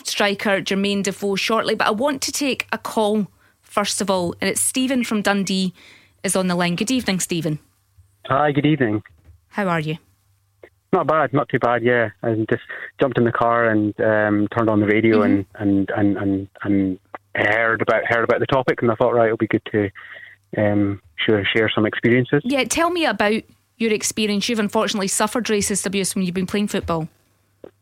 striker 0.05 0.61
Jermain 0.61 1.03
Defoe 1.03 1.37
shortly, 1.37 1.75
but 1.75 1.87
I 1.87 1.93
want 1.93 2.21
to 2.23 2.33
take 2.33 2.67
a 2.73 2.79
call 2.79 3.29
first 3.63 4.03
of 4.03 4.11
all, 4.11 4.35
and 4.43 4.51
it's 4.51 4.61
Stephen 4.61 5.05
from 5.05 5.23
Dundee 5.23 5.73
is 6.23 6.37
on 6.37 6.49
the 6.49 6.55
line. 6.55 6.77
Good 6.77 6.91
evening, 6.91 7.19
Stephen. 7.19 7.61
Hi, 8.27 8.53
good 8.53 8.67
evening. 8.67 9.03
How 9.49 9.69
are 9.69 9.81
you? 9.81 9.97
Not 10.97 11.09
bad, 11.09 11.35
not 11.35 11.51
too 11.51 11.59
bad. 11.59 11.83
Yeah, 11.83 12.09
And 12.23 12.49
just 12.49 12.63
jumped 12.99 13.19
in 13.19 13.25
the 13.25 13.33
car 13.33 13.69
and 13.69 13.89
um, 14.01 14.49
turned 14.57 14.71
on 14.71 14.81
the 14.81 14.87
radio 14.87 15.19
mm-hmm. 15.19 15.63
and, 15.63 15.91
and, 15.91 16.17
and, 16.17 16.17
and 16.17 16.49
and 16.63 16.99
heard 17.35 17.83
about 17.83 18.07
heard 18.07 18.25
about 18.25 18.41
the 18.41 18.47
topic, 18.47 18.81
and 18.81 18.91
I 18.91 18.95
thought, 18.95 19.13
right, 19.13 19.27
it'll 19.27 19.37
be 19.37 19.47
good 19.47 19.69
to 19.73 19.91
um, 20.57 21.03
share 21.19 21.47
share 21.55 21.71
some 21.75 21.85
experiences. 21.85 22.41
Yeah, 22.47 22.65
tell 22.65 22.89
me 22.89 23.05
about 23.05 23.43
your 23.77 23.93
experience. 23.93 24.49
You've 24.49 24.59
unfortunately 24.59 25.09
suffered 25.09 25.45
racist 25.45 25.85
abuse 25.85 26.15
when 26.15 26.25
you've 26.25 26.35
been 26.35 26.47
playing 26.47 26.69
football. 26.69 27.11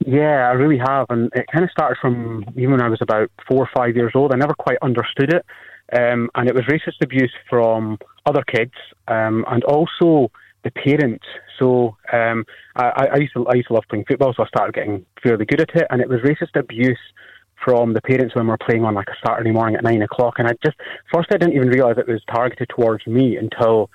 Yeah, 0.04 0.48
I 0.48 0.54
really 0.54 0.78
have, 0.78 1.06
and 1.08 1.30
it 1.36 1.46
kind 1.52 1.62
of 1.64 1.70
started 1.70 1.98
from 2.00 2.44
even 2.56 2.72
when 2.72 2.82
I 2.82 2.88
was 2.88 3.00
about 3.00 3.30
four 3.48 3.62
or 3.62 3.70
five 3.76 3.94
years 3.94 4.10
old. 4.16 4.32
I 4.32 4.36
never 4.36 4.54
quite 4.54 4.78
understood 4.82 5.32
it, 5.32 5.46
um, 5.96 6.30
and 6.34 6.48
it 6.48 6.54
was 6.56 6.64
racist 6.64 7.00
abuse 7.00 7.32
from 7.48 7.96
other 8.26 8.42
kids, 8.42 8.74
um, 9.06 9.44
and 9.46 9.62
also 9.62 10.32
the 10.64 10.72
parents. 10.72 11.26
So 11.58 11.96
um, 12.12 12.44
I, 12.76 13.08
I, 13.12 13.16
used 13.18 13.34
to 13.34 13.46
I 13.46 13.54
used 13.54 13.68
to 13.68 13.74
love 13.74 13.84
playing 13.88 14.04
football, 14.06 14.34
so 14.34 14.44
I 14.44 14.48
started 14.48 14.74
getting 14.74 15.04
fairly 15.22 15.44
good 15.44 15.60
at 15.60 15.74
it. 15.74 15.86
And 15.90 16.00
it 16.00 16.08
was 16.08 16.20
racist 16.20 16.58
abuse 16.58 16.98
from 17.64 17.94
the 17.94 18.02
parents 18.02 18.34
when 18.34 18.46
we 18.46 18.50
were 18.50 18.58
playing 18.58 18.84
on 18.84 18.94
like 18.94 19.08
a 19.08 19.26
Saturday 19.26 19.50
morning 19.50 19.76
at 19.76 19.84
nine 19.84 20.02
o'clock. 20.02 20.34
And 20.38 20.48
I 20.48 20.52
just 20.64 20.76
first 21.12 21.28
I 21.32 21.38
didn't 21.38 21.54
even 21.54 21.68
realise 21.68 21.96
it 21.98 22.08
was 22.08 22.22
targeted 22.32 22.68
towards 22.68 23.06
me 23.06 23.36
until 23.36 23.90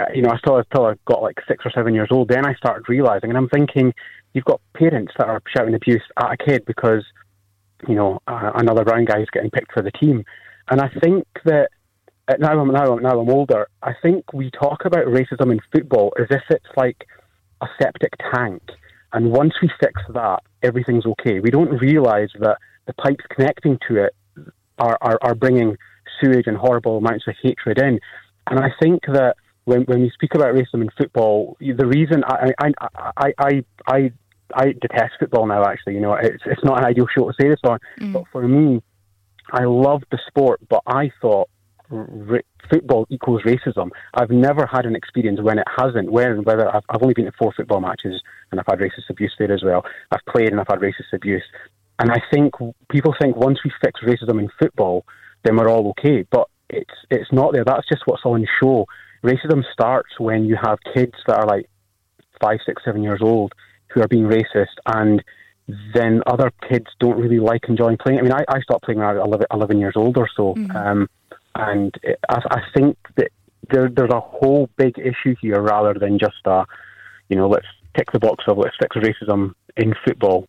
uh, 0.00 0.06
you 0.14 0.22
know 0.22 0.30
I 0.30 0.38
still 0.38 0.56
until 0.56 0.86
I 0.86 0.94
got 1.06 1.22
like 1.22 1.38
six 1.46 1.64
or 1.64 1.70
seven 1.70 1.94
years 1.94 2.08
old. 2.10 2.28
Then 2.28 2.46
I 2.46 2.54
started 2.54 2.88
realising, 2.88 3.30
and 3.30 3.38
I'm 3.38 3.48
thinking, 3.48 3.92
you've 4.32 4.44
got 4.44 4.60
parents 4.74 5.12
that 5.18 5.28
are 5.28 5.42
shouting 5.54 5.74
abuse 5.74 6.02
at 6.18 6.32
a 6.32 6.36
kid 6.36 6.64
because 6.66 7.04
you 7.88 7.94
know 7.94 8.20
uh, 8.26 8.52
another 8.54 8.84
brown 8.84 9.04
guy 9.04 9.20
is 9.20 9.28
getting 9.32 9.50
picked 9.50 9.72
for 9.72 9.82
the 9.82 9.92
team. 9.92 10.24
And 10.70 10.80
I 10.80 10.88
think 11.02 11.26
that 11.44 11.68
now 12.38 12.58
I'm 12.58 12.68
now, 12.72 12.96
I'm 12.96 13.02
now 13.02 13.20
I'm 13.20 13.30
older. 13.30 13.68
I 13.82 13.92
think 14.02 14.32
we 14.32 14.50
talk 14.50 14.84
about 14.84 15.06
racism 15.06 15.52
in 15.52 15.60
football 15.72 16.12
as 16.18 16.26
if 16.30 16.42
it's 16.50 16.66
like 16.76 17.06
a 17.60 17.66
septic 17.80 18.12
tank, 18.32 18.62
and 19.12 19.30
once 19.30 19.54
we 19.60 19.70
fix 19.80 20.00
that, 20.14 20.42
everything's 20.62 21.06
okay. 21.06 21.40
We 21.40 21.50
don't 21.50 21.78
realise 21.80 22.30
that 22.40 22.58
the 22.86 22.92
pipes 22.94 23.24
connecting 23.30 23.78
to 23.88 24.04
it 24.04 24.14
are, 24.78 24.98
are, 25.00 25.18
are 25.22 25.34
bringing 25.34 25.76
sewage 26.20 26.46
and 26.46 26.56
horrible 26.56 26.98
amounts 26.98 27.26
of 27.28 27.34
hatred 27.42 27.78
in. 27.78 28.00
And 28.48 28.58
I 28.58 28.70
think 28.80 29.02
that 29.12 29.36
when 29.64 29.82
when 29.82 30.00
we 30.00 30.10
speak 30.10 30.34
about 30.34 30.54
racism 30.54 30.82
in 30.82 30.90
football, 30.98 31.56
the 31.60 31.86
reason 31.86 32.24
I 32.24 32.52
I 32.58 32.70
I 33.16 33.32
I, 33.38 33.64
I, 33.86 34.12
I 34.54 34.64
detest 34.72 35.12
football 35.20 35.46
now. 35.46 35.64
Actually, 35.64 35.94
you 35.94 36.00
know, 36.00 36.14
it's 36.14 36.42
it's 36.46 36.64
not 36.64 36.78
an 36.78 36.84
ideal 36.84 37.06
show 37.16 37.28
to 37.28 37.34
say 37.40 37.48
this 37.48 37.60
on, 37.64 37.78
mm. 38.00 38.12
but 38.12 38.24
for 38.32 38.46
me, 38.46 38.82
I 39.52 39.64
love 39.64 40.02
the 40.10 40.18
sport, 40.26 40.60
but 40.68 40.82
I 40.86 41.10
thought 41.20 41.48
football 42.70 43.06
equals 43.10 43.42
racism. 43.42 43.90
I've 44.14 44.30
never 44.30 44.66
had 44.66 44.86
an 44.86 44.96
experience 44.96 45.40
when 45.40 45.58
it 45.58 45.66
hasn't. 45.76 46.10
When 46.10 46.42
whether 46.44 46.74
I've, 46.74 46.82
I've 46.88 47.02
only 47.02 47.14
been 47.14 47.26
to 47.26 47.32
four 47.38 47.52
football 47.56 47.80
matches 47.80 48.22
and 48.50 48.60
I've 48.60 48.66
had 48.66 48.78
racist 48.78 49.10
abuse 49.10 49.34
there 49.38 49.52
as 49.52 49.62
well. 49.62 49.84
I've 50.10 50.24
played 50.28 50.48
and 50.48 50.60
I've 50.60 50.68
had 50.68 50.80
racist 50.80 51.12
abuse, 51.12 51.44
and 51.98 52.10
I 52.10 52.20
think 52.32 52.54
people 52.90 53.14
think 53.20 53.36
once 53.36 53.58
we 53.64 53.70
fix 53.82 54.00
racism 54.02 54.40
in 54.40 54.48
football, 54.58 55.04
then 55.44 55.56
we're 55.56 55.68
all 55.68 55.88
okay. 55.90 56.26
But 56.30 56.48
it's 56.70 56.94
it's 57.10 57.32
not 57.32 57.52
there. 57.52 57.64
That's 57.64 57.88
just 57.88 58.02
what's 58.06 58.24
on 58.24 58.46
show. 58.60 58.86
Racism 59.22 59.62
starts 59.72 60.18
when 60.18 60.44
you 60.44 60.56
have 60.60 60.78
kids 60.94 61.14
that 61.26 61.36
are 61.36 61.46
like 61.46 61.68
five, 62.40 62.58
six, 62.66 62.82
seven 62.84 63.02
years 63.02 63.20
old 63.22 63.52
who 63.88 64.02
are 64.02 64.08
being 64.08 64.24
racist 64.24 64.74
and 64.86 65.22
then 65.94 66.22
other 66.26 66.50
kids 66.68 66.86
don't 66.98 67.18
really 67.18 67.38
like 67.38 67.68
enjoying 67.68 67.96
playing. 67.96 68.18
I 68.18 68.22
mean, 68.22 68.32
I, 68.32 68.44
I 68.48 68.60
stopped 68.60 68.84
playing 68.84 68.98
when 68.98 69.08
I 69.08 69.12
was 69.12 69.44
11, 69.52 69.78
years 69.78 69.94
old 69.96 70.16
or 70.16 70.28
so. 70.36 70.54
Mm-hmm. 70.54 70.76
Um, 70.76 71.08
and 71.54 71.94
I, 72.28 72.40
I 72.50 72.60
think 72.74 72.96
that 73.16 73.30
there, 73.70 73.88
there's 73.88 74.10
a 74.10 74.20
whole 74.20 74.68
big 74.76 74.98
issue 74.98 75.34
here 75.40 75.60
rather 75.60 75.94
than 75.94 76.18
just 76.18 76.44
a, 76.44 76.64
you 77.28 77.36
know, 77.36 77.48
let's 77.48 77.66
tick 77.96 78.10
the 78.12 78.18
box 78.18 78.44
of 78.46 78.58
let's 78.58 78.76
fix 78.80 78.96
racism 78.96 79.54
in 79.76 79.94
football. 80.04 80.46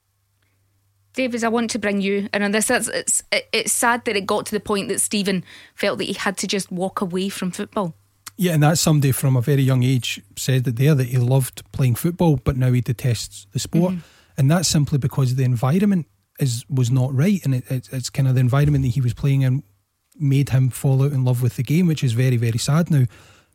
David, 1.13 1.43
I 1.43 1.49
want 1.49 1.69
to 1.71 1.79
bring 1.79 2.01
you 2.01 2.27
in 2.33 2.41
on 2.41 2.51
this. 2.51 2.71
It's, 2.71 2.87
it's, 2.87 3.23
it's 3.31 3.71
sad 3.71 4.05
that 4.05 4.15
it 4.15 4.25
got 4.25 4.47
to 4.47 4.51
the 4.51 4.59
point 4.59 4.87
that 4.89 4.99
Stephen 4.99 5.43
felt 5.75 5.99
that 5.99 6.05
he 6.05 6.13
had 6.13 6.37
to 6.37 6.47
just 6.47 6.71
walk 6.71 7.01
away 7.01 7.29
from 7.29 7.51
football. 7.51 7.93
Yeah, 8.35 8.53
and 8.53 8.63
that's 8.63 8.81
somebody 8.81 9.11
from 9.11 9.35
a 9.35 9.41
very 9.41 9.61
young 9.61 9.83
age 9.83 10.19
said 10.35 10.63
that 10.63 10.77
there 10.77 10.95
that 10.95 11.09
he 11.09 11.17
loved 11.17 11.71
playing 11.71 11.95
football, 11.95 12.37
but 12.37 12.57
now 12.57 12.71
he 12.71 12.81
detests 12.81 13.45
the 13.51 13.59
sport, 13.59 13.93
mm-hmm. 13.93 14.01
and 14.37 14.49
that's 14.49 14.67
simply 14.67 14.97
because 14.97 15.35
the 15.35 15.43
environment 15.43 16.07
is 16.39 16.65
was 16.67 16.89
not 16.89 17.13
right, 17.13 17.45
and 17.45 17.53
it, 17.53 17.69
it, 17.69 17.89
it's 17.91 18.09
kind 18.09 18.27
of 18.27 18.33
the 18.33 18.41
environment 18.41 18.83
that 18.85 18.89
he 18.89 19.01
was 19.01 19.13
playing 19.13 19.43
in 19.43 19.61
made 20.19 20.49
him 20.49 20.69
fall 20.69 21.03
out 21.03 21.11
in 21.11 21.23
love 21.23 21.41
with 21.41 21.55
the 21.55 21.63
game, 21.63 21.87
which 21.87 22.03
is 22.03 22.13
very, 22.13 22.37
very 22.37 22.57
sad 22.57 22.91
now. 22.91 23.05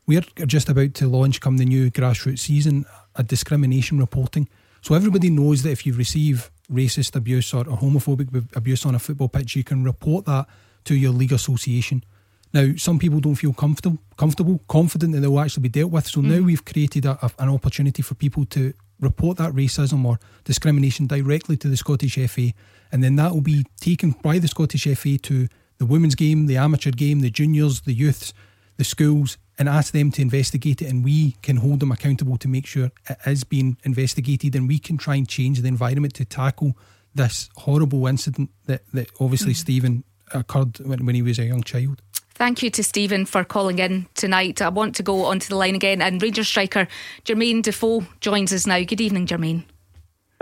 we're 0.07 0.23
just 0.47 0.69
about 0.69 0.95
to 0.95 1.07
launch, 1.07 1.41
come 1.41 1.59
the 1.59 1.65
new 1.65 1.91
grassroots 1.91 2.41
season, 2.41 2.87
a 3.17 3.23
discrimination 3.23 3.99
reporting. 3.99 4.49
So 4.81 4.95
everybody 4.95 5.31
knows 5.31 5.63
that 5.63 5.71
if 5.71 5.85
you 5.85 5.93
receive 5.93 6.51
racist 6.73 7.17
abuse 7.17 7.53
or, 7.53 7.65
homophobic 7.65 8.57
abuse 8.57 8.87
on 8.87 8.95
a 8.95 8.99
football 8.99 9.29
pitch, 9.29 9.57
you 9.57 9.65
can 9.65 9.85
report 9.85 10.27
that 10.27 10.47
to 10.85 10.95
your 10.95 11.13
league 11.13 11.33
association. 11.33 12.05
Now, 12.53 12.75
some 12.77 12.99
people 12.99 13.21
don't 13.21 13.35
feel 13.35 13.53
comfortable, 13.53 13.99
comfortable, 14.17 14.61
confident 14.69 15.13
that 15.13 15.21
they'll 15.21 15.41
actually 15.41 15.65
be 15.65 15.69
dealt 15.69 15.93
with. 15.93 16.07
So 16.07 16.21
mm. 16.21 16.25
now 16.25 16.41
we've 16.41 16.65
created 16.65 17.05
a, 17.05 17.19
a, 17.23 17.31
an 17.39 17.51
opportunity 17.51 18.03
for 18.03 18.15
people 18.15 18.47
to 18.47 18.73
report 19.01 19.37
that 19.39 19.53
racism 19.53 20.05
or 20.05 20.19
discrimination 20.45 21.07
directly 21.07 21.57
to 21.59 21.69
the 21.69 21.77
Scottish 21.77 22.17
FA, 22.31 22.53
and 22.91 23.05
then 23.05 23.17
that 23.17 23.33
will 23.33 23.43
be 23.43 23.67
taken 23.81 24.13
by 24.23 24.39
the 24.39 24.49
Scottish 24.49 24.85
FA 24.85 25.19
to 25.19 25.49
the 25.79 25.87
women's 25.87 26.15
game, 26.15 26.47
the 26.47 26.57
amateur 26.57 26.91
game, 26.91 27.21
the 27.21 27.31
juniors, 27.31 27.83
the 27.83 27.93
youths, 27.93 28.33
the 28.77 28.85
schools, 28.85 29.39
and 29.59 29.69
ask 29.69 29.93
them 29.93 30.11
to 30.13 30.23
investigate 30.23 30.83
it. 30.83 30.91
And 30.91 31.05
we 31.05 31.33
can 31.43 31.57
hold 31.57 31.81
them 31.81 31.91
accountable 31.91 32.37
to 32.39 32.49
make 32.49 32.67
sure 32.67 32.91
it 33.09 33.19
is 33.27 33.45
being 33.45 33.77
investigated, 33.85 34.55
and 34.55 34.69
we 34.69 34.79
can 34.79 34.99
try 34.99 35.17
and 35.17 35.29
change 35.29 35.61
the 35.61 35.69
environment 35.69 36.15
to 36.15 36.25
tackle 36.25 36.77
this 37.15 37.49
horrible 37.57 38.07
incident 38.07 38.51
that, 38.67 38.83
that 38.93 39.11
obviously 39.21 39.53
mm. 39.53 39.57
Stephen 39.57 40.05
occurred 40.33 40.79
when, 40.81 41.07
when 41.07 41.15
he 41.15 41.23
was 41.23 41.39
a 41.39 41.45
young 41.45 41.63
child. 41.63 42.03
Thank 42.35 42.63
you 42.63 42.71
to 42.71 42.85
Stephen 42.85 43.27
for 43.27 43.43
calling 43.43 43.81
in 43.81 44.07
tonight. 44.15 44.63
I 44.63 44.69
want 44.69 44.95
to 44.97 45.03
go 45.03 45.25
onto 45.25 45.49
the 45.49 45.57
line 45.57 45.75
again, 45.75 46.01
and 46.01 46.23
Ranger 46.23 46.45
striker 46.45 46.87
Jermain 47.25 47.63
Defoe 47.63 48.05
joins 48.21 48.53
us 48.53 48.67
now. 48.67 48.81
Good 48.85 49.01
evening, 49.01 49.27
Jermain. 49.27 49.65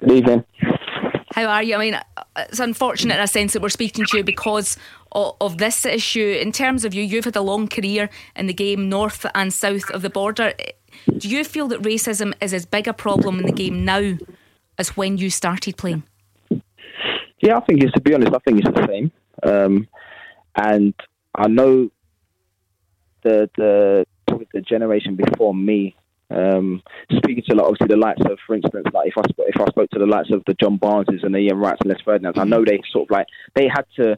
Good 0.01 0.13
evening. 0.13 0.45
How 1.33 1.47
are 1.47 1.63
you? 1.63 1.75
I 1.75 1.79
mean, 1.79 2.01
it's 2.37 2.61
unfortunate 2.61 3.15
in 3.15 3.21
a 3.21 3.27
sense 3.27 3.55
that 3.55 3.63
we're 3.63 3.71
speaking 3.71 4.05
to 4.07 4.17
you 4.19 4.25
because 4.25 4.77
of, 5.17 5.35
of 5.41 5.59
this 5.59 5.85
issue. 5.87 6.39
In 6.41 6.53
terms 6.53 6.85
of 6.85 6.95
you, 6.95 7.03
you've 7.03 7.25
had 7.25 7.37
a 7.37 7.41
long 7.41 7.67
career 7.67 8.09
in 8.37 8.47
the 8.47 8.55
game 8.55 8.89
north 8.89 9.27
and 9.35 9.53
south 9.53 9.91
of 9.91 10.03
the 10.03 10.11
border. 10.11 10.53
Do 11.19 11.29
you 11.29 11.43
feel 11.43 11.69
that 11.69 11.83
racism 11.83 12.35
is 12.41 12.53
as 12.53 12.67
big 12.67 12.87
a 12.87 12.93
problem 12.93 13.41
in 13.41 13.47
the 13.47 13.53
game 13.53 13.85
now 13.85 14.19
as 14.79 14.97
when 14.97 15.17
you 15.17 15.31
started 15.31 15.77
playing? 15.77 16.05
Yeah, 17.41 17.57
I 17.57 17.61
think 17.61 17.83
it's 17.83 17.93
to 17.93 18.01
be 18.01 18.15
honest, 18.15 18.35
I 18.35 18.39
think 18.45 18.61
it's 18.61 18.69
the 18.69 18.87
same. 18.87 19.13
Um, 19.43 19.89
and 20.55 20.95
I 21.35 21.49
know 21.49 21.91
the 23.23 23.51
the 23.57 24.07
the 24.53 24.61
generation 24.61 25.17
before 25.17 25.55
me. 25.55 25.97
Um, 26.29 26.83
speaking 27.19 27.45
to 27.49 27.55
like, 27.55 27.67
obviously 27.67 27.87
the 27.87 27.97
likes 27.97 28.21
of, 28.23 28.37
for 28.45 28.57
instance, 28.57 28.87
like 28.93 29.07
if 29.07 29.17
I 29.17 29.23
sp- 29.31 29.47
if 29.47 29.61
I 29.61 29.67
spoke 29.67 29.91
to 29.91 29.99
the 30.01 30.07
likes 30.07 30.31
of 30.33 30.43
the 30.47 30.55
John 30.55 30.77
Barneses 30.77 31.23
and 31.23 31.35
the 31.35 31.39
Ian 31.39 31.59
Wrights 31.59 31.79
and 31.83 31.91
Les 31.91 32.01
Ferdinands, 32.05 32.39
I 32.39 32.45
know 32.45 32.65
they 32.65 32.81
sort 32.91 33.07
of 33.07 33.11
like 33.13 33.27
they 33.55 33.69
had 33.69 33.85
to 33.97 34.17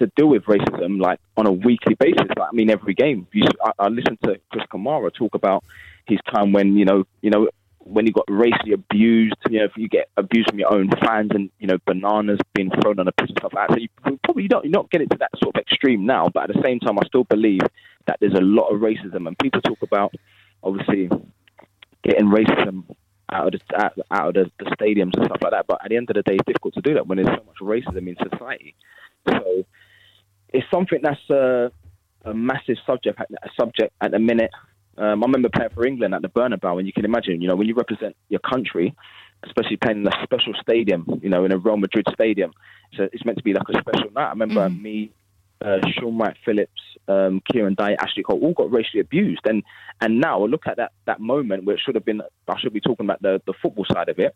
to 0.00 0.10
deal 0.16 0.28
with 0.28 0.44
racism 0.44 1.00
like 1.00 1.20
on 1.36 1.46
a 1.46 1.52
weekly 1.52 1.94
basis. 1.94 2.26
Like, 2.36 2.48
I 2.52 2.54
mean, 2.54 2.70
every 2.70 2.94
game. 2.94 3.26
You, 3.32 3.46
I, 3.64 3.72
I 3.78 3.88
listened 3.88 4.18
to 4.24 4.40
Chris 4.50 4.64
Kamara 4.72 5.12
talk 5.14 5.34
about 5.34 5.64
his 6.06 6.18
time 6.32 6.52
when 6.52 6.76
you 6.76 6.84
know 6.84 7.04
you 7.22 7.30
know 7.30 7.48
when 7.78 8.06
you 8.06 8.12
got 8.12 8.26
racially 8.28 8.72
abused, 8.72 9.34
you 9.48 9.58
know, 9.58 9.64
if 9.64 9.72
you 9.76 9.88
get 9.88 10.10
abused 10.16 10.50
from 10.50 10.58
your 10.58 10.72
own 10.72 10.90
fans 11.02 11.30
and, 11.34 11.50
you 11.58 11.66
know, 11.66 11.78
bananas 11.86 12.38
being 12.54 12.70
thrown 12.80 13.00
on 13.00 13.08
a 13.08 13.12
pitch 13.12 13.30
and 13.30 13.38
stuff 13.38 13.52
like 13.54 13.68
that. 13.68 13.74
So 13.74 13.80
you 13.80 14.18
probably 14.22 14.48
don't, 14.48 14.64
you 14.64 14.70
not 14.70 14.90
get 14.90 15.00
it 15.00 15.10
to 15.10 15.16
that 15.18 15.30
sort 15.42 15.56
of 15.56 15.60
extreme 15.60 16.04
now, 16.04 16.28
but 16.32 16.48
at 16.48 16.54
the 16.54 16.62
same 16.62 16.78
time, 16.78 16.98
I 16.98 17.06
still 17.06 17.24
believe 17.24 17.62
that 18.06 18.18
there's 18.20 18.34
a 18.34 18.42
lot 18.42 18.68
of 18.68 18.80
racism 18.80 19.26
and 19.26 19.38
people 19.38 19.60
talk 19.62 19.78
about, 19.82 20.12
obviously, 20.62 21.08
getting 22.04 22.26
racism 22.26 22.84
out 23.32 23.54
of 23.54 23.60
the, 23.60 23.84
out, 23.84 23.92
out 24.10 24.28
of 24.28 24.34
the, 24.34 24.64
the 24.64 24.70
stadiums 24.76 25.16
and 25.16 25.24
stuff 25.24 25.38
like 25.42 25.52
that. 25.52 25.66
But 25.66 25.82
at 25.82 25.88
the 25.88 25.96
end 25.96 26.10
of 26.10 26.16
the 26.16 26.22
day, 26.22 26.34
it's 26.34 26.46
difficult 26.46 26.74
to 26.74 26.82
do 26.82 26.94
that 26.94 27.06
when 27.06 27.16
there's 27.16 27.28
so 27.28 27.44
much 27.44 27.56
racism 27.60 28.08
in 28.08 28.16
society. 28.30 28.74
So 29.28 29.64
it's 30.52 30.66
something 30.70 31.00
that's 31.02 31.30
a, 31.30 31.70
a 32.24 32.34
massive 32.34 32.76
subject, 32.86 33.20
a 33.20 33.48
subject 33.58 33.92
at 34.00 34.10
the 34.10 34.18
minute. 34.18 34.50
Um, 34.98 35.22
I 35.22 35.26
remember 35.26 35.48
playing 35.48 35.70
for 35.70 35.86
England 35.86 36.14
at 36.14 36.22
the 36.22 36.28
Bernabeu, 36.28 36.78
and 36.78 36.86
you 36.86 36.92
can 36.92 37.04
imagine, 37.04 37.40
you 37.40 37.48
know, 37.48 37.56
when 37.56 37.66
you 37.66 37.74
represent 37.74 38.16
your 38.28 38.40
country, 38.40 38.94
especially 39.44 39.76
playing 39.76 40.00
in 40.00 40.06
a 40.06 40.22
special 40.22 40.52
stadium, 40.60 41.06
you 41.22 41.30
know, 41.30 41.44
in 41.44 41.52
a 41.52 41.58
Real 41.58 41.76
Madrid 41.76 42.06
stadium, 42.12 42.52
so 42.96 43.08
it's 43.12 43.24
meant 43.24 43.38
to 43.38 43.44
be 43.44 43.54
like 43.54 43.68
a 43.68 43.80
special 43.80 44.10
night. 44.10 44.26
I 44.26 44.30
remember 44.30 44.68
mm. 44.68 44.82
me, 44.82 45.12
uh, 45.64 45.78
Shaun 45.92 46.18
Wright-Phillips, 46.18 46.80
um, 47.08 47.40
Kieran 47.50 47.74
Dyer, 47.74 47.96
Ashley 48.00 48.22
Cole, 48.22 48.40
all 48.42 48.52
got 48.52 48.72
racially 48.72 49.00
abused, 49.00 49.42
and 49.44 49.62
and 50.00 50.20
now 50.20 50.42
I 50.42 50.46
look 50.46 50.66
at 50.66 50.76
that 50.76 50.92
that 51.06 51.20
moment 51.20 51.64
where 51.64 51.76
it 51.76 51.82
should 51.84 51.94
have 51.94 52.04
been. 52.04 52.20
I 52.48 52.58
should 52.58 52.72
be 52.72 52.80
talking 52.80 53.06
about 53.06 53.22
the 53.22 53.40
the 53.46 53.54
football 53.62 53.86
side 53.90 54.08
of 54.08 54.18
it. 54.18 54.34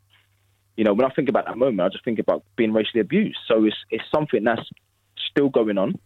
You 0.77 0.85
know, 0.85 0.93
when 0.93 1.07
I 1.07 1.15
think 1.15 1.29
about 1.29 1.47
that 1.47 1.57
moment, 1.57 1.81
I 1.81 1.89
just 1.89 2.05
think 2.05 2.19
about 2.19 2.43
being 2.57 2.73
racially 2.73 3.01
abused. 3.01 3.39
So 3.49 3.65
it's 3.65 3.77
it's 3.91 4.05
something 4.15 4.45
that's 4.45 4.69
still 5.35 5.49
going 5.49 5.79
on, 5.79 5.99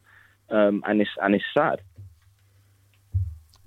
um, 0.51 0.83
and 0.87 1.01
it's 1.01 1.11
and 1.21 1.35
it's 1.35 1.45
sad. 1.57 1.81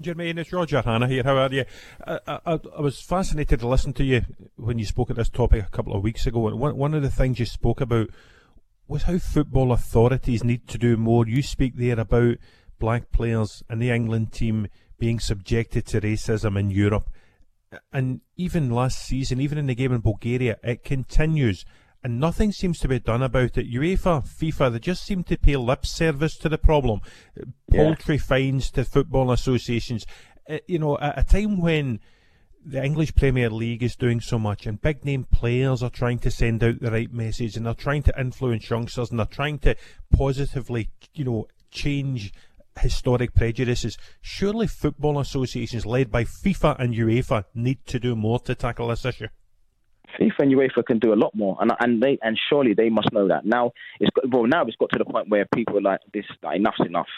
Jermain, 0.02 0.40
it's 0.40 0.52
Roger 0.52 0.82
Hannah 0.82 1.08
here. 1.08 1.24
How 1.24 1.38
are 1.38 1.54
you? 1.54 1.66
I, 2.08 2.20
I, 2.28 2.60
I, 2.76 2.82
was 2.82 3.00
fascinated 3.00 3.60
to 3.60 3.68
listen 3.68 3.94
to 3.94 4.04
you 4.04 4.24
when 4.56 4.80
you 4.80 4.86
spoke 4.86 5.12
at 5.12 5.16
this 5.16 5.30
topic 5.30 5.64
a 5.64 5.70
couple 5.70 5.96
of 5.96 6.02
weeks 6.02 6.26
ago. 6.26 6.48
And 6.48 6.60
one, 6.60 6.76
one 6.76 6.96
of 6.96 7.04
the 7.04 7.12
things 7.12 7.40
you 7.40 7.46
spoke 7.46 7.82
about 7.82 8.10
was 8.88 9.04
how 9.04 9.20
football 9.20 9.72
authorities 9.72 10.44
need 10.44 10.68
to 10.70 10.80
do 10.80 10.98
more. 10.98 11.28
You 11.28 11.44
speak 11.44 11.76
there 11.76 12.00
about 12.00 12.38
black 12.80 13.12
players 13.12 13.64
and 13.70 13.80
the 13.80 13.92
England 13.92 14.32
team 14.32 14.68
being 14.98 15.20
subjected 15.20 15.86
to 15.88 16.02
racism 16.02 16.60
in 16.60 16.72
Europe. 16.72 17.08
And 17.94 18.22
even 18.38 18.72
last 18.72 19.06
season, 19.06 19.40
even 19.40 19.60
in 19.60 19.68
the 19.68 19.76
game 19.76 19.94
in 19.94 20.02
Bulgaria, 20.02 20.58
it 20.64 20.84
continues 20.84 21.64
and 22.04 22.20
nothing 22.20 22.52
seems 22.52 22.80
to 22.80 22.88
be 22.88 23.00
done 23.00 23.22
about 23.22 23.58
it. 23.58 23.72
UEFA, 23.72 24.28
FIFA, 24.28 24.74
they 24.74 24.80
just 24.80 25.06
seem 25.06 25.24
to 25.26 25.38
pay 25.38 25.56
lip 25.56 25.86
service 25.86 26.36
to 26.38 26.50
the 26.50 26.58
problem. 26.58 27.02
Poultry 27.72 28.16
yeah. 28.16 28.22
fines 28.22 28.72
to 28.72 28.84
football 28.84 29.32
associations. 29.32 30.06
Uh, 30.50 30.58
you 30.68 30.80
know, 30.80 30.98
at 30.98 31.20
a 31.20 31.24
time 31.24 31.62
when 31.62 32.00
the 32.64 32.84
English 32.84 33.16
Premier 33.16 33.50
League 33.50 33.84
is 33.84 33.96
doing 33.96 34.20
so 34.20 34.38
much 34.38 34.66
and 34.66 34.82
big 34.82 35.04
name 35.04 35.26
players 35.32 35.82
are 35.82 35.90
trying 35.90 36.20
to 36.20 36.32
send 36.32 36.64
out 36.64 36.80
the 36.80 36.92
right 36.92 37.12
message 37.12 37.56
and 37.56 37.66
they're 37.66 37.74
trying 37.74 38.04
to 38.04 38.20
influence 38.20 38.70
youngsters 38.70 39.10
and 39.10 39.20
they're 39.20 39.26
trying 39.26 39.60
to 39.60 39.76
positively, 40.12 40.90
you 41.14 41.24
know, 41.24 41.48
change 41.72 42.34
historic 42.80 43.34
prejudices. 43.34 43.98
Surely 44.22 44.68
football 44.68 45.20
associations 45.20 45.86
led 45.86 46.12
by 46.12 46.24
FIFA 46.24 46.80
and 46.80 46.94
UEFA 46.94 47.46
need 47.54 47.86
to 47.86 48.00
do 48.00 48.16
more 48.16 48.40
to 48.40 48.56
tackle 48.56 48.88
this 48.88 49.06
issue. 49.06 49.28
FIFA 50.20 50.40
and 50.40 50.52
UEFA 50.54 50.86
can 50.86 51.00
do 51.00 51.14
a 51.14 51.16
lot 51.16 51.34
more, 51.36 51.58
and 51.60 51.72
and 51.80 52.02
they 52.02 52.18
and 52.22 52.40
surely 52.50 52.74
they 52.74 52.90
must 52.90 53.12
know 53.12 53.28
that. 53.28 53.46
Now 53.46 53.72
it's 54.00 54.12
got, 54.12 54.30
well 54.30 54.46
now 54.46 54.64
it's 54.66 54.78
got 54.78 54.90
to 54.92 55.00
the 55.00 55.06
point 55.06 55.30
where 55.30 55.46
people 55.54 55.78
are 55.78 55.82
like 55.82 56.02
this 56.14 56.26
like, 56.44 56.58
enough's 56.58 56.86
enough. 56.86 57.10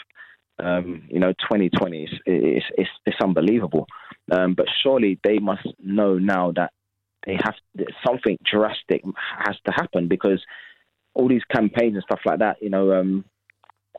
Um, 0.60 1.02
you 1.08 1.18
know, 1.18 1.32
2020 1.32 2.04
is 2.04 2.10
it's, 2.26 2.66
it's, 2.78 2.90
it's 3.06 3.16
unbelievable. 3.20 3.86
Um, 4.30 4.54
but 4.54 4.66
surely 4.82 5.18
they 5.24 5.38
must 5.38 5.66
know 5.82 6.16
now 6.18 6.52
that 6.52 6.72
they 7.26 7.36
have 7.44 7.54
something 8.06 8.38
drastic 8.44 9.02
has 9.44 9.56
to 9.66 9.72
happen 9.72 10.06
because 10.06 10.42
all 11.14 11.28
these 11.28 11.42
campaigns 11.52 11.94
and 11.94 12.04
stuff 12.04 12.20
like 12.24 12.38
that, 12.38 12.56
you 12.60 12.70
know, 12.70 12.92
um, 12.92 13.24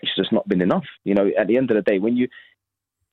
it's 0.01 0.15
just 0.15 0.31
not 0.31 0.47
been 0.47 0.61
enough. 0.61 0.85
You 1.03 1.15
know, 1.15 1.29
at 1.37 1.47
the 1.47 1.57
end 1.57 1.71
of 1.71 1.75
the 1.75 1.81
day, 1.81 1.99
when 1.99 2.15
you 2.15 2.27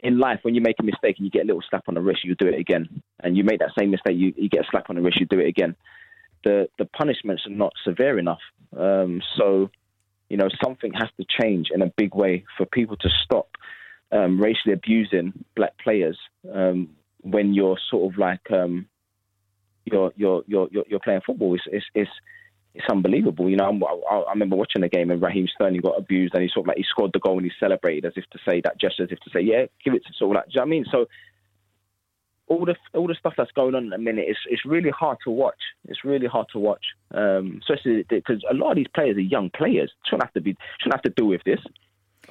in 0.02 0.18
life, 0.18 0.40
when 0.42 0.54
you 0.54 0.60
make 0.60 0.76
a 0.80 0.82
mistake 0.82 1.16
and 1.18 1.24
you 1.24 1.30
get 1.30 1.44
a 1.44 1.46
little 1.46 1.62
slap 1.68 1.84
on 1.88 1.94
the 1.94 2.00
wrist, 2.00 2.24
you 2.24 2.34
do 2.34 2.48
it 2.48 2.58
again. 2.58 3.02
And 3.20 3.36
you 3.36 3.44
make 3.44 3.60
that 3.60 3.70
same 3.78 3.90
mistake, 3.90 4.16
you, 4.16 4.32
you 4.36 4.48
get 4.48 4.62
a 4.62 4.68
slap 4.70 4.90
on 4.90 4.96
the 4.96 5.02
wrist, 5.02 5.20
you 5.20 5.26
do 5.26 5.38
it 5.38 5.48
again. 5.48 5.76
The 6.44 6.68
the 6.78 6.86
punishments 6.86 7.46
are 7.46 7.50
not 7.50 7.72
severe 7.84 8.18
enough. 8.18 8.40
Um, 8.76 9.22
so, 9.36 9.70
you 10.28 10.36
know, 10.36 10.48
something 10.62 10.92
has 10.94 11.08
to 11.18 11.26
change 11.40 11.68
in 11.72 11.82
a 11.82 11.92
big 11.96 12.14
way 12.14 12.44
for 12.56 12.66
people 12.66 12.96
to 12.96 13.08
stop 13.24 13.48
um, 14.10 14.40
racially 14.40 14.74
abusing 14.74 15.44
black 15.54 15.78
players 15.78 16.18
um, 16.52 16.90
when 17.20 17.54
you're 17.54 17.78
sort 17.90 18.12
of 18.12 18.18
like 18.18 18.50
um, 18.50 18.86
you're, 19.84 20.12
you're 20.16 20.42
you're 20.48 20.68
you're 20.88 21.00
playing 21.00 21.20
football. 21.24 21.54
It's, 21.54 21.64
it's, 21.66 21.86
it's 21.94 22.10
it's 22.74 22.86
unbelievable. 22.90 23.50
You 23.50 23.56
know, 23.56 23.80
I, 24.10 24.14
I, 24.16 24.30
remember 24.32 24.56
watching 24.56 24.80
the 24.82 24.88
game 24.88 25.10
and 25.10 25.20
Raheem 25.20 25.46
Sterling 25.54 25.80
got 25.80 25.98
abused, 25.98 26.34
and 26.34 26.42
he 26.42 26.48
sort 26.48 26.64
of 26.64 26.68
like 26.68 26.78
he 26.78 26.84
scored 26.88 27.10
the 27.12 27.20
goal 27.20 27.36
and 27.36 27.44
he 27.44 27.52
celebrated 27.60 28.06
as 28.06 28.14
if 28.16 28.24
to 28.30 28.38
say 28.48 28.60
that 28.62 28.80
gesture, 28.80 29.04
as 29.04 29.10
if 29.12 29.20
to 29.20 29.30
say, 29.30 29.40
yeah, 29.40 29.66
give 29.84 29.94
it 29.94 30.02
to 30.06 30.12
sort 30.18 30.30
of 30.30 30.36
like. 30.36 30.46
Do 30.46 30.52
you 30.54 30.60
know 30.60 30.66
I 30.66 30.68
mean? 30.68 30.86
So 30.90 31.06
all 32.48 32.64
the 32.64 32.74
all 32.94 33.06
the 33.06 33.14
stuff 33.14 33.34
that's 33.36 33.52
going 33.52 33.74
on 33.74 33.86
in 33.86 33.92
a 33.92 33.98
minute, 33.98 34.24
it's 34.28 34.40
it's 34.48 34.64
really 34.64 34.90
hard 34.90 35.18
to 35.24 35.30
watch. 35.30 35.60
It's 35.86 36.04
really 36.04 36.26
hard 36.26 36.46
to 36.52 36.58
watch, 36.58 36.84
um, 37.12 37.60
especially 37.60 38.04
because 38.08 38.42
a 38.50 38.54
lot 38.54 38.70
of 38.70 38.76
these 38.76 38.88
players 38.94 39.16
are 39.16 39.20
young 39.20 39.50
players. 39.50 39.92
Shouldn't 40.06 40.24
have 40.24 40.34
to 40.34 40.40
be 40.40 40.56
shouldn't 40.80 40.94
have 40.94 41.02
to 41.02 41.10
deal 41.10 41.28
with 41.28 41.42
this 41.44 41.60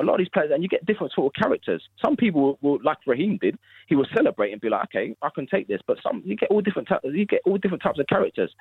a 0.01 0.05
lot 0.05 0.13
of 0.13 0.19
these 0.19 0.29
players, 0.29 0.51
and 0.53 0.63
you 0.63 0.69
get 0.69 0.85
different 0.85 1.13
sort 1.13 1.33
of 1.33 1.41
characters. 1.41 1.81
Some 2.03 2.15
people 2.15 2.41
will, 2.41 2.57
will, 2.61 2.79
like 2.83 2.97
Raheem 3.05 3.37
did, 3.41 3.57
he 3.87 3.95
will 3.95 4.07
celebrate 4.13 4.51
and 4.51 4.61
be 4.61 4.69
like, 4.69 4.83
okay, 4.85 5.15
I 5.21 5.29
can 5.33 5.47
take 5.47 5.67
this. 5.67 5.81
But 5.85 5.97
some, 6.03 6.21
you 6.25 6.35
get 6.35 6.49
all 6.51 6.61
different, 6.61 6.87
types, 6.87 7.05
you 7.05 7.25
get 7.25 7.41
all 7.45 7.57
different 7.57 7.83
types 7.83 7.99
of 7.99 8.07
characters. 8.07 8.53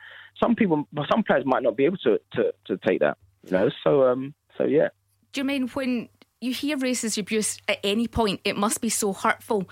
Some 0.43 0.55
people, 0.55 0.87
some 1.11 1.23
players 1.23 1.45
might 1.47 1.63
not 1.63 1.77
be 1.77 1.85
able 1.85 1.99
to 1.99 2.21
to, 2.35 2.53
to 2.67 2.79
take 2.87 3.01
that. 3.01 3.19
You 3.45 3.53
know, 3.53 3.71
so 3.83 4.05
um, 4.05 4.35
so 4.57 4.65
yeah. 4.65 4.89
Do 5.33 5.41
you 5.41 5.45
mean 5.45 5.69
when 5.69 6.09
you 6.41 6.53
hear 6.53 6.77
racist 6.77 7.19
abuse 7.19 7.59
at 7.69 7.79
any 7.85 8.09
point, 8.09 8.41
it 8.45 8.57
must 8.57 8.81
be 8.81 8.89
so 8.89 9.13
hurtful. 9.13 9.69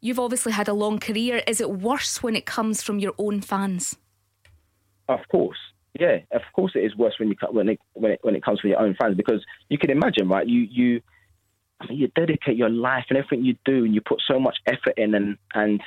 You've 0.00 0.18
obviously 0.18 0.52
had 0.52 0.68
a 0.68 0.74
long 0.74 0.98
career. 0.98 1.42
Is 1.46 1.60
it 1.60 1.70
worse 1.70 2.22
when 2.22 2.34
it 2.34 2.44
comes 2.44 2.82
from 2.82 2.98
your 2.98 3.14
own 3.18 3.40
fans? 3.40 3.96
Of 5.08 5.20
course, 5.30 5.58
yeah, 5.98 6.18
of 6.32 6.42
course 6.54 6.72
it 6.74 6.80
is 6.80 6.96
worse 6.96 7.14
when 7.18 7.28
you 7.28 7.36
when 7.50 7.68
it 7.68 7.80
when 7.94 8.12
it 8.12 8.20
when 8.22 8.34
it 8.34 8.44
comes 8.44 8.60
from 8.60 8.70
your 8.70 8.80
own 8.80 8.96
fans 9.00 9.16
because 9.16 9.44
you 9.68 9.78
can 9.78 9.90
imagine, 9.90 10.28
right? 10.28 10.46
You 10.46 10.66
you 10.70 11.02
I 11.80 11.86
mean, 11.86 11.98
you 11.98 12.08
dedicate 12.08 12.56
your 12.56 12.70
life 12.70 13.04
and 13.08 13.18
everything 13.18 13.44
you 13.44 13.56
do, 13.64 13.84
and 13.84 13.94
you 13.94 14.00
put 14.00 14.20
so 14.26 14.38
much 14.38 14.56
effort 14.66 14.94
in, 14.96 15.14
and 15.14 15.36
and 15.54 15.82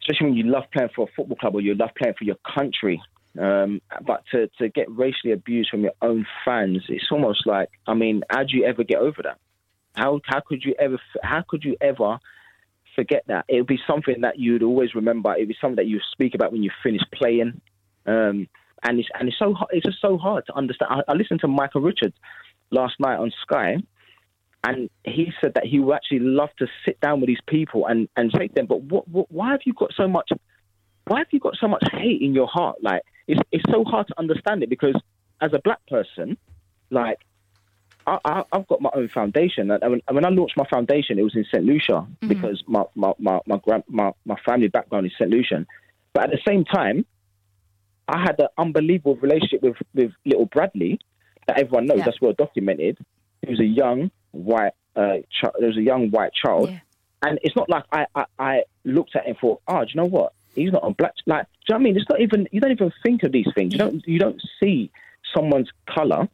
especially 0.00 0.28
when 0.28 0.36
you 0.36 0.44
love 0.44 0.64
playing 0.72 0.90
for 0.94 1.08
a 1.08 1.12
football 1.14 1.36
club 1.36 1.54
or 1.54 1.60
you 1.60 1.74
love 1.74 1.90
playing 1.96 2.14
for 2.18 2.24
your 2.24 2.36
country. 2.54 3.00
Um, 3.38 3.80
but 4.06 4.24
to, 4.32 4.48
to 4.58 4.68
get 4.68 4.90
racially 4.90 5.32
abused 5.32 5.70
from 5.70 5.82
your 5.82 5.92
own 6.02 6.26
fans, 6.44 6.82
it's 6.88 7.08
almost 7.12 7.46
like, 7.46 7.68
I 7.86 7.94
mean, 7.94 8.22
how 8.30 8.42
do 8.42 8.56
you 8.56 8.64
ever 8.64 8.82
get 8.82 8.98
over 8.98 9.22
that? 9.22 9.38
How 9.94 10.20
how 10.24 10.40
could 10.40 10.62
you 10.64 10.74
ever 10.78 10.98
how 11.22 11.44
could 11.46 11.64
you 11.64 11.76
ever 11.80 12.18
forget 12.94 13.24
that? 13.26 13.44
It 13.48 13.56
would 13.56 13.66
be 13.66 13.80
something 13.86 14.20
that 14.22 14.38
you'd 14.38 14.62
always 14.62 14.94
remember. 14.94 15.34
It 15.34 15.40
would 15.40 15.48
be 15.48 15.56
something 15.60 15.76
that 15.76 15.86
you 15.86 16.00
speak 16.12 16.34
about 16.34 16.52
when 16.52 16.62
you 16.62 16.70
finish 16.82 17.02
playing. 17.12 17.60
Um, 18.08 18.48
and 18.82 19.00
it's 19.00 19.08
and 19.18 19.28
it's 19.28 19.38
so 19.38 19.54
it's 19.70 19.84
just 19.84 20.00
so 20.00 20.16
hard 20.18 20.46
to 20.46 20.54
understand. 20.56 20.90
I, 20.90 21.12
I 21.12 21.14
listened 21.14 21.40
to 21.40 21.48
Micah 21.48 21.80
Richards 21.80 22.16
last 22.70 22.94
night 23.00 23.18
on 23.18 23.32
Sky, 23.42 23.76
and 24.64 24.90
he 25.04 25.32
said 25.40 25.54
that 25.54 25.66
he 25.66 25.78
would 25.78 25.94
actually 25.94 26.20
love 26.20 26.50
to 26.58 26.66
sit 26.84 27.00
down 27.00 27.20
with 27.20 27.28
these 27.28 27.40
people 27.46 27.86
and, 27.86 28.08
and 28.16 28.32
say 28.36 28.48
to 28.48 28.54
them, 28.54 28.66
but 28.66 28.82
what, 28.82 29.06
what, 29.08 29.30
why 29.30 29.50
have 29.52 29.60
you 29.64 29.72
got 29.72 29.92
so 29.96 30.08
much? 30.08 30.30
Why 31.06 31.18
have 31.18 31.28
you 31.30 31.40
got 31.40 31.56
so 31.60 31.68
much 31.68 31.82
hate 31.92 32.20
in 32.22 32.34
your 32.34 32.48
heart? 32.48 32.76
Like 32.82 33.02
it's 33.26 33.40
it's 33.52 33.64
so 33.70 33.84
hard 33.84 34.08
to 34.08 34.18
understand 34.18 34.62
it 34.62 34.70
because 34.70 34.96
as 35.40 35.52
a 35.52 35.60
black 35.62 35.84
person, 35.86 36.36
like 36.90 37.18
I, 38.06 38.42
have 38.52 38.66
got 38.66 38.80
my 38.80 38.90
own 38.94 39.08
foundation, 39.08 39.70
and 39.70 39.80
when, 39.82 40.00
when, 40.10 40.24
I 40.24 40.30
launched 40.30 40.56
my 40.56 40.66
foundation, 40.68 41.18
it 41.18 41.22
was 41.22 41.36
in 41.36 41.44
St. 41.44 41.64
Lucia 41.64 42.06
mm-hmm. 42.06 42.28
because 42.28 42.62
my 42.66 42.82
my 42.94 43.12
my 43.18 43.40
my, 43.46 43.58
grand, 43.58 43.84
my 43.88 44.12
my 44.24 44.36
family 44.46 44.68
background 44.68 45.06
is 45.06 45.12
St. 45.18 45.30
Lucian. 45.30 45.66
But 46.14 46.24
at 46.24 46.30
the 46.30 46.40
same 46.46 46.64
time, 46.64 47.04
I 48.08 48.20
had 48.20 48.38
an 48.40 48.48
unbelievable 48.56 49.16
relationship 49.16 49.62
with 49.62 49.76
with 49.94 50.12
little 50.24 50.46
Bradley 50.46 50.98
that 51.46 51.58
everyone 51.58 51.86
knows. 51.86 51.98
Yeah. 51.98 52.04
That's 52.06 52.20
well 52.20 52.32
documented. 52.32 52.98
He 53.42 53.50
was 53.50 53.60
a 53.60 53.64
young 53.64 54.10
white. 54.32 54.72
Uh, 54.96 55.18
ch- 55.30 55.54
there 55.58 55.68
was 55.68 55.76
a 55.76 55.82
young 55.82 56.10
white 56.10 56.32
child, 56.32 56.70
yeah. 56.70 56.80
and 57.22 57.38
it's 57.42 57.54
not 57.54 57.68
like 57.68 57.84
I, 57.92 58.06
I 58.14 58.24
I 58.38 58.62
looked 58.84 59.14
at 59.14 59.24
him 59.24 59.30
and 59.30 59.38
thought, 59.38 59.60
oh, 59.68 59.84
do 59.84 59.90
you 59.90 60.00
know 60.00 60.08
what? 60.08 60.32
He's 60.54 60.72
not 60.72 60.82
on 60.82 60.94
black. 60.94 61.12
Like, 61.26 61.44
do 61.44 61.50
you 61.68 61.74
know 61.74 61.76
what 61.76 61.80
I 61.80 61.84
mean? 61.84 61.96
It's 61.96 62.08
not 62.08 62.20
even. 62.20 62.48
You 62.50 62.60
don't 62.60 62.72
even 62.72 62.92
think 63.02 63.22
of 63.22 63.32
these 63.32 63.48
things. 63.54 63.72
You 63.72 63.78
don't. 63.78 64.02
You 64.06 64.18
don't 64.18 64.42
see 64.60 64.90
someone's 65.34 65.70
color 65.88 66.28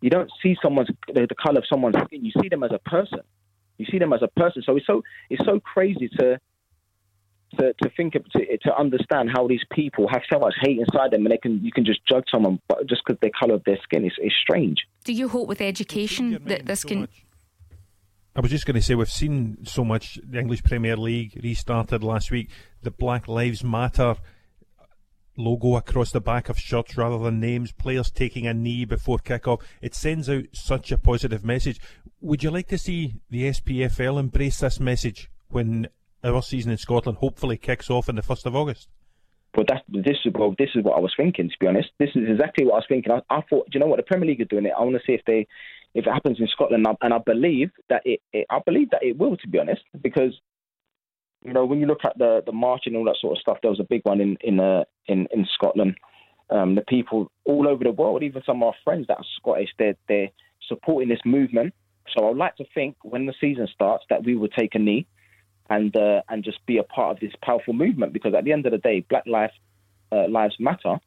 you 0.00 0.10
don't 0.10 0.30
see 0.42 0.56
someone's 0.62 0.88
the, 1.12 1.26
the 1.26 1.34
color 1.34 1.58
of 1.58 1.64
someone's 1.66 1.96
skin. 2.04 2.24
You 2.24 2.32
see 2.40 2.48
them 2.48 2.62
as 2.62 2.72
a 2.72 2.78
person. 2.78 3.20
You 3.78 3.86
see 3.90 3.98
them 3.98 4.12
as 4.12 4.22
a 4.22 4.28
person. 4.28 4.62
So 4.64 4.76
it's 4.76 4.86
so 4.86 5.02
it's 5.28 5.44
so 5.44 5.60
crazy 5.60 6.08
to 6.18 6.40
to, 7.58 7.72
to 7.82 7.90
think 7.96 8.14
of, 8.14 8.24
to, 8.30 8.58
to 8.58 8.76
understand 8.76 9.30
how 9.34 9.46
these 9.46 9.64
people 9.72 10.08
have 10.08 10.22
so 10.32 10.38
much 10.38 10.54
hate 10.60 10.78
inside 10.78 11.10
them 11.10 11.24
and 11.26 11.32
they 11.32 11.38
can 11.38 11.64
you 11.64 11.72
can 11.72 11.84
just 11.84 12.00
judge 12.06 12.24
someone 12.30 12.60
but 12.68 12.86
just 12.86 13.02
because 13.04 13.18
the 13.20 13.30
color 13.30 13.54
of 13.54 13.64
their 13.64 13.78
skin 13.82 14.04
is, 14.04 14.12
is 14.22 14.32
strange. 14.40 14.78
Do 15.04 15.12
you 15.12 15.28
hope 15.28 15.48
with 15.48 15.60
education 15.60 16.42
that 16.46 16.66
this 16.66 16.80
so 16.80 16.88
can? 16.88 17.00
Much. 17.02 17.24
I 18.36 18.40
was 18.40 18.50
just 18.50 18.64
going 18.64 18.76
to 18.76 18.82
say 18.82 18.94
we've 18.94 19.10
seen 19.10 19.58
so 19.64 19.84
much. 19.84 20.18
The 20.22 20.38
English 20.38 20.62
Premier 20.62 20.96
League 20.96 21.40
restarted 21.42 22.04
last 22.04 22.30
week. 22.30 22.48
The 22.82 22.92
Black 22.92 23.26
Lives 23.26 23.64
Matter 23.64 24.14
logo 25.36 25.76
across 25.76 26.12
the 26.12 26.20
back 26.20 26.48
of 26.48 26.58
shirts 26.58 26.96
rather 26.96 27.18
than 27.18 27.40
names, 27.40 27.72
players 27.72 28.10
taking 28.10 28.46
a 28.46 28.54
knee 28.54 28.84
before 28.84 29.18
kick-off. 29.18 29.60
It 29.80 29.94
sends 29.94 30.28
out 30.28 30.44
such 30.52 30.92
a 30.92 30.98
positive 30.98 31.44
message. 31.44 31.80
Would 32.20 32.42
you 32.42 32.50
like 32.50 32.68
to 32.68 32.78
see 32.78 33.14
the 33.30 33.44
SPFL 33.44 34.20
embrace 34.20 34.60
this 34.60 34.78
message 34.78 35.30
when 35.48 35.88
our 36.24 36.42
season 36.42 36.72
in 36.72 36.78
Scotland 36.78 37.18
hopefully 37.18 37.56
kicks 37.56 37.90
off 37.90 38.08
on 38.08 38.16
the 38.16 38.22
1st 38.22 38.46
of 38.46 38.56
August? 38.56 38.88
But 39.52 39.66
that's 39.68 39.82
this 39.88 40.16
is 40.24 40.32
well, 40.32 40.54
this 40.58 40.70
is 40.74 40.84
what 40.84 40.96
I 40.96 41.00
was 41.00 41.12
thinking. 41.16 41.48
To 41.48 41.54
be 41.58 41.66
honest, 41.66 41.88
this 41.98 42.10
is 42.14 42.28
exactly 42.28 42.64
what 42.64 42.74
I 42.74 42.76
was 42.76 42.86
thinking. 42.88 43.12
I, 43.12 43.20
I 43.30 43.40
thought, 43.50 43.66
do 43.66 43.72
you 43.74 43.80
know 43.80 43.86
what, 43.86 43.96
the 43.96 44.04
Premier 44.04 44.28
League 44.28 44.40
are 44.40 44.44
doing 44.44 44.66
it. 44.66 44.72
I 44.78 44.82
want 44.82 44.94
to 44.94 45.02
see 45.04 45.12
if 45.12 45.22
they, 45.26 45.46
if 45.94 46.06
it 46.06 46.12
happens 46.12 46.38
in 46.38 46.46
Scotland, 46.46 46.86
and 47.00 47.14
I 47.14 47.18
believe 47.18 47.70
that 47.88 48.02
it, 48.04 48.20
it 48.32 48.46
I 48.48 48.60
believe 48.64 48.90
that 48.90 49.02
it 49.02 49.18
will. 49.18 49.36
To 49.36 49.48
be 49.48 49.58
honest, 49.58 49.82
because 50.00 50.38
you 51.44 51.52
know, 51.52 51.64
when 51.64 51.80
you 51.80 51.86
look 51.86 52.04
at 52.04 52.16
the 52.16 52.42
the 52.46 52.52
march 52.52 52.82
and 52.86 52.96
all 52.96 53.04
that 53.04 53.16
sort 53.20 53.36
of 53.36 53.40
stuff, 53.40 53.58
there 53.62 53.70
was 53.70 53.80
a 53.80 53.86
big 53.88 54.02
one 54.04 54.20
in 54.20 54.36
in 54.42 54.60
uh, 54.60 54.84
in 55.06 55.26
in 55.32 55.46
Scotland. 55.52 55.96
Um, 56.50 56.74
the 56.76 56.82
people 56.82 57.30
all 57.44 57.66
over 57.68 57.82
the 57.82 57.92
world, 57.92 58.22
even 58.22 58.42
some 58.44 58.62
of 58.62 58.68
our 58.68 58.74
friends 58.84 59.06
that 59.08 59.18
are 59.18 59.24
Scottish, 59.38 59.70
they're 59.78 59.96
they're 60.08 60.30
supporting 60.68 61.08
this 61.08 61.20
movement. 61.24 61.74
So 62.16 62.28
I'd 62.28 62.36
like 62.36 62.56
to 62.56 62.64
think 62.72 62.96
when 63.02 63.26
the 63.26 63.34
season 63.40 63.68
starts 63.72 64.04
that 64.10 64.24
we 64.24 64.36
will 64.36 64.48
take 64.48 64.74
a 64.74 64.78
knee 64.78 65.06
and 65.70 65.96
uh, 65.96 66.20
and 66.28 66.44
just 66.44 66.64
be 66.66 66.76
a 66.78 66.82
part 66.82 67.16
of 67.16 67.20
this 67.20 67.32
powerful 67.42 67.72
movement 67.72 68.12
because 68.12 68.34
at 68.34 68.44
the 68.44 68.52
end 68.52 68.66
of 68.66 68.72
the 68.72 68.78
day, 68.78 69.06
Black 69.08 69.26
life 69.26 69.52
uh, 70.12 70.26
lives 70.28 70.56
matter. 70.58 70.98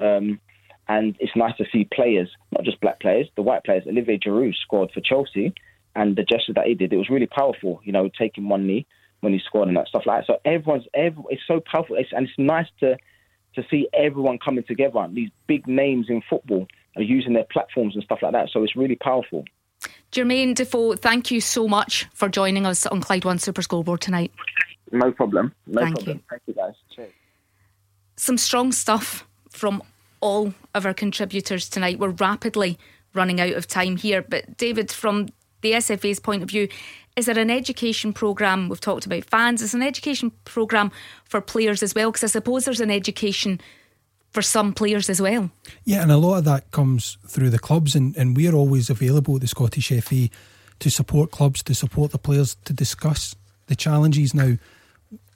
Um, 0.00 0.40
and 0.86 1.16
it's 1.18 1.34
nice 1.34 1.56
to 1.56 1.64
see 1.72 1.88
players, 1.90 2.28
not 2.52 2.64
just 2.64 2.80
black 2.80 3.00
players, 3.00 3.26
the 3.36 3.42
white 3.42 3.64
players. 3.64 3.84
Olivier 3.86 4.18
Giroud 4.18 4.54
scored 4.54 4.90
for 4.92 5.00
Chelsea, 5.00 5.54
and 5.96 6.14
the 6.14 6.22
gesture 6.22 6.52
that 6.52 6.66
he 6.66 6.74
did, 6.74 6.92
it 6.92 6.98
was 6.98 7.08
really 7.08 7.26
powerful. 7.26 7.80
You 7.84 7.92
know, 7.92 8.10
taking 8.18 8.48
one 8.48 8.66
knee 8.66 8.86
when 9.20 9.32
he 9.32 9.38
scored 9.38 9.68
and 9.68 9.76
that 9.78 9.88
stuff 9.88 10.02
like 10.04 10.20
that. 10.20 10.26
So 10.26 10.40
everyone's 10.44 10.84
every, 10.92 11.24
it's 11.30 11.42
so 11.48 11.60
powerful, 11.60 11.96
it's, 11.96 12.12
and 12.12 12.26
it's 12.28 12.38
nice 12.38 12.68
to 12.80 12.96
to 13.54 13.64
see 13.70 13.88
everyone 13.94 14.38
coming 14.38 14.64
together. 14.64 15.06
These 15.10 15.30
big 15.46 15.66
names 15.66 16.06
in 16.08 16.22
football 16.28 16.66
are 16.96 17.02
using 17.02 17.32
their 17.32 17.46
platforms 17.50 17.94
and 17.94 18.04
stuff 18.04 18.18
like 18.20 18.32
that. 18.32 18.50
So 18.52 18.62
it's 18.62 18.76
really 18.76 18.96
powerful. 18.96 19.44
Jermain 20.14 20.54
Defoe, 20.54 20.94
thank 20.94 21.32
you 21.32 21.40
so 21.40 21.66
much 21.66 22.06
for 22.14 22.28
joining 22.28 22.66
us 22.66 22.86
on 22.86 23.00
Clyde 23.00 23.24
One 23.24 23.40
Super 23.40 23.62
Scoreboard 23.62 24.00
tonight. 24.00 24.30
No 24.92 25.10
problem. 25.10 25.52
No 25.66 25.82
thank 25.82 25.96
problem. 25.96 26.18
You. 26.18 26.24
Thank 26.30 26.42
you, 26.46 26.54
guys. 26.54 26.74
Cheers. 26.94 27.12
Some 28.14 28.38
strong 28.38 28.70
stuff 28.70 29.26
from 29.50 29.82
all 30.20 30.54
of 30.72 30.86
our 30.86 30.94
contributors 30.94 31.68
tonight. 31.68 31.98
We're 31.98 32.10
rapidly 32.10 32.78
running 33.12 33.40
out 33.40 33.54
of 33.54 33.66
time 33.66 33.96
here, 33.96 34.22
but 34.22 34.56
David, 34.56 34.92
from 34.92 35.30
the 35.62 35.72
SFA's 35.72 36.20
point 36.20 36.44
of 36.44 36.48
view, 36.48 36.68
is 37.16 37.26
there 37.26 37.36
an 37.36 37.50
education 37.50 38.12
programme? 38.12 38.68
We've 38.68 38.80
talked 38.80 39.06
about 39.06 39.24
fans. 39.24 39.62
Is 39.62 39.72
there 39.72 39.80
an 39.80 39.86
education 39.86 40.30
programme 40.44 40.92
for 41.24 41.40
players 41.40 41.82
as 41.82 41.92
well? 41.92 42.12
Because 42.12 42.22
I 42.22 42.28
suppose 42.28 42.66
there's 42.66 42.80
an 42.80 42.90
education 42.92 43.60
for 44.34 44.42
some 44.42 44.74
players 44.74 45.08
as 45.08 45.22
well. 45.22 45.48
Yeah, 45.84 46.02
and 46.02 46.10
a 46.10 46.16
lot 46.16 46.38
of 46.38 46.44
that 46.44 46.72
comes 46.72 47.16
through 47.26 47.50
the 47.50 47.58
clubs, 47.58 47.94
and, 47.94 48.16
and 48.16 48.36
we're 48.36 48.52
always 48.52 48.90
available 48.90 49.36
at 49.36 49.40
the 49.40 49.46
Scottish 49.46 49.88
FA 50.02 50.28
to 50.80 50.90
support 50.90 51.30
clubs, 51.30 51.62
to 51.62 51.74
support 51.74 52.10
the 52.10 52.18
players, 52.18 52.56
to 52.64 52.72
discuss 52.72 53.36
the 53.68 53.76
challenges. 53.76 54.34
Now, 54.34 54.56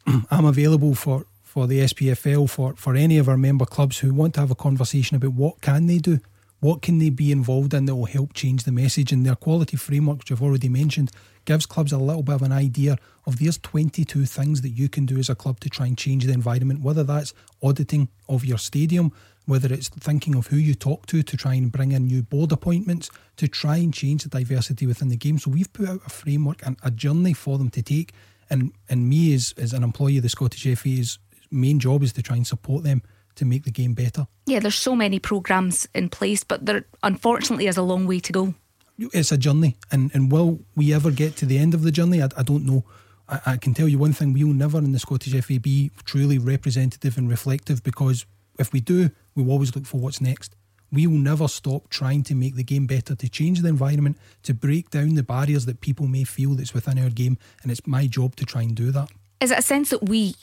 I'm 0.30 0.44
available 0.44 0.96
for, 0.96 1.26
for 1.44 1.68
the 1.68 1.78
SPFL, 1.80 2.50
for, 2.50 2.74
for 2.74 2.96
any 2.96 3.18
of 3.18 3.28
our 3.28 3.36
member 3.36 3.64
clubs 3.64 3.98
who 3.98 4.12
want 4.12 4.34
to 4.34 4.40
have 4.40 4.50
a 4.50 4.56
conversation 4.56 5.16
about 5.16 5.32
what 5.32 5.60
can 5.60 5.86
they 5.86 5.98
do, 5.98 6.18
what 6.60 6.82
can 6.82 6.98
they 6.98 7.10
be 7.10 7.30
involved 7.30 7.72
in 7.74 7.86
that 7.86 7.94
will 7.94 8.06
help 8.06 8.32
change 8.32 8.64
the 8.64 8.72
message. 8.72 9.12
And 9.12 9.24
their 9.24 9.34
equality 9.34 9.76
framework, 9.76 10.18
which 10.18 10.32
I've 10.32 10.42
already 10.42 10.68
mentioned, 10.68 11.10
gives 11.44 11.66
clubs 11.66 11.92
a 11.92 11.98
little 11.98 12.22
bit 12.22 12.34
of 12.34 12.42
an 12.42 12.52
idea 12.52 12.98
of 13.26 13.38
there's 13.38 13.58
22 13.58 14.26
things 14.26 14.62
that 14.62 14.70
you 14.70 14.88
can 14.88 15.06
do 15.06 15.18
as 15.18 15.28
a 15.28 15.34
club 15.34 15.60
to 15.60 15.70
try 15.70 15.86
and 15.86 15.96
change 15.96 16.24
the 16.24 16.32
environment, 16.32 16.82
whether 16.82 17.04
that's 17.04 17.32
auditing 17.62 18.08
of 18.28 18.44
your 18.44 18.58
stadium, 18.58 19.12
whether 19.46 19.72
it's 19.72 19.88
thinking 19.88 20.34
of 20.34 20.48
who 20.48 20.56
you 20.56 20.74
talk 20.74 21.06
to 21.06 21.22
to 21.22 21.36
try 21.36 21.54
and 21.54 21.72
bring 21.72 21.92
in 21.92 22.06
new 22.06 22.22
board 22.22 22.52
appointments, 22.52 23.10
to 23.36 23.48
try 23.48 23.76
and 23.76 23.94
change 23.94 24.24
the 24.24 24.28
diversity 24.28 24.86
within 24.86 25.08
the 25.08 25.16
game. 25.16 25.38
So 25.38 25.50
we've 25.50 25.72
put 25.72 25.88
out 25.88 26.00
a 26.04 26.10
framework 26.10 26.66
and 26.66 26.76
a 26.82 26.90
journey 26.90 27.32
for 27.32 27.56
them 27.56 27.70
to 27.70 27.82
take. 27.82 28.12
And 28.50 28.72
and 28.88 29.08
me 29.08 29.34
as, 29.34 29.54
as 29.58 29.72
an 29.72 29.82
employee 29.82 30.16
of 30.16 30.22
the 30.22 30.28
Scottish 30.28 30.78
FA's 30.78 31.18
main 31.50 31.78
job 31.78 32.02
is 32.02 32.12
to 32.14 32.22
try 32.22 32.36
and 32.36 32.46
support 32.46 32.82
them 32.82 33.02
to 33.38 33.44
make 33.44 33.64
the 33.64 33.70
game 33.70 33.94
better. 33.94 34.26
Yeah, 34.46 34.60
there's 34.60 34.74
so 34.74 34.94
many 34.94 35.18
programmes 35.18 35.88
in 35.94 36.08
place, 36.08 36.44
but 36.44 36.66
there 36.66 36.84
unfortunately 37.02 37.66
is 37.66 37.76
a 37.76 37.82
long 37.82 38.06
way 38.06 38.20
to 38.20 38.32
go 38.32 38.54
it's 38.98 39.32
a 39.32 39.38
journey, 39.38 39.76
and 39.90 40.10
and 40.14 40.30
will 40.30 40.60
we 40.74 40.92
ever 40.92 41.10
get 41.10 41.36
to 41.36 41.46
the 41.46 41.58
end 41.58 41.74
of 41.74 41.82
the 41.82 41.90
journey? 41.90 42.22
I, 42.22 42.28
I 42.36 42.42
don't 42.42 42.64
know. 42.64 42.84
I, 43.28 43.40
I, 43.46 43.56
can 43.56 43.74
tell 43.74 43.88
you 43.88 43.98
one 43.98 44.12
thing: 44.12 44.32
we'll 44.32 44.48
never 44.48 44.78
in 44.78 44.92
the 44.92 44.98
Scottish 44.98 45.40
FA 45.44 45.60
be 45.60 45.90
truly 46.04 46.38
representative 46.38 47.16
and 47.16 47.28
reflective 47.28 47.82
because 47.82 48.26
if 48.58 48.72
we 48.72 48.80
do, 48.80 49.10
we'll 49.34 49.50
always 49.50 49.74
look 49.74 49.86
for 49.86 50.00
what's 50.00 50.20
next. 50.20 50.54
We 50.90 51.06
will 51.06 51.18
never 51.18 51.48
stop 51.48 51.90
trying 51.90 52.22
to 52.24 52.34
make 52.34 52.56
the 52.56 52.64
game 52.64 52.86
better, 52.86 53.14
to 53.14 53.28
change 53.28 53.60
the 53.60 53.68
environment, 53.68 54.16
to 54.44 54.54
break 54.54 54.90
down 54.90 55.14
the 55.14 55.22
barriers 55.22 55.66
that 55.66 55.82
people 55.82 56.06
may 56.06 56.24
feel 56.24 56.54
that's 56.54 56.72
within 56.72 56.98
our 56.98 57.10
game, 57.10 57.38
and 57.62 57.70
it's 57.70 57.86
my 57.86 58.06
job 58.06 58.36
to 58.36 58.44
try 58.44 58.62
and 58.62 58.74
do 58.74 58.90
that. 58.92 59.10
Is 59.40 59.50
it 59.50 59.58
a 59.58 59.62
sense 59.62 59.90
that 59.90 60.08
we 60.08 60.34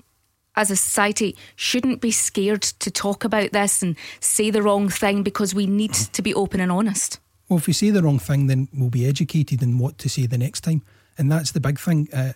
as 0.56 0.72
a 0.72 0.76
society 0.76 1.36
shouldn't 1.56 2.02
be 2.02 2.12
scared 2.12 2.62
to 2.62 2.92
talk 2.92 3.24
about 3.24 3.52
this 3.52 3.82
and 3.82 3.96
say 4.20 4.50
the 4.50 4.62
wrong 4.62 4.90
thing 4.90 5.24
because 5.24 5.54
we 5.54 5.66
need 5.68 5.94
to 5.94 6.22
be 6.22 6.34
open 6.34 6.60
and 6.60 6.72
honest? 6.72 7.20
Well, 7.48 7.60
if 7.60 7.68
we 7.68 7.74
say 7.74 7.92
the 7.92 8.02
wrong 8.02 8.20
thing, 8.20 8.48
then 8.48 8.68
we'll 8.74 8.90
be 8.90 9.06
educated 9.06 9.62
in 9.62 9.78
what 9.78 9.98
to 10.00 10.10
say 10.10 10.26
the 10.26 10.38
next 10.38 10.62
time. 10.62 10.82
And 11.18 11.32
that's 11.32 11.52
the 11.52 11.60
big 11.60 11.80
thing. 11.80 12.10
Uh, 12.12 12.34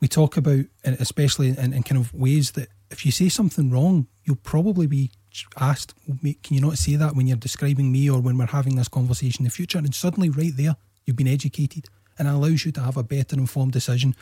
we 0.00 0.08
talk 0.08 0.36
about, 0.36 0.64
especially 0.84 1.48
in, 1.48 1.72
in, 1.72 1.82
kind 1.82 2.00
of 2.00 2.14
ways 2.14 2.52
that 2.52 2.68
if 2.90 3.04
you 3.04 3.12
say 3.12 3.28
something 3.28 3.70
wrong, 3.70 4.06
you'll 4.24 4.36
probably 4.36 4.86
be 4.86 5.10
asked, 5.58 5.94
can 6.06 6.54
you 6.54 6.60
not 6.60 6.78
say 6.78 6.96
that 6.96 7.14
when 7.14 7.26
you're 7.26 7.36
describing 7.36 7.92
me 7.92 8.08
or 8.08 8.20
when 8.20 8.38
we're 8.38 8.46
having 8.46 8.76
this 8.76 8.88
conversation 8.88 9.42
in 9.42 9.44
the 9.44 9.50
future? 9.50 9.78
And 9.78 9.94
suddenly, 9.94 10.30
right 10.30 10.56
there, 10.56 10.76
you've 11.04 11.16
been 11.16 11.28
educated 11.28 11.86
and 12.18 12.26
it 12.26 12.30
allows 12.30 12.64
you 12.64 12.72
to 12.72 12.80
have 12.80 12.96
a 12.96 13.02
better 13.02 13.36
informed 13.36 13.72
decision. 13.72 14.14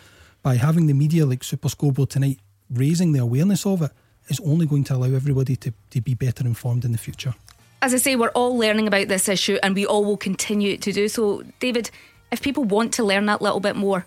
By 0.43 0.57
having 0.57 0.87
the 0.87 0.95
media 0.95 1.27
like 1.27 1.43
Super 1.43 1.69
Scoreboard 1.69 2.11
tonight 2.11 2.39
raising 2.71 3.13
the 3.13 3.21
awareness 3.21 3.67
of 3.67 3.83
it, 3.83 3.93
is 4.29 4.41
only 4.41 4.67
going 4.67 4.85
to 4.85 4.95
allow 4.95 5.15
everybody 5.15 5.57
to, 5.57 5.73
to 5.91 6.01
be 6.01 6.15
better 6.15 6.45
informed 6.45 6.85
in 6.85 6.93
the 6.93 6.99
future 6.99 7.35
as 7.83 7.95
I 7.95 7.99
say, 7.99 8.17
we're 8.17 8.31
all 8.31 8.57
learning 8.57 8.89
about 8.89 9.09
this 9.09 9.29
issue 9.29 9.59
and 9.63 9.75
we 9.75 9.87
all 9.87 10.05
will 10.05 10.17
continue 10.17 10.77
to 10.79 10.93
do 10.93 11.09
so. 11.09 11.43
David, 11.61 11.91
if 12.33 12.43
people 12.43 12.65
want 12.65 12.93
to 12.95 13.05
learn 13.05 13.27
that 13.27 13.43
little 13.43 13.61
bit 13.61 13.77
more, 13.77 14.05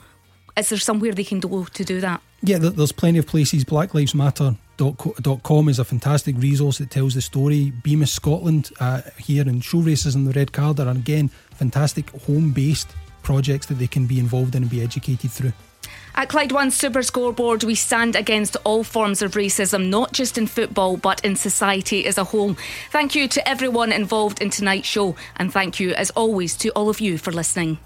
is 0.58 0.70
there 0.70 0.78
somewhere 0.78 1.14
they 1.14 1.24
can 1.24 1.40
go 1.40 1.64
to 1.64 1.84
do 1.86 2.02
that? 2.02 2.22
Yeah, 2.42 2.58
there's 2.58 2.92
plenty 2.92 3.20
of 3.20 3.28
places. 3.28 3.64
Black 3.64 3.94
Lives 3.94 4.16
Matter 4.16 4.56
com 5.44 5.68
is 5.68 5.80
a 5.80 5.84
fantastic 5.84 6.38
resource 6.38 6.78
that 6.78 6.90
tells 6.90 7.14
the 7.14 7.22
story. 7.22 7.72
Bemis 7.84 8.12
Scotland 8.12 8.72
uh, 8.80 9.02
here 9.18 9.48
and 9.48 9.64
show 9.64 9.78
Racism 9.78 10.26
the 10.26 10.32
red 10.32 10.52
card 10.54 10.80
are 10.80 10.88
again 10.88 11.30
fantastic 11.52 12.10
home 12.22 12.52
based 12.52 12.90
projects 13.22 13.66
that 13.68 13.76
they 13.76 13.88
can 13.88 14.08
be 14.08 14.20
involved 14.20 14.56
in 14.56 14.64
and 14.64 14.72
be 14.72 14.82
educated 14.82 15.32
through. 15.32 15.54
At 16.20 16.28
Clyde 16.28 16.52
One 16.52 16.70
Super 16.70 17.02
Scoreboard, 17.02 17.64
we 17.64 17.76
stand 17.76 18.18
against 18.18 18.58
all 18.66 18.84
forms 18.84 19.22
of 19.22 19.36
racism, 19.36 19.88
not 19.88 20.12
just 20.12 20.38
in 20.38 20.48
football, 20.48 20.98
but 20.98 21.24
in 21.24 21.38
society 21.38 22.06
as 22.06 22.18
a 22.18 22.26
whole. 22.26 22.58
Thank 22.92 23.16
you 23.16 23.30
to 23.30 23.48
everyone 23.48 23.94
involved 23.94 24.42
in 24.42 24.50
tonight's 24.50 24.86
show, 24.86 25.16
and 25.38 25.54
thank 25.54 25.80
you, 25.80 25.94
as 25.94 26.10
always, 26.10 26.58
to 26.58 26.72
all 26.72 26.90
of 26.90 27.00
you 27.00 27.18
for 27.18 27.32
listening. 27.32 27.78